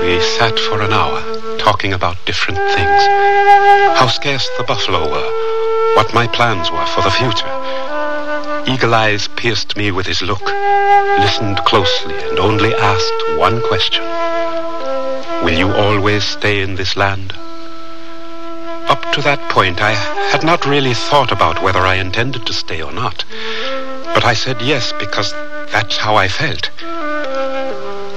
We 0.01 0.19
sat 0.19 0.59
for 0.59 0.81
an 0.81 0.93
hour, 0.93 1.21
talking 1.59 1.93
about 1.93 2.25
different 2.25 2.57
things. 2.57 3.01
How 3.99 4.07
scarce 4.07 4.49
the 4.57 4.63
buffalo 4.63 5.09
were, 5.11 5.95
what 5.95 6.13
my 6.13 6.27
plans 6.27 6.71
were 6.71 6.85
for 6.87 7.01
the 7.01 7.11
future. 7.11 7.51
Eagle 8.67 8.95
Eyes 8.95 9.27
pierced 9.27 9.77
me 9.77 9.91
with 9.91 10.07
his 10.07 10.21
look, 10.21 10.45
listened 11.19 11.57
closely, 11.65 12.15
and 12.15 12.39
only 12.39 12.73
asked 12.73 13.37
one 13.37 13.61
question. 13.67 14.03
Will 15.43 15.57
you 15.57 15.71
always 15.71 16.23
stay 16.23 16.61
in 16.61 16.75
this 16.75 16.95
land? 16.95 17.33
Up 18.91 19.13
to 19.13 19.21
that 19.21 19.39
point, 19.49 19.81
I 19.81 19.93
had 20.33 20.43
not 20.43 20.65
really 20.65 20.93
thought 20.93 21.31
about 21.31 21.63
whether 21.63 21.79
I 21.79 21.95
intended 21.95 22.45
to 22.45 22.51
stay 22.51 22.81
or 22.81 22.91
not. 22.91 23.23
But 24.13 24.25
I 24.25 24.33
said 24.33 24.61
yes 24.61 24.91
because 24.99 25.31
that's 25.71 25.95
how 25.95 26.17
I 26.17 26.27
felt. 26.27 26.69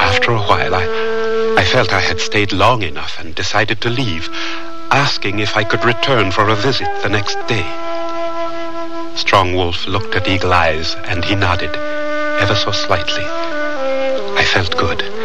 After 0.01 0.33
a 0.33 0.43
while, 0.43 0.75
I, 0.75 0.85
I 1.57 1.64
felt 1.64 1.93
I 1.93 2.01
had 2.01 2.18
stayed 2.18 2.53
long 2.53 2.83
enough 2.83 3.20
and 3.20 3.37
decided 3.37 3.81
to 3.83 3.89
leave, 3.89 4.29
asking 4.91 5.39
if 5.39 5.57
I 5.57 5.62
could 5.62 5.85
return 5.85 6.33
for 6.33 6.49
a 6.49 6.57
visit 6.57 6.89
the 7.05 7.09
next 7.09 7.37
day. 7.47 7.66
Strong 9.14 9.55
Wolf 9.55 9.87
looked 9.87 10.16
at 10.16 10.27
Eagle 10.27 10.53
Eyes 10.53 10.97
and 11.07 11.25
he 11.25 11.37
nodded, 11.37 11.70
ever 12.43 12.57
so 12.57 12.72
slightly. 12.72 13.25
I 13.25 14.43
felt 14.53 14.77
good. 14.77 15.24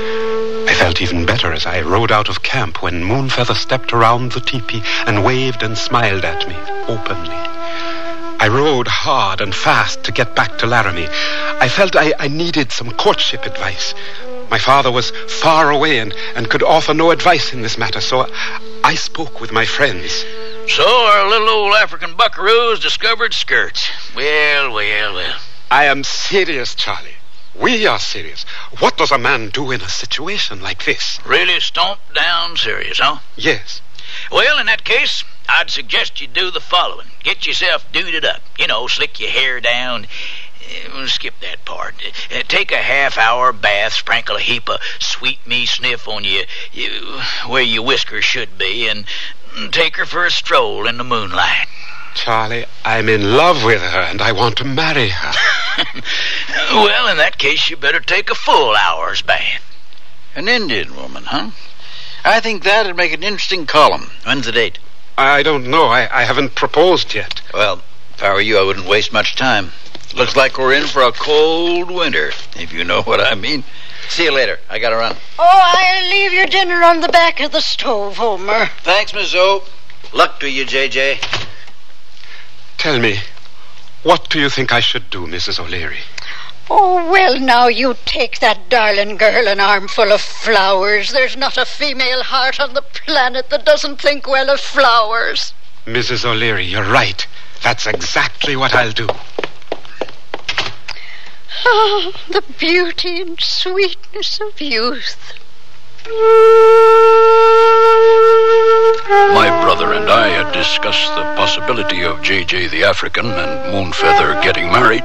I 0.80 0.84
felt 0.84 1.02
even 1.02 1.26
better 1.26 1.52
as 1.52 1.66
I 1.66 1.82
rode 1.82 2.10
out 2.10 2.30
of 2.30 2.42
camp 2.42 2.82
when 2.82 3.04
Moonfeather 3.04 3.54
stepped 3.54 3.92
around 3.92 4.32
the 4.32 4.40
teepee 4.40 4.82
and 5.06 5.26
waved 5.26 5.62
and 5.62 5.78
smiled 5.78 6.24
at 6.24 6.48
me 6.48 6.56
openly. 6.88 7.36
I 8.40 8.48
rode 8.50 8.88
hard 8.88 9.42
and 9.42 9.54
fast 9.54 10.06
to 10.06 10.14
get 10.14 10.38
back 10.38 10.58
to 10.60 10.68
Laramie. 10.68 11.10
I 11.60 11.68
felt 11.68 11.98
I, 11.98 12.14
I 12.18 12.30
needed 12.30 12.72
some 12.72 12.92
courtship 12.92 13.46
advice. 13.46 13.94
My 14.50 14.58
father 14.58 14.90
was 14.90 15.12
far 15.28 15.70
away 15.70 16.00
and, 16.00 16.14
and 16.38 16.50
could 16.50 16.64
offer 16.64 16.94
no 16.94 17.12
advice 17.12 17.52
in 17.52 17.62
this 17.62 17.78
matter, 17.78 18.00
so 18.00 18.32
I 18.82 18.96
spoke 18.96 19.42
with 19.42 19.52
my 19.52 19.66
friends. 19.66 20.24
So 20.70 20.88
our 20.88 21.30
little 21.30 21.50
old 21.50 21.76
African 21.76 22.16
buckaroo 22.16 22.70
has 22.70 22.80
discovered 22.80 23.34
skirts. 23.34 23.90
Well, 24.16 24.72
well, 24.72 25.14
well. 25.14 25.40
I 25.70 25.86
am 25.86 26.06
serious, 26.06 26.74
Charlie. 26.74 27.19
We 27.60 27.86
are 27.88 28.00
serious. 28.00 28.44
What 28.80 28.96
does 28.98 29.12
a 29.12 29.18
man 29.18 29.50
do 29.50 29.72
in 29.72 29.82
a 29.82 29.90
situation 29.90 30.62
like 30.62 30.86
this? 30.86 31.20
Really 31.26 31.60
stomp 31.60 32.00
down 32.14 32.56
serious, 32.56 33.00
huh? 33.00 33.20
Yes. 33.36 33.82
Well, 34.32 34.58
in 34.60 34.68
that 34.68 34.86
case, 34.86 35.26
I'd 35.50 35.70
suggest 35.70 36.22
you 36.22 36.28
do 36.28 36.52
the 36.52 36.62
following. 36.62 37.08
Get 37.22 37.46
yourself 37.46 37.86
duded 37.92 38.24
up. 38.24 38.42
You 38.58 38.68
know, 38.68 38.88
slick 38.88 39.20
your 39.20 39.30
hair 39.30 39.60
down. 39.60 40.08
Uh, 40.96 41.08
skip 41.08 41.34
that 41.42 41.66
part. 41.66 41.96
Uh, 42.34 42.44
take 42.48 42.72
a 42.72 42.78
half 42.78 43.18
hour 43.18 43.52
bath, 43.52 43.94
sprinkle 43.94 44.38
a 44.38 44.42
heap 44.42 44.70
of 44.70 44.80
sweet 45.00 45.46
me 45.46 45.66
sniff 45.66 46.08
on 46.08 46.24
you, 46.24 46.44
you 46.72 47.20
where 47.46 47.62
your 47.62 47.84
whiskers 47.84 48.24
should 48.24 48.58
be, 48.58 48.88
and 48.88 49.06
take 49.72 49.98
her 49.98 50.06
for 50.06 50.26
a 50.26 50.32
stroll 50.32 50.88
in 50.88 50.98
the 50.98 51.04
moonlight. 51.04 51.68
Charlie, 52.16 52.66
I'm 52.84 53.08
in 53.08 53.36
love 53.36 53.64
with 53.64 53.82
her 53.82 54.00
and 54.00 54.22
I 54.22 54.32
want 54.32 54.58
to 54.58 54.66
marry 54.66 55.10
her. 55.10 55.34
well, 56.72 57.08
in 57.10 57.18
that 57.18 57.38
case, 57.38 57.70
you 57.70 57.78
better 57.78 58.00
take 58.00 58.30
a 58.30 58.36
full 58.36 58.76
hour's 58.76 59.22
bath. 59.22 59.62
An 60.36 60.48
Indian 60.48 60.96
woman, 60.96 61.24
huh? 61.26 61.52
I 62.24 62.40
think 62.40 62.64
that'd 62.64 62.96
make 62.96 63.14
an 63.14 63.24
interesting 63.24 63.66
column. 63.66 64.12
When's 64.26 64.46
the 64.46 64.52
date? 64.52 64.80
I 65.18 65.44
don't 65.44 65.68
know. 65.70 65.86
I, 65.86 66.22
I 66.22 66.24
haven't 66.24 66.56
proposed 66.56 67.14
yet. 67.14 67.42
Well, 67.54 67.82
if 68.14 68.24
I 68.24 68.34
were 68.34 68.42
you, 68.42 68.58
I 68.58 68.64
wouldn't 68.64 68.88
waste 68.88 69.12
much 69.14 69.36
time. 69.36 69.72
Looks 70.16 70.36
like 70.36 70.58
we're 70.58 70.74
in 70.74 70.88
for 70.88 71.04
a 71.04 71.12
cold 71.12 71.92
winter, 71.92 72.30
if 72.56 72.74
you 72.74 72.84
know 72.84 73.02
what 73.04 73.20
I 73.20 73.36
mean. 73.36 73.64
See 74.08 74.24
you 74.24 74.34
later. 74.34 74.60
I 74.70 74.80
gotta 74.80 74.96
run. 74.96 75.16
Oh, 75.38 75.74
I'll 75.78 76.10
leave 76.10 76.34
your 76.34 76.48
dinner 76.48 76.84
on 76.84 77.02
the 77.02 77.10
back 77.10 77.40
of 77.40 77.52
the 77.52 77.62
stove, 77.62 78.18
Homer. 78.18 78.68
Thanks, 78.82 79.14
Miss 79.14 79.34
O. 79.36 79.64
Luck 80.14 80.40
to 80.40 80.50
you, 80.50 80.66
J.J. 80.66 81.20
Tell 82.78 82.98
me, 82.98 83.20
what 84.04 84.30
do 84.30 84.40
you 84.40 84.50
think 84.50 84.72
I 84.74 84.80
should 84.80 85.10
do, 85.10 85.28
Mrs. 85.28 85.60
O'Leary? 85.60 86.00
Oh, 86.72 87.10
well, 87.12 87.40
now 87.40 87.68
you 87.68 87.96
take 88.06 88.40
that 88.40 88.70
darling 88.70 89.18
girl 89.18 89.48
an 89.48 89.60
armful 89.60 90.12
of 90.12 90.22
flowers. 90.22 91.12
There's 91.12 91.36
not 91.36 91.58
a 91.58 91.66
female 91.66 92.22
heart 92.24 92.60
on 92.60 92.76
the 92.76 92.84
planet 92.84 93.50
that 93.50 93.66
doesn't 93.66 94.00
think 94.00 94.28
well 94.28 94.50
of 94.52 94.60
flowers. 94.60 95.54
Mrs. 95.86 96.26
O'Leary, 96.26 96.66
you're 96.66 96.84
right. 96.84 97.26
That's 97.64 97.88
exactly 97.88 98.56
what 98.56 98.76
I'll 98.76 98.92
do. 98.92 99.08
Oh, 101.66 102.14
the 102.30 102.44
beauty 102.58 103.22
and 103.22 103.40
sweetness 103.42 104.40
of 104.40 104.62
youth. 104.62 105.34
My 108.90 109.50
brother 109.64 109.94
and 109.94 110.10
I 110.10 110.30
had 110.30 110.52
discussed 110.52 111.14
the 111.14 111.22
possibility 111.36 112.02
of 112.04 112.24
J.J. 112.24 112.70
the 112.70 112.86
African 112.86 113.28
and 113.28 113.74
Moonfeather 113.74 114.42
getting 114.42 114.72
married. 114.72 115.04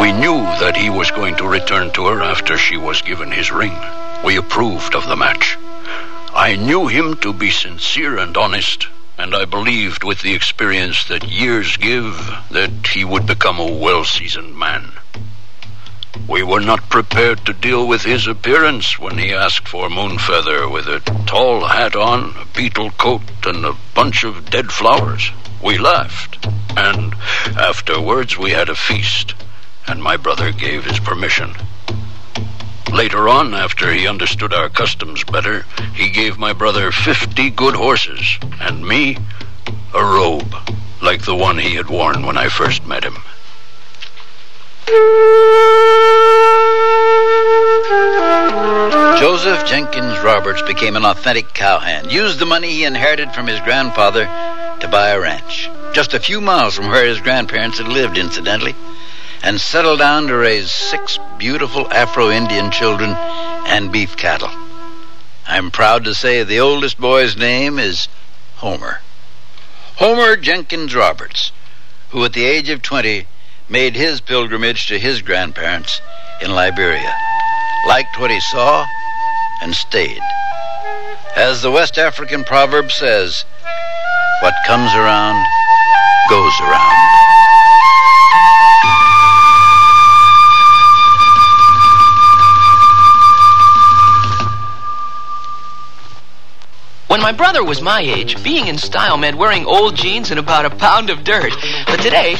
We 0.00 0.10
knew 0.12 0.42
that 0.58 0.76
he 0.76 0.90
was 0.90 1.12
going 1.12 1.36
to 1.36 1.46
return 1.46 1.92
to 1.92 2.06
her 2.06 2.20
after 2.20 2.58
she 2.58 2.76
was 2.76 3.02
given 3.02 3.30
his 3.30 3.52
ring. 3.52 3.76
We 4.24 4.36
approved 4.36 4.96
of 4.96 5.06
the 5.06 5.14
match. 5.14 5.56
I 6.34 6.56
knew 6.56 6.88
him 6.88 7.16
to 7.18 7.32
be 7.32 7.50
sincere 7.50 8.18
and 8.18 8.36
honest, 8.36 8.88
and 9.16 9.36
I 9.36 9.44
believed 9.44 10.02
with 10.02 10.22
the 10.22 10.34
experience 10.34 11.04
that 11.04 11.28
years 11.28 11.76
give 11.76 12.14
that 12.50 12.88
he 12.88 13.04
would 13.04 13.26
become 13.26 13.60
a 13.60 13.72
well-seasoned 13.72 14.58
man. 14.58 14.92
We 16.28 16.42
were 16.42 16.60
not 16.60 16.90
prepared 16.90 17.44
to 17.46 17.52
deal 17.52 17.86
with 17.86 18.02
his 18.02 18.26
appearance 18.26 18.98
when 18.98 19.18
he 19.18 19.32
asked 19.32 19.68
for 19.68 19.88
Moonfeather 19.88 20.68
with 20.68 20.86
a 20.88 21.00
tall 21.26 21.66
hat 21.66 21.94
on, 21.94 22.34
a 22.36 22.44
beetle 22.56 22.90
coat, 22.90 23.22
and 23.44 23.64
a 23.64 23.76
bunch 23.94 24.24
of 24.24 24.50
dead 24.50 24.72
flowers. 24.72 25.30
We 25.62 25.78
laughed, 25.78 26.46
and 26.76 27.14
afterwards 27.56 28.36
we 28.36 28.50
had 28.50 28.68
a 28.68 28.74
feast, 28.74 29.34
and 29.86 30.02
my 30.02 30.16
brother 30.16 30.52
gave 30.52 30.84
his 30.84 31.00
permission. 31.00 31.54
Later 32.92 33.28
on, 33.28 33.54
after 33.54 33.92
he 33.92 34.06
understood 34.06 34.52
our 34.52 34.68
customs 34.68 35.22
better, 35.24 35.64
he 35.94 36.08
gave 36.08 36.38
my 36.38 36.52
brother 36.52 36.92
fifty 36.92 37.50
good 37.50 37.74
horses, 37.74 38.38
and 38.60 38.86
me 38.86 39.18
a 39.94 40.04
robe, 40.04 40.54
like 41.02 41.22
the 41.22 41.34
one 41.34 41.58
he 41.58 41.74
had 41.74 41.88
worn 41.88 42.26
when 42.26 42.36
I 42.36 42.48
first 42.48 42.86
met 42.86 43.04
him. 43.04 43.16
Joseph 49.18 49.66
Jenkins 49.66 50.16
Roberts 50.20 50.62
became 50.62 50.94
an 50.94 51.04
authentic 51.04 51.52
cowhand, 51.52 52.12
used 52.12 52.38
the 52.38 52.46
money 52.46 52.70
he 52.70 52.84
inherited 52.84 53.32
from 53.32 53.48
his 53.48 53.58
grandfather 53.62 54.26
to 54.78 54.88
buy 54.88 55.08
a 55.08 55.18
ranch, 55.18 55.68
just 55.92 56.14
a 56.14 56.20
few 56.20 56.40
miles 56.40 56.76
from 56.76 56.86
where 56.86 57.04
his 57.04 57.20
grandparents 57.20 57.78
had 57.78 57.88
lived, 57.88 58.16
incidentally, 58.16 58.76
and 59.42 59.60
settled 59.60 59.98
down 59.98 60.28
to 60.28 60.36
raise 60.36 60.70
six 60.70 61.18
beautiful 61.36 61.92
Afro 61.92 62.30
Indian 62.30 62.70
children 62.70 63.10
and 63.66 63.90
beef 63.90 64.16
cattle. 64.16 64.50
I'm 65.48 65.72
proud 65.72 66.04
to 66.04 66.14
say 66.14 66.44
the 66.44 66.60
oldest 66.60 67.00
boy's 67.00 67.36
name 67.36 67.80
is 67.80 68.06
Homer. 68.58 69.00
Homer 69.96 70.36
Jenkins 70.36 70.94
Roberts, 70.94 71.50
who 72.10 72.24
at 72.24 72.34
the 72.34 72.44
age 72.44 72.68
of 72.68 72.82
20 72.82 73.26
made 73.68 73.96
his 73.96 74.20
pilgrimage 74.20 74.86
to 74.86 74.98
his 74.98 75.22
grandparents 75.22 76.00
in 76.40 76.50
Liberia, 76.50 77.14
liked 77.86 78.18
what 78.18 78.30
he 78.30 78.40
saw, 78.40 78.86
and 79.62 79.74
stayed. 79.74 80.22
As 81.34 81.62
the 81.62 81.70
West 81.70 81.98
African 81.98 82.44
proverb 82.44 82.90
says, 82.90 83.44
what 84.42 84.54
comes 84.66 84.92
around 84.94 85.44
goes 86.28 86.60
around. 86.60 87.35
When 97.16 97.22
my 97.22 97.32
brother 97.32 97.64
was 97.64 97.80
my 97.80 98.02
age, 98.02 98.44
being 98.44 98.66
in 98.66 98.76
style 98.76 99.16
meant 99.16 99.38
wearing 99.38 99.64
old 99.64 99.96
jeans 99.96 100.30
and 100.30 100.38
about 100.38 100.66
a 100.66 100.76
pound 100.76 101.08
of 101.08 101.24
dirt. 101.24 101.50
But 101.86 102.02
today, 102.02 102.34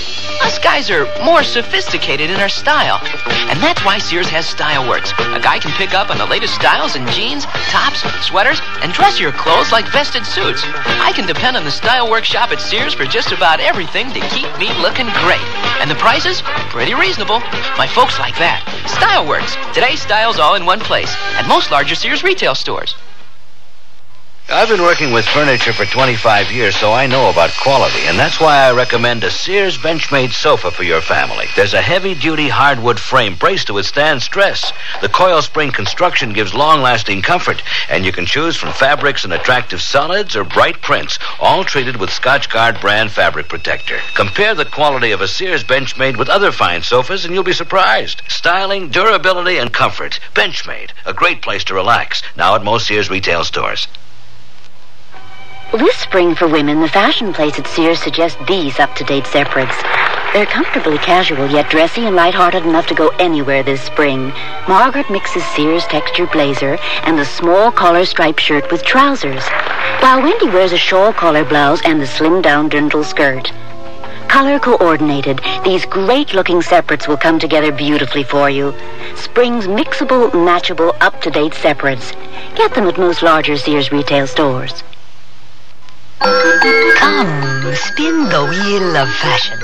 us 0.45 0.59
guys 0.59 0.91
are 0.91 1.09
more 1.25 1.43
sophisticated 1.43 2.29
in 2.29 2.37
our 2.41 2.51
style. 2.51 3.01
And 3.49 3.59
that's 3.63 3.83
why 3.87 3.97
Sears 3.97 4.29
has 4.29 4.47
Style 4.47 4.87
Works. 4.87 5.13
A 5.33 5.41
guy 5.41 5.59
can 5.61 5.73
pick 5.81 5.95
up 5.95 6.11
on 6.11 6.19
the 6.19 6.27
latest 6.27 6.57
styles 6.57 6.95
in 6.95 7.07
jeans, 7.07 7.47
tops, 7.73 8.05
sweaters, 8.21 8.61
and 8.83 8.93
dressier 8.93 9.33
clothes 9.33 9.73
like 9.73 9.89
vested 9.89 10.27
suits. 10.27 10.61
I 11.01 11.11
can 11.17 11.27
depend 11.27 11.57
on 11.57 11.65
the 11.65 11.71
Style 11.71 12.11
Workshop 12.11 12.53
at 12.53 12.61
Sears 12.61 12.93
for 12.93 13.07
just 13.07 13.33
about 13.33 13.61
everything 13.61 14.13
to 14.13 14.21
keep 14.29 14.53
me 14.59 14.69
looking 14.85 15.09
great. 15.25 15.47
And 15.81 15.91
the 15.91 15.97
prices? 15.97 16.43
Pretty 16.69 16.93
reasonable. 16.93 17.41
My 17.81 17.89
folks 17.89 18.19
like 18.19 18.37
that. 18.37 18.61
Style 18.85 19.27
Works. 19.27 19.57
Today's 19.73 20.03
styles 20.03 20.39
all 20.39 20.55
in 20.55 20.67
one 20.67 20.81
place. 20.81 21.17
At 21.41 21.49
most 21.49 21.71
larger 21.71 21.95
Sears 21.95 22.23
retail 22.23 22.55
stores. 22.55 22.95
I've 24.49 24.69
been 24.69 24.83
working 24.83 25.13
with 25.13 25.27
furniture 25.27 25.73
for 25.73 25.85
25 25.85 26.53
years, 26.53 26.77
so 26.77 26.93
I 26.93 27.09
know 27.09 27.29
about 27.31 27.51
quality, 27.61 28.07
and 28.07 28.17
that's 28.17 28.39
why 28.39 28.59
I 28.59 28.71
recommend 28.71 29.25
a 29.25 29.31
Sears 29.31 29.77
Benchmade 29.77 30.31
sofa 30.31 30.71
for 30.71 30.85
your 30.85 31.01
family. 31.01 31.47
There's 31.57 31.75
a 31.75 31.83
heavy-duty 31.83 32.49
hardwood 32.51 33.01
frame 33.01 33.35
braced 33.35 33.67
to 33.67 33.75
withstand 33.75 34.23
stress. 34.23 34.73
The 35.01 35.09
coil 35.09 35.43
spring 35.43 35.73
construction 35.73 36.33
gives 36.33 36.55
long-lasting 36.55 37.23
comfort, 37.23 37.61
and 37.91 38.05
you 38.05 38.13
can 38.13 38.25
choose 38.25 38.55
from 38.55 38.73
fabrics 38.73 39.25
and 39.25 39.33
attractive 39.33 39.83
solids 39.83 40.37
or 40.37 40.45
bright 40.45 40.81
prints, 40.81 41.19
all 41.41 41.65
treated 41.65 41.97
with 41.97 42.11
Scotchgard 42.11 42.81
brand 42.81 43.11
fabric 43.11 43.49
protector. 43.49 43.99
Compare 44.15 44.55
the 44.55 44.65
quality 44.65 45.11
of 45.11 45.21
a 45.21 45.27
Sears 45.27 45.65
Benchmade 45.65 46.17
with 46.17 46.29
other 46.29 46.53
fine 46.53 46.83
sofas, 46.83 47.25
and 47.25 47.35
you'll 47.35 47.43
be 47.43 47.53
surprised. 47.53 48.23
Styling, 48.29 48.91
durability, 48.91 49.59
and 49.59 49.73
comfort. 49.73 50.21
Benchmade, 50.35 50.91
a 51.05 51.13
great 51.13 51.43
place 51.43 51.65
to 51.65 51.75
relax. 51.75 52.23
Now 52.37 52.55
at 52.55 52.63
most 52.63 52.87
Sears 52.87 53.11
retail 53.11 53.43
stores. 53.43 53.89
This 55.79 55.97
spring 55.97 56.35
for 56.35 56.49
women, 56.49 56.81
the 56.81 56.89
fashion 56.89 57.35
place 57.35 57.59
at 57.59 57.67
Sears 57.67 58.03
suggests 58.03 58.39
these 58.49 58.81
up-to-date 58.81 59.27
separates. 59.27 59.77
They're 60.33 60.47
comfortably 60.47 60.97
casual, 60.97 61.51
yet 61.51 61.69
dressy 61.69 62.07
and 62.07 62.17
light-hearted 62.17 62.65
enough 62.65 62.87
to 62.87 62.95
go 62.95 63.09
anywhere 63.19 63.63
this 63.63 63.83
spring. 63.83 64.33
Margaret 64.67 65.11
mixes 65.11 65.45
Sears 65.49 65.85
textured 65.85 66.33
blazer 66.33 66.79
and 67.03 67.19
the 67.19 67.27
small 67.27 67.71
collar 67.71 68.07
striped 68.07 68.41
shirt 68.41 68.73
with 68.73 68.85
trousers, 68.85 69.47
while 70.01 70.23
Wendy 70.23 70.49
wears 70.49 70.73
a 70.73 70.79
shawl 70.79 71.13
collar 71.13 71.45
blouse 71.45 71.83
and 71.85 72.01
the 72.01 72.07
slim-down 72.07 72.71
dirndl 72.71 73.05
skirt. 73.05 73.53
Color 74.29 74.59
coordinated, 74.59 75.43
these 75.63 75.85
great-looking 75.85 76.63
separates 76.63 77.07
will 77.07 77.19
come 77.19 77.39
together 77.39 77.71
beautifully 77.71 78.25
for 78.25 78.49
you. 78.49 78.75
Spring's 79.15 79.67
mixable, 79.67 80.31
matchable, 80.31 80.97
up-to-date 81.03 81.53
separates. 81.53 82.13
Get 82.55 82.73
them 82.73 82.87
at 82.87 82.97
most 82.97 83.23
larger 83.23 83.59
Sears 83.59 83.93
retail 83.93 84.27
stores. 84.27 84.83
Come, 86.21 87.75
spin 87.75 88.29
the 88.31 88.47
wheel 88.49 88.97
of 88.97 89.09
fashion. 89.21 89.59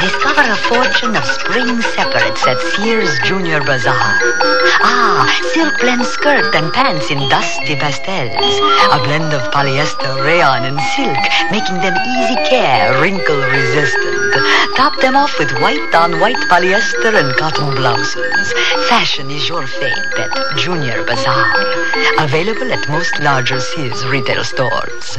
Discover 0.00 0.52
a 0.52 0.56
fortune 0.56 1.16
of 1.16 1.24
spring 1.24 1.82
separates 1.82 2.46
at 2.46 2.58
Sears 2.60 3.10
Junior 3.24 3.60
Bazaar. 3.60 4.18
Ah, 4.80 5.26
silk 5.52 5.80
blend 5.80 6.04
skirt 6.06 6.54
and 6.54 6.72
pants 6.72 7.10
in 7.10 7.18
dusty 7.28 7.74
pastels. 7.74 8.54
A 8.94 8.98
blend 9.02 9.32
of 9.34 9.42
polyester, 9.50 10.24
rayon, 10.24 10.64
and 10.64 10.80
silk, 10.94 11.18
making 11.50 11.82
them 11.82 11.96
easy 12.16 12.36
care, 12.48 13.00
wrinkle 13.02 13.42
resistant. 13.50 14.34
Top 14.76 14.94
them 15.00 15.16
off 15.16 15.36
with 15.38 15.50
white 15.60 15.94
on 15.94 16.20
white 16.20 16.42
polyester 16.48 17.12
and 17.18 17.36
cotton 17.36 17.74
blouses. 17.74 18.52
Fashion 18.88 19.30
is 19.30 19.48
your 19.48 19.66
fate 19.66 20.14
at 20.18 20.56
Junior 20.56 21.04
Bazaar. 21.04 21.44
Available 22.18 22.72
at 22.72 22.88
most 22.88 23.18
larger 23.20 23.58
Sears 23.58 24.06
retail 24.06 24.44
stores. 24.44 25.18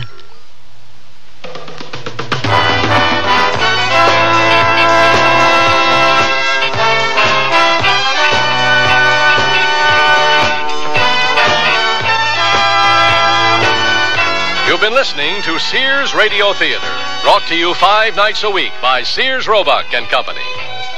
Listening 14.99 15.41
to 15.43 15.57
Sears 15.59 16.13
Radio 16.13 16.51
Theater, 16.51 16.91
brought 17.23 17.43
to 17.47 17.55
you 17.55 17.73
five 17.75 18.17
nights 18.17 18.43
a 18.43 18.51
week 18.51 18.73
by 18.81 19.01
Sears 19.01 19.47
Roebuck 19.47 19.93
and 19.93 20.05
Company. 20.07 20.43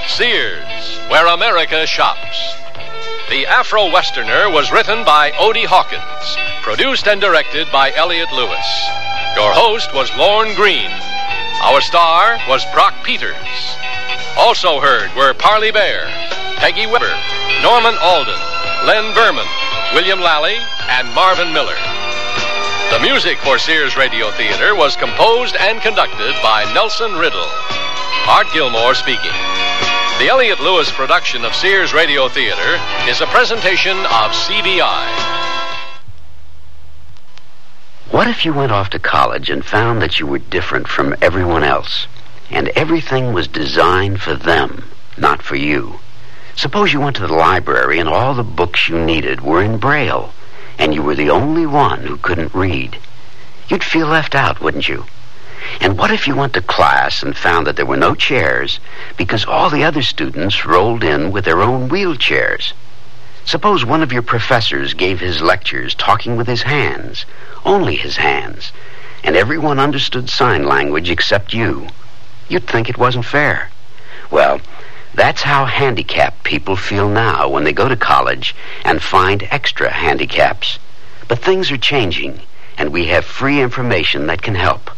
Sears, 0.07 0.97
where 1.07 1.27
America 1.27 1.85
shops. 1.85 2.55
The 3.29 3.45
Afro 3.45 3.91
Westerner 3.91 4.49
was 4.49 4.71
written 4.71 5.05
by 5.05 5.29
Odie 5.37 5.69
Hawkins, 5.69 6.01
produced 6.63 7.07
and 7.07 7.21
directed 7.21 7.71
by 7.71 7.93
Elliott 7.93 8.31
Lewis. 8.31 8.65
Your 9.37 9.53
host 9.53 9.93
was 9.93 10.09
Lorne 10.17 10.55
Greene. 10.55 10.97
Our 11.61 11.79
star 11.79 12.39
was 12.49 12.65
Brock 12.73 12.95
Peters. 13.03 13.77
Also 14.35 14.79
heard 14.79 15.13
were 15.15 15.35
Parley 15.35 15.69
Baer, 15.69 16.09
Peggy 16.57 16.87
Webber, 16.87 17.13
Norman 17.61 17.93
Alden, 18.01 18.41
Len 18.89 19.13
Berman, 19.13 19.45
William 19.93 20.19
Lally, 20.19 20.57
and 20.89 21.07
Marvin 21.13 21.53
Miller. 21.53 21.77
The 22.91 22.99
music 22.99 23.37
for 23.37 23.57
Sears 23.57 23.95
Radio 23.95 24.31
Theater 24.31 24.75
was 24.75 24.97
composed 24.97 25.55
and 25.55 25.81
conducted 25.81 26.35
by 26.43 26.69
Nelson 26.73 27.13
Riddle. 27.13 27.47
Art 28.27 28.47
Gilmore 28.51 28.95
speaking. 28.95 29.31
The 30.19 30.27
Elliott 30.27 30.59
Lewis 30.59 30.91
production 30.91 31.45
of 31.45 31.55
Sears 31.55 31.93
Radio 31.93 32.27
Theater 32.27 32.77
is 33.07 33.21
a 33.21 33.27
presentation 33.27 33.97
of 33.97 34.35
CBI. 34.35 35.07
What 38.11 38.27
if 38.27 38.43
you 38.43 38.51
went 38.51 38.73
off 38.73 38.89
to 38.89 38.99
college 38.99 39.49
and 39.49 39.63
found 39.63 40.01
that 40.01 40.19
you 40.19 40.27
were 40.27 40.39
different 40.39 40.89
from 40.89 41.15
everyone 41.21 41.63
else, 41.63 42.07
and 42.49 42.67
everything 42.75 43.31
was 43.31 43.47
designed 43.47 44.19
for 44.19 44.35
them, 44.35 44.83
not 45.17 45.41
for 45.41 45.55
you? 45.55 46.01
Suppose 46.57 46.91
you 46.91 46.99
went 46.99 47.15
to 47.15 47.25
the 47.25 47.33
library 47.33 47.99
and 47.99 48.09
all 48.09 48.33
the 48.33 48.43
books 48.43 48.89
you 48.89 48.99
needed 48.99 49.39
were 49.39 49.63
in 49.63 49.77
Braille, 49.77 50.33
and 50.77 50.93
you 50.93 51.01
were 51.01 51.15
the 51.15 51.29
only 51.29 51.65
one 51.65 52.01
who 52.01 52.17
couldn't 52.17 52.53
read. 52.53 52.97
You'd 53.67 53.83
feel 53.83 54.07
left 54.07 54.35
out, 54.35 54.61
wouldn't 54.61 54.87
you? 54.87 55.05
And 55.79 55.97
what 55.97 56.11
if 56.11 56.27
you 56.27 56.35
went 56.35 56.53
to 56.53 56.61
class 56.61 57.21
and 57.23 57.37
found 57.37 57.67
that 57.67 57.75
there 57.75 57.85
were 57.85 57.95
no 57.95 58.15
chairs 58.15 58.79
because 59.15 59.45
all 59.45 59.69
the 59.69 59.83
other 59.83 60.01
students 60.01 60.65
rolled 60.65 61.03
in 61.03 61.31
with 61.31 61.45
their 61.45 61.61
own 61.61 61.87
wheelchairs? 61.87 62.73
Suppose 63.45 63.85
one 63.85 64.03
of 64.03 64.11
your 64.11 64.21
professors 64.21 64.93
gave 64.93 65.19
his 65.19 65.41
lectures 65.41 65.95
talking 65.95 66.35
with 66.35 66.47
his 66.47 66.63
hands, 66.63 67.25
only 67.65 67.95
his 67.95 68.17
hands, 68.17 68.71
and 69.23 69.35
everyone 69.35 69.79
understood 69.79 70.29
sign 70.29 70.65
language 70.65 71.09
except 71.09 71.53
you. 71.53 71.87
You'd 72.49 72.67
think 72.67 72.89
it 72.89 72.97
wasn't 72.97 73.25
fair. 73.25 73.69
Well, 74.29 74.61
that's 75.13 75.41
how 75.41 75.65
handicapped 75.65 76.43
people 76.43 76.75
feel 76.75 77.09
now 77.09 77.49
when 77.49 77.63
they 77.63 77.73
go 77.73 77.89
to 77.89 77.95
college 77.95 78.55
and 78.85 79.01
find 79.01 79.47
extra 79.51 79.91
handicaps. 79.91 80.79
But 81.27 81.39
things 81.39 81.71
are 81.71 81.77
changing, 81.77 82.41
and 82.77 82.91
we 82.91 83.07
have 83.07 83.25
free 83.25 83.61
information 83.61 84.27
that 84.27 84.41
can 84.41 84.55
help. 84.55 84.89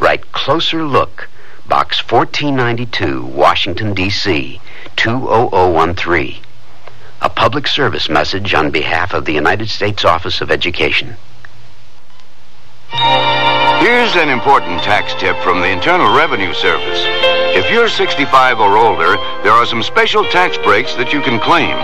Write 0.00 0.32
Closer 0.32 0.84
Look, 0.84 1.28
Box 1.66 2.02
1492, 2.02 3.24
Washington, 3.24 3.94
D.C., 3.94 4.60
20013. 4.96 6.42
A 7.20 7.28
public 7.28 7.68
service 7.68 8.08
message 8.08 8.52
on 8.52 8.72
behalf 8.72 9.14
of 9.14 9.26
the 9.26 9.32
United 9.32 9.70
States 9.70 10.04
Office 10.04 10.40
of 10.40 10.50
Education. 10.50 11.16
Here's 13.82 14.14
an 14.14 14.28
important 14.28 14.80
tax 14.80 15.12
tip 15.18 15.36
from 15.38 15.58
the 15.58 15.66
Internal 15.66 16.14
Revenue 16.14 16.54
Service. 16.54 17.02
If 17.58 17.68
you're 17.68 17.88
65 17.88 18.60
or 18.60 18.76
older, 18.76 19.16
there 19.42 19.50
are 19.50 19.66
some 19.66 19.82
special 19.82 20.22
tax 20.30 20.56
breaks 20.58 20.94
that 20.94 21.12
you 21.12 21.20
can 21.20 21.40
claim, 21.40 21.74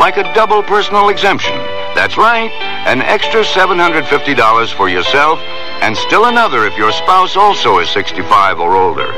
like 0.00 0.16
a 0.16 0.32
double 0.32 0.62
personal 0.62 1.10
exemption. 1.10 1.52
That's 1.92 2.16
right, 2.16 2.50
an 2.88 3.02
extra 3.02 3.44
$750 3.44 4.72
for 4.72 4.88
yourself, 4.88 5.38
and 5.84 5.94
still 5.94 6.24
another 6.24 6.64
if 6.64 6.78
your 6.78 6.92
spouse 6.92 7.36
also 7.36 7.78
is 7.78 7.90
65 7.90 8.58
or 8.58 8.74
older. 8.74 9.12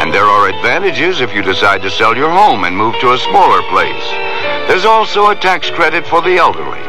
And 0.00 0.14
there 0.14 0.24
are 0.24 0.48
advantages 0.48 1.20
if 1.20 1.34
you 1.34 1.42
decide 1.42 1.82
to 1.82 1.90
sell 1.90 2.16
your 2.16 2.30
home 2.30 2.64
and 2.64 2.74
move 2.74 2.94
to 3.02 3.12
a 3.12 3.18
smaller 3.18 3.60
place. 3.68 4.08
There's 4.66 4.86
also 4.86 5.28
a 5.28 5.36
tax 5.36 5.68
credit 5.68 6.06
for 6.06 6.22
the 6.22 6.38
elderly. 6.38 6.85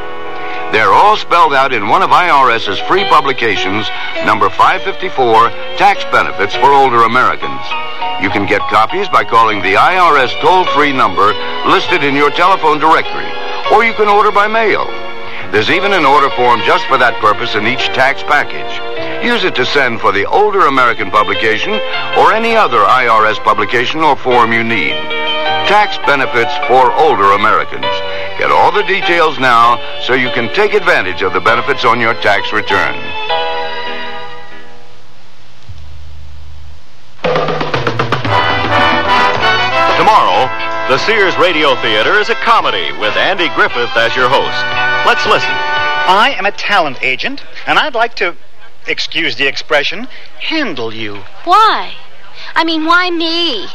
They're 0.71 0.91
all 0.91 1.15
spelled 1.15 1.53
out 1.53 1.71
in 1.71 1.87
one 1.87 2.03
of 2.03 2.09
IRS's 2.09 2.79
free 2.91 3.05
publications, 3.07 3.87
number 4.25 4.49
554, 4.49 5.49
Tax 5.79 6.03
Benefits 6.11 6.55
for 6.55 6.71
Older 6.71 7.03
Americans. 7.03 7.63
You 8.21 8.29
can 8.29 8.45
get 8.45 8.59
copies 8.67 9.07
by 9.07 9.23
calling 9.23 9.61
the 9.61 9.75
IRS 9.79 10.35
toll-free 10.41 10.91
number 10.91 11.31
listed 11.71 12.03
in 12.03 12.15
your 12.15 12.31
telephone 12.31 12.79
directory, 12.79 13.31
or 13.71 13.85
you 13.85 13.93
can 13.93 14.09
order 14.09 14.31
by 14.31 14.47
mail. 14.47 14.85
There's 15.51 15.69
even 15.69 15.93
an 15.93 16.03
order 16.03 16.29
form 16.31 16.59
just 16.65 16.85
for 16.87 16.97
that 16.97 17.15
purpose 17.21 17.55
in 17.55 17.65
each 17.65 17.87
tax 17.95 18.21
package. 18.23 18.67
Use 19.23 19.45
it 19.45 19.55
to 19.55 19.65
send 19.65 20.01
for 20.01 20.11
the 20.11 20.25
Older 20.25 20.67
American 20.67 21.09
publication 21.09 21.79
or 22.19 22.33
any 22.33 22.57
other 22.57 22.83
IRS 22.83 23.39
publication 23.39 24.01
or 24.01 24.17
form 24.17 24.51
you 24.51 24.65
need 24.65 25.26
tax 25.67 25.97
benefits 26.07 26.55
for 26.67 26.93
older 26.93 27.33
Americans. 27.33 27.83
Get 28.39 28.51
all 28.51 28.71
the 28.71 28.83
details 28.83 29.37
now 29.37 29.75
so 30.01 30.13
you 30.13 30.29
can 30.29 30.47
take 30.53 30.73
advantage 30.73 31.21
of 31.21 31.33
the 31.33 31.41
benefits 31.41 31.83
on 31.83 31.99
your 31.99 32.13
tax 32.15 32.53
return. 32.53 32.95
Tomorrow, 39.99 40.47
the 40.87 40.97
Sears 40.99 41.37
Radio 41.37 41.75
Theater 41.81 42.13
is 42.13 42.29
a 42.29 42.35
comedy 42.35 42.93
with 42.93 43.17
Andy 43.17 43.49
Griffith 43.49 43.91
as 43.97 44.15
your 44.15 44.29
host. 44.29 44.63
Let's 45.05 45.25
listen. 45.25 45.51
I 45.51 46.33
am 46.37 46.45
a 46.45 46.51
talent 46.51 47.03
agent, 47.03 47.43
and 47.65 47.77
I'd 47.77 47.93
like 47.93 48.15
to, 48.15 48.37
excuse 48.87 49.35
the 49.35 49.47
expression, 49.47 50.07
handle 50.39 50.93
you. 50.93 51.23
Why? 51.43 51.93
I 52.55 52.63
mean, 52.63 52.85
why 52.85 53.09
me? 53.09 53.67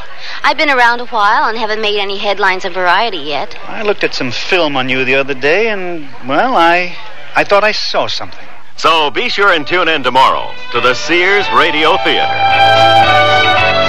I've 0.43 0.57
been 0.57 0.69
around 0.69 0.99
a 0.99 1.05
while 1.05 1.49
and 1.49 1.57
haven't 1.57 1.81
made 1.81 1.99
any 1.99 2.17
headlines 2.17 2.65
of 2.65 2.73
variety 2.73 3.17
yet. 3.17 3.57
I 3.67 3.83
looked 3.83 4.03
at 4.03 4.13
some 4.13 4.31
film 4.31 4.75
on 4.75 4.89
you 4.89 5.05
the 5.05 5.15
other 5.15 5.33
day, 5.33 5.69
and, 5.69 6.07
well, 6.27 6.55
I, 6.55 6.95
I 7.35 7.43
thought 7.43 7.63
I 7.63 7.71
saw 7.71 8.07
something. 8.07 8.47
So 8.75 9.11
be 9.11 9.29
sure 9.29 9.53
and 9.53 9.65
tune 9.65 9.87
in 9.87 10.03
tomorrow 10.03 10.51
to 10.71 10.81
the 10.81 10.93
Sears 10.93 11.45
Radio 11.51 11.97
Theater. 11.97 13.82